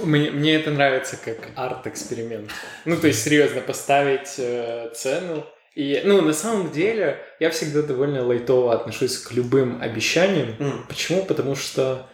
Мне, 0.02 0.30
мне 0.30 0.54
это 0.54 0.70
нравится 0.70 1.18
как 1.22 1.38
арт-эксперимент. 1.54 2.50
Ну, 2.84 2.96
то 2.96 3.06
есть, 3.06 3.22
серьезно, 3.22 3.60
поставить 3.60 4.34
э, 4.38 4.90
цену. 4.94 5.44
И, 5.74 6.02
ну, 6.04 6.20
на 6.20 6.32
самом 6.32 6.70
деле, 6.70 7.18
я 7.40 7.50
всегда 7.50 7.82
довольно 7.82 8.24
лайтово 8.24 8.74
отношусь 8.74 9.18
к 9.18 9.32
любым 9.32 9.82
обещаниям. 9.82 10.54
Mm. 10.58 10.86
Почему? 10.88 11.24
Потому 11.24 11.56
что, 11.56 12.06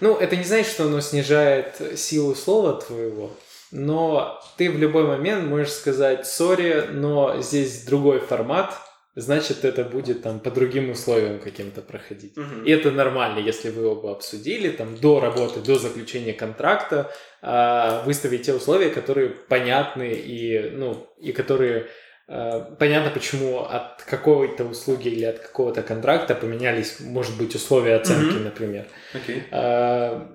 ну, 0.00 0.16
это 0.16 0.36
не 0.36 0.44
значит, 0.44 0.72
что 0.72 0.84
оно 0.84 1.00
снижает 1.00 1.80
силу 1.96 2.34
слова 2.34 2.80
твоего, 2.80 3.30
но 3.70 4.40
ты 4.56 4.70
в 4.70 4.78
любой 4.78 5.04
момент 5.04 5.44
можешь 5.44 5.72
сказать, 5.72 6.26
сори, 6.26 6.88
но 6.90 7.42
здесь 7.42 7.82
другой 7.82 8.20
формат, 8.20 8.74
значит, 9.14 9.64
это 9.64 9.84
будет 9.84 10.22
там 10.22 10.40
по 10.40 10.50
другим 10.50 10.90
условиям 10.90 11.38
каким-то 11.38 11.82
проходить. 11.82 12.36
Угу. 12.36 12.64
И 12.64 12.70
это 12.70 12.90
нормально, 12.90 13.38
если 13.38 13.70
вы 13.70 13.86
оба 13.86 14.12
обсудили, 14.12 14.70
там, 14.70 14.96
до 14.96 15.20
работы, 15.20 15.60
до 15.60 15.76
заключения 15.76 16.32
контракта, 16.32 17.12
э, 17.42 18.02
выставить 18.04 18.42
те 18.42 18.54
условия, 18.54 18.90
которые 18.90 19.30
понятны 19.30 20.12
и, 20.12 20.70
ну, 20.70 21.08
и 21.18 21.32
которые 21.32 21.86
э, 22.28 22.60
понятно, 22.78 23.10
почему 23.10 23.60
от 23.60 24.02
какой-то 24.02 24.64
услуги 24.64 25.08
или 25.08 25.24
от 25.24 25.38
какого-то 25.38 25.82
контракта 25.82 26.34
поменялись, 26.34 26.98
может 27.00 27.36
быть, 27.38 27.54
условия 27.54 27.96
оценки, 27.96 28.36
угу. 28.36 28.44
например. 28.44 28.86
Okay. 29.14 29.42
Э, 29.50 30.26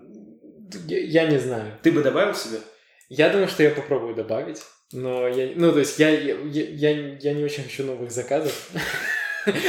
я, 0.87 1.23
я 1.23 1.27
не 1.27 1.37
знаю. 1.37 1.73
Ты 1.81 1.91
бы 1.91 2.03
добавил 2.03 2.35
себе? 2.35 2.59
Я 3.09 3.29
думаю, 3.29 3.47
что 3.47 3.63
я 3.63 3.71
попробую 3.71 4.15
добавить. 4.15 4.61
Но 4.91 5.27
я, 5.27 5.51
ну, 5.55 5.71
то 5.71 5.79
есть 5.79 5.99
я, 5.99 6.09
я, 6.09 6.35
я, 6.43 7.17
я 7.19 7.33
не 7.33 7.43
очень 7.43 7.63
хочу 7.63 7.83
новых 7.83 8.11
заказов. 8.11 8.69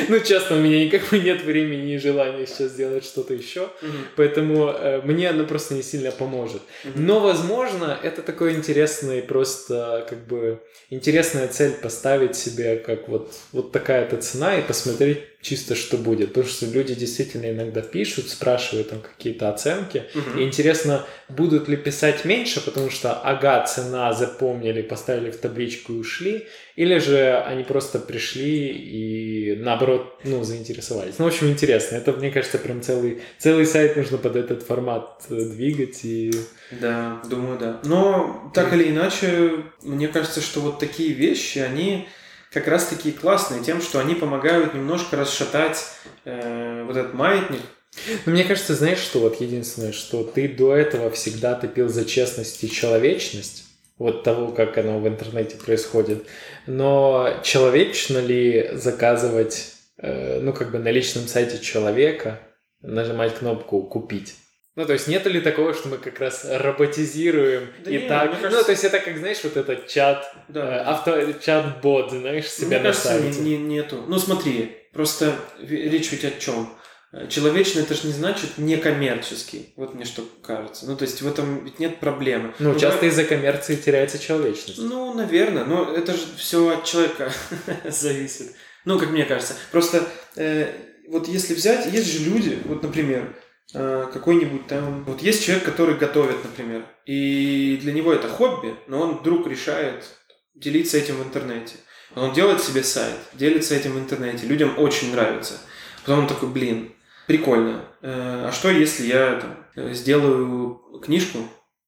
Ну, 0.09 0.19
честно, 0.19 0.57
у 0.57 0.59
меня 0.59 0.85
никак 0.85 1.13
нет 1.13 1.43
времени 1.43 1.95
и 1.95 1.99
желания 1.99 2.45
сейчас 2.45 2.73
сделать 2.73 3.05
что-то 3.05 3.35
еще, 3.35 3.71
поэтому 4.17 4.69
э, 4.69 5.01
мне 5.03 5.31
оно 5.31 5.45
просто 5.45 5.75
не 5.75 5.83
сильно 5.83 6.11
поможет. 6.11 6.61
Но, 6.97 7.21
возможно, 7.21 7.99
это 8.03 8.23
такой 8.23 8.55
интересный 8.55 9.23
просто, 9.23 10.05
как 10.09 10.27
бы, 10.27 10.61
интересная 10.91 11.47
цель 11.49 11.73
поставить 11.73 12.37
себе, 12.37 12.77
как 12.77 13.09
вот, 13.09 13.33
вот 13.53 13.71
такая-то 13.71 14.17
цена 14.17 14.59
и 14.59 14.63
посмотреть 14.63 15.21
чисто, 15.41 15.75
что 15.75 15.97
будет. 15.97 16.29
Потому 16.29 16.47
что 16.47 16.67
люди 16.67 16.95
действительно 16.95 17.51
иногда 17.51 17.81
пишут, 17.81 18.29
спрашивают 18.29 18.91
там 18.91 19.01
какие-то 19.01 19.49
оценки. 19.49 20.05
Угу. 20.15 20.39
И 20.39 20.45
интересно, 20.45 21.07
будут 21.29 21.69
ли 21.69 21.77
писать 21.77 22.25
меньше, 22.25 22.63
потому 22.65 22.91
что 22.91 23.15
ага, 23.15 23.65
цена 23.67 24.13
запомнили, 24.13 24.83
поставили 24.83 25.31
в 25.31 25.39
табличку 25.39 25.95
и 25.95 25.97
ушли, 25.97 26.47
или 26.77 26.99
же 26.99 27.39
они 27.47 27.65
просто 27.65 27.99
пришли 27.99 28.69
и 28.69 29.57
наоборот, 29.57 30.21
ну, 30.25 30.45
заинтересовались. 30.45 31.15
Ну, 31.19 31.25
в 31.25 31.29
общем, 31.29 31.49
интересно. 31.49 31.97
Это, 31.97 32.13
мне 32.13 32.31
кажется, 32.31 32.59
прям 32.59 32.83
целый, 32.83 33.21
целый 33.39 33.65
сайт 33.65 33.97
нужно 33.97 34.19
под 34.19 34.37
этот 34.37 34.63
формат 34.63 35.25
э, 35.31 35.35
двигать 35.37 36.05
и... 36.05 36.31
Да, 36.71 37.23
думаю, 37.29 37.59
да. 37.59 37.81
Но 37.85 38.51
так 38.55 38.73
или 38.75 38.91
иначе, 38.91 39.65
мне 39.83 40.09
кажется, 40.09 40.41
что 40.41 40.61
вот 40.61 40.79
такие 40.79 41.13
вещи, 41.13 41.59
они 41.59 42.09
как 42.51 42.67
раз 42.67 42.87
таки 42.87 43.13
классные 43.13 43.63
тем, 43.63 43.81
что 43.81 44.01
они 44.01 44.15
помогают 44.15 44.75
немножко 44.75 45.17
расшатать 45.17 45.85
э, 46.25 46.85
вот 46.87 46.97
этот 46.97 47.15
маятник. 47.15 47.61
Но 48.25 48.33
мне 48.33 48.45
кажется, 48.45 48.75
знаешь, 48.75 48.99
что 48.99 49.21
вот 49.21 49.41
единственное, 49.41 49.93
что 49.93 50.25
ты 50.25 50.49
до 50.49 50.75
этого 50.75 51.11
всегда 51.11 51.55
топил 51.55 51.89
за 51.89 52.05
честность 52.05 52.63
и 52.63 52.71
человечность, 52.71 53.65
вот 53.99 54.25
того, 54.25 54.49
как 54.53 54.79
оно 54.79 54.99
в 54.99 55.07
интернете 55.07 55.57
происходит. 55.57 56.27
Но 56.67 57.41
человечно 57.43 58.19
ли 58.19 58.71
заказывать, 58.75 59.75
э, 59.99 60.41
ну, 60.41 60.53
как 60.53 60.73
бы 60.73 60.79
на 60.79 60.91
личном 60.91 61.29
сайте 61.29 61.59
человека, 61.59 62.41
нажимать 62.81 63.37
кнопку 63.37 63.83
«Купить»? 63.83 64.35
Ну, 64.81 64.87
то 64.87 64.95
есть 64.95 65.09
нет 65.09 65.27
ли 65.27 65.43
такого, 65.43 65.75
что 65.75 65.89
мы 65.89 65.99
как 65.99 66.21
раз 66.21 66.47
роботизируем 66.49 67.69
да 67.85 67.91
и 67.91 67.99
нет, 67.99 68.09
так? 68.09 68.31
Кажется... 68.31 68.57
Ну, 68.57 68.65
то 68.65 68.71
есть 68.71 68.83
это 68.83 68.99
как, 68.99 69.19
знаешь, 69.19 69.37
вот 69.45 69.59
этот 69.59 69.89
чат, 69.89 70.35
да. 70.49 70.75
э, 70.75 70.81
авто, 70.81 71.33
чат-бот, 71.33 72.13
знаешь, 72.13 72.47
себя 72.47 72.67
мне 72.69 72.79
на 72.79 72.85
кажется, 72.85 73.09
сайте. 73.09 73.41
Не, 73.41 73.59
не, 73.59 73.75
нету. 73.75 74.03
Ну, 74.09 74.19
смотри, 74.19 74.79
просто 74.95 75.35
речь 75.61 76.11
ведь 76.13 76.25
о 76.25 76.31
чем? 76.31 76.73
Человечный 77.29 77.83
это 77.83 77.93
же 77.93 78.07
не 78.07 78.15
значит 78.15 78.57
некоммерческий. 78.57 79.75
Вот 79.77 79.95
мне 79.95 80.07
что 80.07 80.27
кажется. 80.43 80.87
Ну, 80.87 80.97
то 80.97 81.05
есть 81.05 81.21
в 81.21 81.29
этом 81.29 81.63
ведь 81.63 81.79
нет 81.79 82.01
проблемы. 82.01 82.55
Ну, 82.59 82.73
ну 82.73 82.79
часто 82.79 83.05
из-за 83.05 83.25
коммерции 83.25 83.77
теряется 83.77 84.19
человечность. 84.19 84.79
Ну, 84.79 85.13
наверное. 85.13 85.67
Но 85.67 85.93
это 85.93 86.15
же 86.15 86.23
все 86.39 86.67
от 86.71 86.87
человека 86.87 87.31
зависит. 87.85 88.55
Ну, 88.87 88.99
как 88.99 89.11
мне 89.11 89.27
кажется. 89.27 89.57
Просто 89.73 90.09
э, 90.37 90.69
вот 91.07 91.29
если 91.29 91.53
взять, 91.53 91.93
есть 91.93 92.11
же 92.11 92.31
люди, 92.31 92.59
вот, 92.65 92.83
например, 92.83 93.35
Э, 93.35 93.50
какой-нибудь 93.73 94.67
там... 94.67 95.05
Вот 95.05 95.23
есть 95.23 95.45
человек, 95.45 95.65
который 95.65 95.97
готовит, 95.97 96.43
например, 96.43 96.85
и 97.07 97.79
для 97.81 97.93
него 97.93 98.13
это 98.13 98.29
хобби, 98.29 98.75
но 98.89 99.01
он 99.01 99.19
вдруг 99.19 99.47
решает 99.47 100.05
делиться 100.55 100.99
этим 100.99 101.17
в 101.17 101.23
интернете. 101.23 101.77
Он 102.17 102.33
делает 102.33 102.63
себе 102.63 102.83
сайт, 102.83 103.17
делится 103.35 103.75
этим 103.75 103.93
в 103.93 103.99
интернете, 103.99 104.47
людям 104.47 104.79
очень 104.79 105.13
нравится. 105.13 105.61
Потом 106.03 106.21
он 106.21 106.27
такой, 106.27 106.49
блин, 106.49 106.93
прикольно. 107.27 107.85
Э, 108.03 108.47
а 108.49 108.53
что, 108.53 108.71
если 108.71 109.07
я 109.07 109.41
там, 109.41 109.67
э, 109.77 109.95
сделаю 109.95 111.01
книжку, 111.05 111.39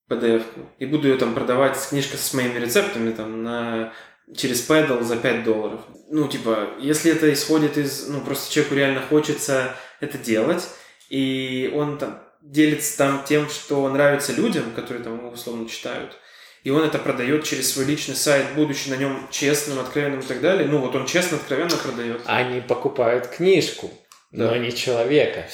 PDF, 0.09 0.43
и 0.79 0.85
буду 0.85 1.07
ее 1.07 1.17
там 1.17 1.33
продавать 1.33 1.77
с 1.77 1.87
книжкой 1.87 2.19
с 2.19 2.33
моими 2.33 2.59
рецептами 2.59 3.11
там 3.11 3.43
на 3.43 3.93
через 4.35 4.67
Paddle 4.67 5.03
за 5.03 5.17
5 5.17 5.43
долларов. 5.43 5.81
Ну, 6.09 6.27
типа, 6.27 6.69
если 6.79 7.11
это 7.11 7.31
исходит 7.33 7.77
из... 7.77 8.07
Ну, 8.07 8.21
просто 8.21 8.51
человеку 8.51 8.75
реально 8.75 9.01
хочется 9.01 9.75
это 9.99 10.17
делать, 10.17 10.69
и 11.13 11.71
он 11.75 11.99
там 11.99 12.19
делится 12.41 12.97
там 12.97 13.23
тем, 13.23 13.47
что 13.47 13.87
нравится 13.87 14.33
людям, 14.33 14.71
которые 14.71 15.03
там 15.03 15.31
условно 15.31 15.69
читают, 15.69 16.17
и 16.63 16.71
он 16.71 16.81
это 16.81 16.97
продает 16.97 17.43
через 17.43 17.71
свой 17.71 17.85
личный 17.85 18.15
сайт, 18.15 18.47
будучи 18.55 18.89
на 18.89 18.95
нем 18.95 19.27
честным, 19.29 19.79
откровенным 19.79 20.21
и 20.21 20.23
так 20.23 20.41
далее. 20.41 20.67
Ну, 20.67 20.79
вот 20.79 20.95
он 20.95 21.05
честно, 21.05 21.37
откровенно 21.37 21.77
продает. 21.77 22.21
Они 22.25 22.61
покупают 22.61 23.27
книжку, 23.27 23.91
да. 24.31 24.49
но 24.49 24.57
не 24.57 24.73
человека. 24.73 25.47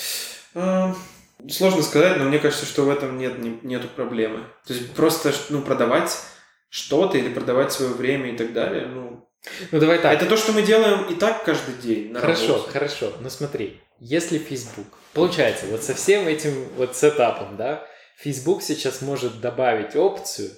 А, 0.55 0.95
сложно 1.49 1.83
сказать, 1.83 2.15
но 2.17 2.23
мне 2.23 2.39
кажется, 2.39 2.65
что 2.65 2.83
в 2.83 2.89
этом 2.89 3.17
нет 3.17 3.63
нету 3.63 3.89
проблемы. 3.89 4.45
То 4.65 4.73
есть 4.73 4.93
просто 4.93 5.33
ну, 5.49 5.61
продавать 5.61 6.17
что-то 6.69 7.17
или 7.17 7.33
продавать 7.33 7.73
свое 7.73 7.91
время 7.91 8.31
и 8.31 8.37
так 8.37 8.53
далее, 8.53 8.85
ну... 8.85 9.27
Ну 9.71 9.79
давай 9.79 9.99
так. 9.99 10.13
Это 10.13 10.25
то, 10.25 10.37
что 10.37 10.53
мы 10.53 10.61
делаем 10.61 11.03
и 11.09 11.15
так 11.15 11.43
каждый 11.43 11.73
день. 11.75 12.13
На 12.13 12.21
хорошо, 12.21 12.53
работе. 12.53 12.71
хорошо. 12.71 13.13
Но 13.19 13.29
смотри, 13.29 13.81
если 13.99 14.37
Facebook, 14.37 14.87
получается, 15.13 15.65
вот 15.67 15.83
со 15.83 15.93
всем 15.93 16.27
этим 16.27 16.65
вот 16.77 16.95
сетапом, 16.95 17.57
да, 17.57 17.85
Facebook 18.17 18.61
сейчас 18.61 19.01
может 19.01 19.41
добавить 19.41 19.95
опцию 19.95 20.51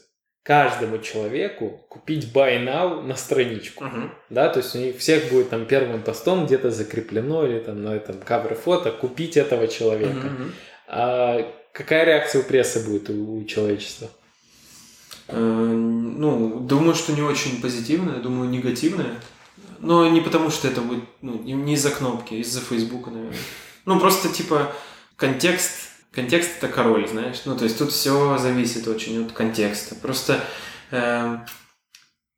каждому 0.44 0.98
человеку 0.98 1.86
купить 1.90 2.34
buy 2.34 2.66
now 2.66 3.02
на 3.02 3.16
страничку, 3.16 3.84
uh-huh. 3.84 4.10
да, 4.30 4.50
то 4.50 4.60
есть 4.60 4.76
у 4.76 4.80
них 4.80 4.98
всех 4.98 5.30
будет 5.30 5.52
там 5.52 5.66
первым 5.66 6.02
постом 6.02 6.48
где-то 6.48 6.72
закреплено 6.72 7.46
или 7.46 7.60
там 7.60 7.84
на 7.84 7.96
этом 7.96 8.20
кавер 8.20 8.56
фото 8.56 8.92
купить 8.92 9.38
этого 9.38 9.68
человека. 9.68 10.28
Uh-huh. 10.28 10.52
А 10.88 11.54
какая 11.72 12.06
реакция 12.06 12.42
у 12.42 12.44
прессы 12.44 12.84
будет 12.84 13.10
у 13.12 13.44
человечества? 13.46 14.10
Э, 15.28 15.38
ну, 15.38 16.60
думаю, 16.60 16.96
что 16.96 17.14
не 17.14 17.22
очень 17.22 17.62
позитивная, 17.62 18.20
думаю, 18.20 18.50
негативная. 18.50 19.16
Но 19.80 20.08
не 20.08 20.22
потому, 20.22 20.52
что 20.52 20.68
это 20.68 20.82
будет, 20.82 21.04
ну, 21.22 21.42
не 21.42 21.74
из-за 21.74 21.90
кнопки, 21.90 22.36
из-за 22.36 22.62
Фейсбука, 22.62 23.10
наверное. 23.10 23.38
Ну, 23.86 24.00
просто, 24.00 24.30
типа, 24.30 24.74
контекст, 25.16 25.90
контекст 26.12 26.58
это 26.58 26.68
король, 26.68 27.08
знаешь. 27.08 27.42
Ну, 27.46 27.58
то 27.58 27.64
есть 27.64 27.78
тут 27.78 27.92
все 27.92 28.38
зависит 28.38 28.88
очень 28.88 29.26
от 29.26 29.32
контекста. 29.32 29.96
Просто, 29.96 30.44
э, 30.92 31.38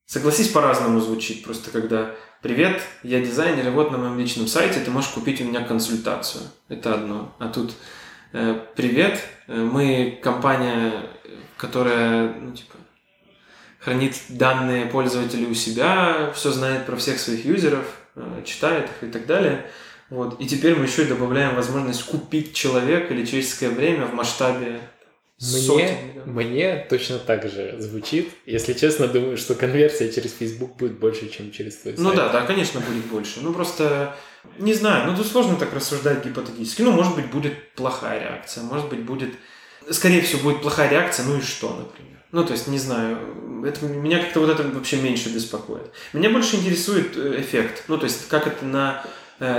согласись, 0.05 0.49
по-разному 0.49 0.99
звучит. 0.99 1.43
Просто 1.43 1.71
когда 1.71 2.15
«Привет, 2.41 2.81
я 3.03 3.21
дизайнер, 3.21 3.67
и 3.67 3.71
вот 3.71 3.91
на 3.91 3.97
моем 3.97 4.19
личном 4.19 4.47
сайте 4.47 4.81
ты 4.81 4.91
можешь 4.91 5.11
купить 5.11 5.41
у 5.41 5.45
меня 5.45 5.61
консультацию». 5.61 6.43
Это 6.67 6.93
одно. 6.93 7.33
А 7.39 7.47
тут 7.47 7.73
э, 8.33 8.59
«Привет, 8.75 9.21
э, 9.47 9.55
мы 9.55 10.19
компания, 10.21 11.09
которая, 11.57 12.33
ну, 12.33 12.53
типа, 12.53 12.75
хранит 13.79 14.15
данные 14.29 14.85
пользователей 14.85 15.45
у 15.45 15.53
себя, 15.53 16.31
все 16.33 16.51
знает 16.51 16.85
про 16.85 16.95
всех 16.95 17.19
своих 17.19 17.45
юзеров, 17.45 17.85
э, 18.15 18.43
читает 18.45 18.89
их 18.89 19.09
и 19.09 19.11
так 19.11 19.25
далее. 19.25 19.65
Вот. 20.13 20.39
И 20.39 20.45
теперь 20.45 20.75
мы 20.75 20.85
еще 20.85 21.03
и 21.03 21.07
добавляем 21.07 21.55
возможность 21.55 22.03
купить 22.03 22.53
человека 22.53 23.15
или 23.15 23.25
человеческое 23.25 23.69
время 23.69 24.05
в 24.05 24.13
масштабе 24.13 24.79
мне, 25.39 25.97
мне 26.25 26.85
точно 26.87 27.17
так 27.17 27.49
же 27.49 27.75
звучит. 27.79 28.29
Если 28.45 28.73
честно, 28.73 29.07
думаю, 29.07 29.37
что 29.37 29.55
конверсия 29.55 30.11
через 30.11 30.31
Facebook 30.31 30.77
будет 30.77 30.99
больше, 30.99 31.29
чем 31.29 31.51
через 31.51 31.77
твой 31.77 31.95
ну 31.97 32.03
сайт. 32.03 32.15
Ну 32.15 32.15
да, 32.15 32.29
да, 32.29 32.45
конечно, 32.45 32.79
будет 32.79 33.05
больше. 33.05 33.41
Ну 33.41 33.53
просто, 33.53 34.15
не 34.59 34.75
знаю, 34.75 35.09
ну 35.09 35.17
тут 35.17 35.25
сложно 35.25 35.55
так 35.55 35.73
рассуждать 35.73 36.23
гипотетически. 36.23 36.83
Ну, 36.83 36.91
может 36.91 37.15
быть, 37.15 37.31
будет 37.31 37.73
плохая 37.73 38.19
реакция, 38.19 38.63
может 38.63 38.89
быть, 38.89 39.01
будет... 39.01 39.33
Скорее 39.89 40.21
всего, 40.21 40.43
будет 40.43 40.61
плохая 40.61 40.89
реакция, 40.89 41.25
ну 41.25 41.39
и 41.39 41.41
что, 41.41 41.69
например? 41.69 42.19
Ну, 42.31 42.45
то 42.45 42.53
есть, 42.53 42.67
не 42.67 42.77
знаю, 42.77 43.17
это, 43.65 43.85
меня 43.87 44.19
как-то 44.19 44.41
вот 44.41 44.49
это 44.49 44.63
вообще 44.63 44.97
меньше 44.97 45.29
беспокоит. 45.29 45.91
Меня 46.13 46.29
больше 46.29 46.55
интересует 46.55 47.17
э, 47.17 47.41
эффект, 47.41 47.85
ну, 47.87 47.97
то 47.97 48.05
есть, 48.05 48.27
как 48.29 48.47
это 48.47 48.63
на 48.63 49.03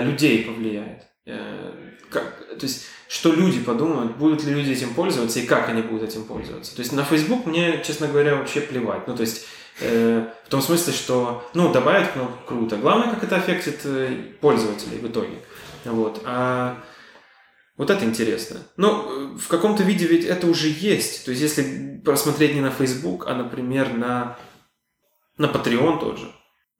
людей 0.00 0.44
повлияет. 0.44 1.02
Э, 1.26 1.72
как, 2.10 2.48
то 2.58 2.66
есть, 2.66 2.86
что 3.08 3.32
люди 3.32 3.60
подумают, 3.60 4.16
будут 4.16 4.44
ли 4.44 4.52
люди 4.52 4.72
этим 4.72 4.94
пользоваться 4.94 5.40
и 5.40 5.46
как 5.46 5.68
они 5.68 5.82
будут 5.82 6.10
этим 6.10 6.24
пользоваться. 6.24 6.74
То 6.74 6.80
есть, 6.80 6.92
на 6.92 7.04
Facebook 7.04 7.46
мне, 7.46 7.82
честно 7.84 8.08
говоря, 8.08 8.36
вообще 8.36 8.60
плевать. 8.60 9.06
Ну, 9.08 9.16
то 9.16 9.22
есть, 9.22 9.46
э, 9.80 10.26
в 10.46 10.48
том 10.48 10.62
смысле, 10.62 10.92
что, 10.92 11.48
ну, 11.54 11.72
добавить 11.72 12.12
кнопку 12.12 12.46
круто. 12.46 12.76
Главное, 12.76 13.10
как 13.10 13.24
это 13.24 13.36
аффектит 13.36 13.80
э, 13.84 14.16
пользователей 14.40 14.98
в 14.98 15.06
итоге. 15.06 15.38
Вот. 15.84 16.22
А 16.24 16.82
вот 17.76 17.90
это 17.90 18.04
интересно. 18.04 18.60
Но 18.76 19.06
э, 19.08 19.38
в 19.38 19.48
каком-то 19.48 19.82
виде 19.82 20.06
ведь 20.06 20.24
это 20.24 20.46
уже 20.46 20.68
есть. 20.68 21.24
То 21.24 21.30
есть, 21.30 21.42
если 21.42 22.00
просмотреть 22.04 22.54
не 22.54 22.60
на 22.60 22.70
Facebook, 22.70 23.26
а, 23.26 23.34
например, 23.34 23.92
на, 23.94 24.38
на 25.38 25.46
Patreon 25.46 25.98
тот 25.98 26.18
же. 26.18 26.30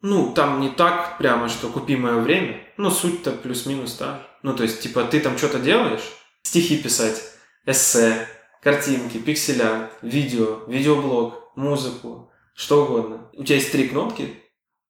Ну, 0.02 0.32
там 0.34 0.61
не 0.61 0.68
так 0.68 1.18
прямо, 1.18 1.48
что 1.48 1.68
купи 1.68 1.96
мое 1.96 2.20
время. 2.20 2.63
Но 2.77 2.91
суть-то 2.91 3.33
плюс-минус 3.33 3.97
же. 3.97 4.27
Ну, 4.43 4.55
то 4.55 4.62
есть, 4.62 4.81
типа, 4.81 5.05
ты 5.05 5.20
там 5.20 5.39
что-то 5.39 5.59
делаешь, 5.59 6.03
стихи 6.43 6.83
писать, 6.83 7.22
эссе, 7.66 8.29
картинки, 8.62 9.18
пикселя, 9.18 9.91
видео, 10.03 10.64
видеоблог, 10.66 11.53
музыку, 11.57 12.31
что 12.55 12.85
угодно. 12.85 13.31
У 13.35 13.45
тебя 13.45 13.57
есть 13.57 13.72
три 13.72 13.89
кнопки, 13.89 14.35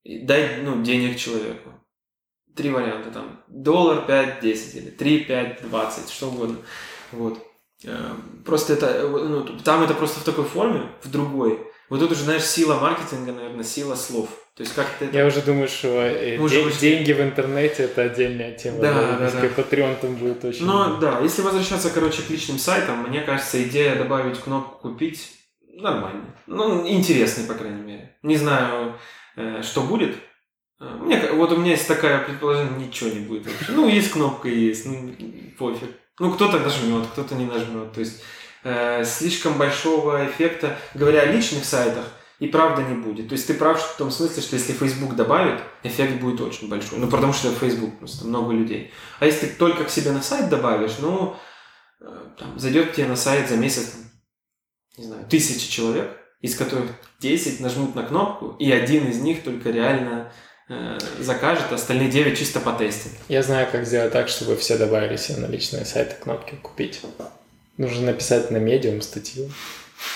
дай 0.05 0.63
ну, 0.63 0.83
денег 0.83 1.19
человеку 1.19 1.75
три 2.55 2.71
варианта, 2.71 3.11
там, 3.11 3.43
доллар 3.49 4.07
5, 4.07 4.41
10 4.41 4.75
или 4.77 4.91
3, 4.91 5.25
5, 5.25 5.69
20, 5.69 6.11
что 6.11 6.29
угодно. 6.29 6.57
Вот. 7.13 7.39
Э, 7.85 8.15
просто 8.45 8.75
это, 8.75 8.87
э, 8.87 9.09
ну, 9.09 9.45
там 9.61 9.83
это 9.83 9.95
просто 9.95 10.21
в 10.21 10.25
такой 10.25 10.45
форме, 10.45 10.91
в 11.03 11.11
другой. 11.11 11.67
Вот 11.91 12.01
тут 12.01 12.13
уже, 12.13 12.25
знаешь, 12.25 12.45
сила 12.45 12.79
маркетинга, 12.79 13.33
наверное, 13.33 13.65
сила 13.65 13.95
слов. 13.95 14.29
То 14.57 14.63
есть 14.63 14.75
как 14.75 14.87
это... 15.01 15.17
Я 15.17 15.27
уже 15.27 15.43
думаю, 15.43 15.67
что 15.67 15.89
э, 15.89 16.39
ну, 16.39 16.49
де- 16.49 16.71
деньги 16.71 17.13
в 17.13 17.21
интернете 17.21 17.85
это 17.85 18.03
отдельная 18.03 18.53
тема. 18.53 18.79
Да, 18.79 19.17
да, 19.19 19.31
да. 19.31 19.47
Patreon 19.47 19.97
там 20.01 20.15
будет 20.15 20.45
очень... 20.45 20.65
Ну, 20.65 20.99
да, 20.99 21.19
если 21.21 21.43
возвращаться, 21.43 21.91
короче, 21.91 22.23
к 22.23 22.31
личным 22.31 22.59
сайтам, 22.59 23.09
мне 23.09 23.23
кажется, 23.23 23.61
идея 23.65 23.97
добавить 23.97 24.39
кнопку 24.39 24.89
«Купить» 24.89 25.33
нормально. 25.77 26.37
Ну, 26.47 26.87
интересный, 26.87 27.47
по 27.47 27.55
крайней 27.55 27.83
мере. 27.83 28.17
Не 28.23 28.37
знаю, 28.37 28.97
что 29.63 29.81
будет, 29.83 30.15
а, 30.81 30.99
мне, 30.99 31.21
вот 31.33 31.53
у 31.53 31.57
меня 31.57 31.73
есть 31.73 31.89
такая 31.89 32.21
предположение, 32.21 32.87
ничего 32.87 33.11
не 33.11 33.21
будет 33.21 33.47
вообще. 33.47 33.73
Ну, 33.73 33.89
есть 33.89 34.13
кнопка, 34.13 34.49
есть, 34.49 34.87
ну, 34.87 35.15
пофиг. 35.59 35.91
Ну, 36.19 36.33
кто-то 36.33 36.61
нажмет, 36.61 37.07
кто-то 37.13 37.35
не 37.35 37.45
нажмет. 37.45 37.93
То 37.93 38.01
есть 38.01 38.23
э, 38.63 39.05
слишком 39.05 39.55
большого 39.55 40.27
эффекта, 40.27 40.79
говоря 40.95 41.23
о 41.23 41.27
личных 41.27 41.65
сайтах, 41.65 42.05
и 42.45 42.49
правда 42.49 42.83
не 42.83 42.95
будет. 42.95 43.29
То 43.29 43.35
есть 43.35 43.47
ты 43.47 43.55
прав 43.55 43.81
в 43.81 43.97
том 43.97 44.11
смысле, 44.11 44.43
что 44.43 44.57
если 44.57 44.73
Facebook 44.73 45.17
добавит, 45.17 45.61
эффект 45.83 46.21
будет 46.21 46.41
очень 46.41 46.69
большой. 46.69 46.99
Ну, 46.99 47.09
потому 47.09 47.33
что 47.33 47.51
Facebook, 47.51 47.99
просто 47.99 48.27
много 48.27 48.53
людей. 48.53 48.93
А 49.21 49.27
если 49.27 49.47
ты 49.47 49.55
только 49.55 49.85
к 49.85 49.91
себе 49.91 50.13
на 50.13 50.23
сайт 50.23 50.49
добавишь, 50.49 50.97
ну, 51.01 51.37
э, 52.01 52.05
там, 52.39 52.59
зайдет 52.59 52.93
тебе 52.93 53.07
на 53.07 53.17
сайт 53.17 53.49
за 53.49 53.57
месяц, 53.57 53.95
не 54.97 55.05
знаю, 55.05 55.25
тысячи 55.29 55.71
человек, 55.71 56.11
из 56.41 56.57
которых 56.57 56.91
10 57.21 57.61
нажмут 57.61 57.95
на 57.95 58.03
кнопку, 58.03 58.57
и 58.59 58.71
один 58.71 59.09
из 59.09 59.21
них 59.21 59.43
только 59.43 59.71
реально 59.71 60.31
Э, 60.67 60.99
закажет, 61.21 61.71
остальные 61.73 62.11
9 62.11 62.39
чисто 62.39 62.59
по 62.59 62.73
тесту. 62.73 63.11
Я 63.29 63.43
знаю, 63.43 63.69
как 63.71 63.87
сделать 63.87 64.13
так, 64.13 64.29
чтобы 64.29 64.57
все 64.57 64.79
добавили 64.79 65.17
себе 65.17 65.39
на 65.39 65.47
личные 65.47 65.85
сайты 65.85 66.15
кнопки 66.15 66.55
«Купить». 66.63 67.03
Нужно 67.77 68.07
написать 68.07 68.51
на 68.51 68.57
медиум 68.57 69.03
статью, 69.03 69.51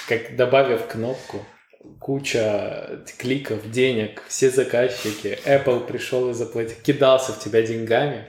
как 0.09 0.37
добавив 0.37 0.87
кнопку, 0.87 1.45
куча 1.99 3.01
кликов, 3.19 3.71
денег, 3.71 4.23
все 4.29 4.51
заказчики, 4.51 5.39
Apple 5.45 5.87
пришел 5.87 6.31
и 6.31 6.35
заплатил, 6.35 6.77
кидался 6.83 7.33
в 7.33 7.41
тебя 7.41 7.63
деньгами, 7.63 8.29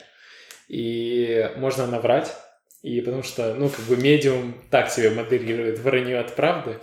и 0.68 1.52
можно 1.58 1.88
наврать, 1.88 2.36
и 2.82 3.02
потому 3.02 3.24
что, 3.24 3.54
ну, 3.56 3.70
как 3.70 3.86
бы 3.86 3.98
медиум 3.98 4.56
так 4.70 4.90
себе 4.90 5.10
модерирует 5.10 5.80
вранье 5.80 6.20
от 6.20 6.36
правды, 6.36 6.80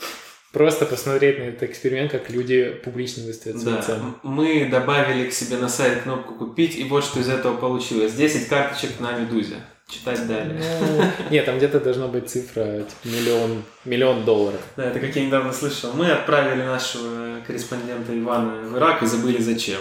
Просто 0.56 0.86
посмотреть 0.86 1.38
на 1.38 1.42
этот 1.42 1.64
эксперимент, 1.64 2.10
как 2.10 2.30
люди 2.30 2.80
публично 2.82 3.26
выставят 3.26 3.60
свои 3.60 3.74
да. 3.74 3.82
цены. 3.82 4.14
Мы 4.22 4.66
добавили 4.70 5.28
к 5.28 5.32
себе 5.34 5.58
на 5.58 5.68
сайт 5.68 6.04
кнопку 6.04 6.34
«Купить», 6.34 6.78
и 6.78 6.84
вот 6.84 7.04
что 7.04 7.20
из 7.20 7.28
этого 7.28 7.58
получилось. 7.58 8.14
10 8.14 8.48
карточек 8.48 8.98
на 8.98 9.18
«Медузе». 9.18 9.56
Читать 9.88 10.26
далее. 10.26 10.60
Ну, 10.80 11.04
нет, 11.30 11.44
там 11.46 11.58
где-то 11.58 11.78
должна 11.78 12.08
быть 12.08 12.28
цифра, 12.28 12.82
типа, 12.82 13.04
миллион, 13.04 13.62
миллион 13.84 14.24
долларов. 14.24 14.60
Да, 14.76 14.86
это 14.86 14.98
как 14.98 15.14
я 15.14 15.24
недавно 15.24 15.52
слышал. 15.52 15.92
Мы 15.92 16.10
отправили 16.10 16.62
нашего 16.62 17.40
корреспондента 17.46 18.18
Ивана 18.18 18.62
в 18.62 18.76
Ирак 18.76 19.02
и 19.02 19.06
забыли 19.06 19.40
зачем. 19.40 19.78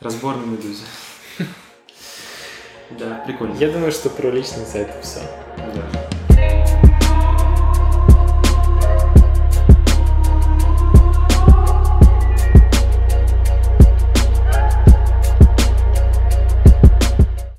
Разбор 0.00 0.36
на 0.36 0.44
«Медузе». 0.44 0.84
Да, 2.90 3.22
прикольно. 3.26 3.54
Я 3.56 3.70
думаю, 3.70 3.92
что 3.92 4.08
про 4.08 4.30
личный 4.30 4.64
сайт 4.64 4.88
все. 5.02 5.20
Да. 5.58 6.07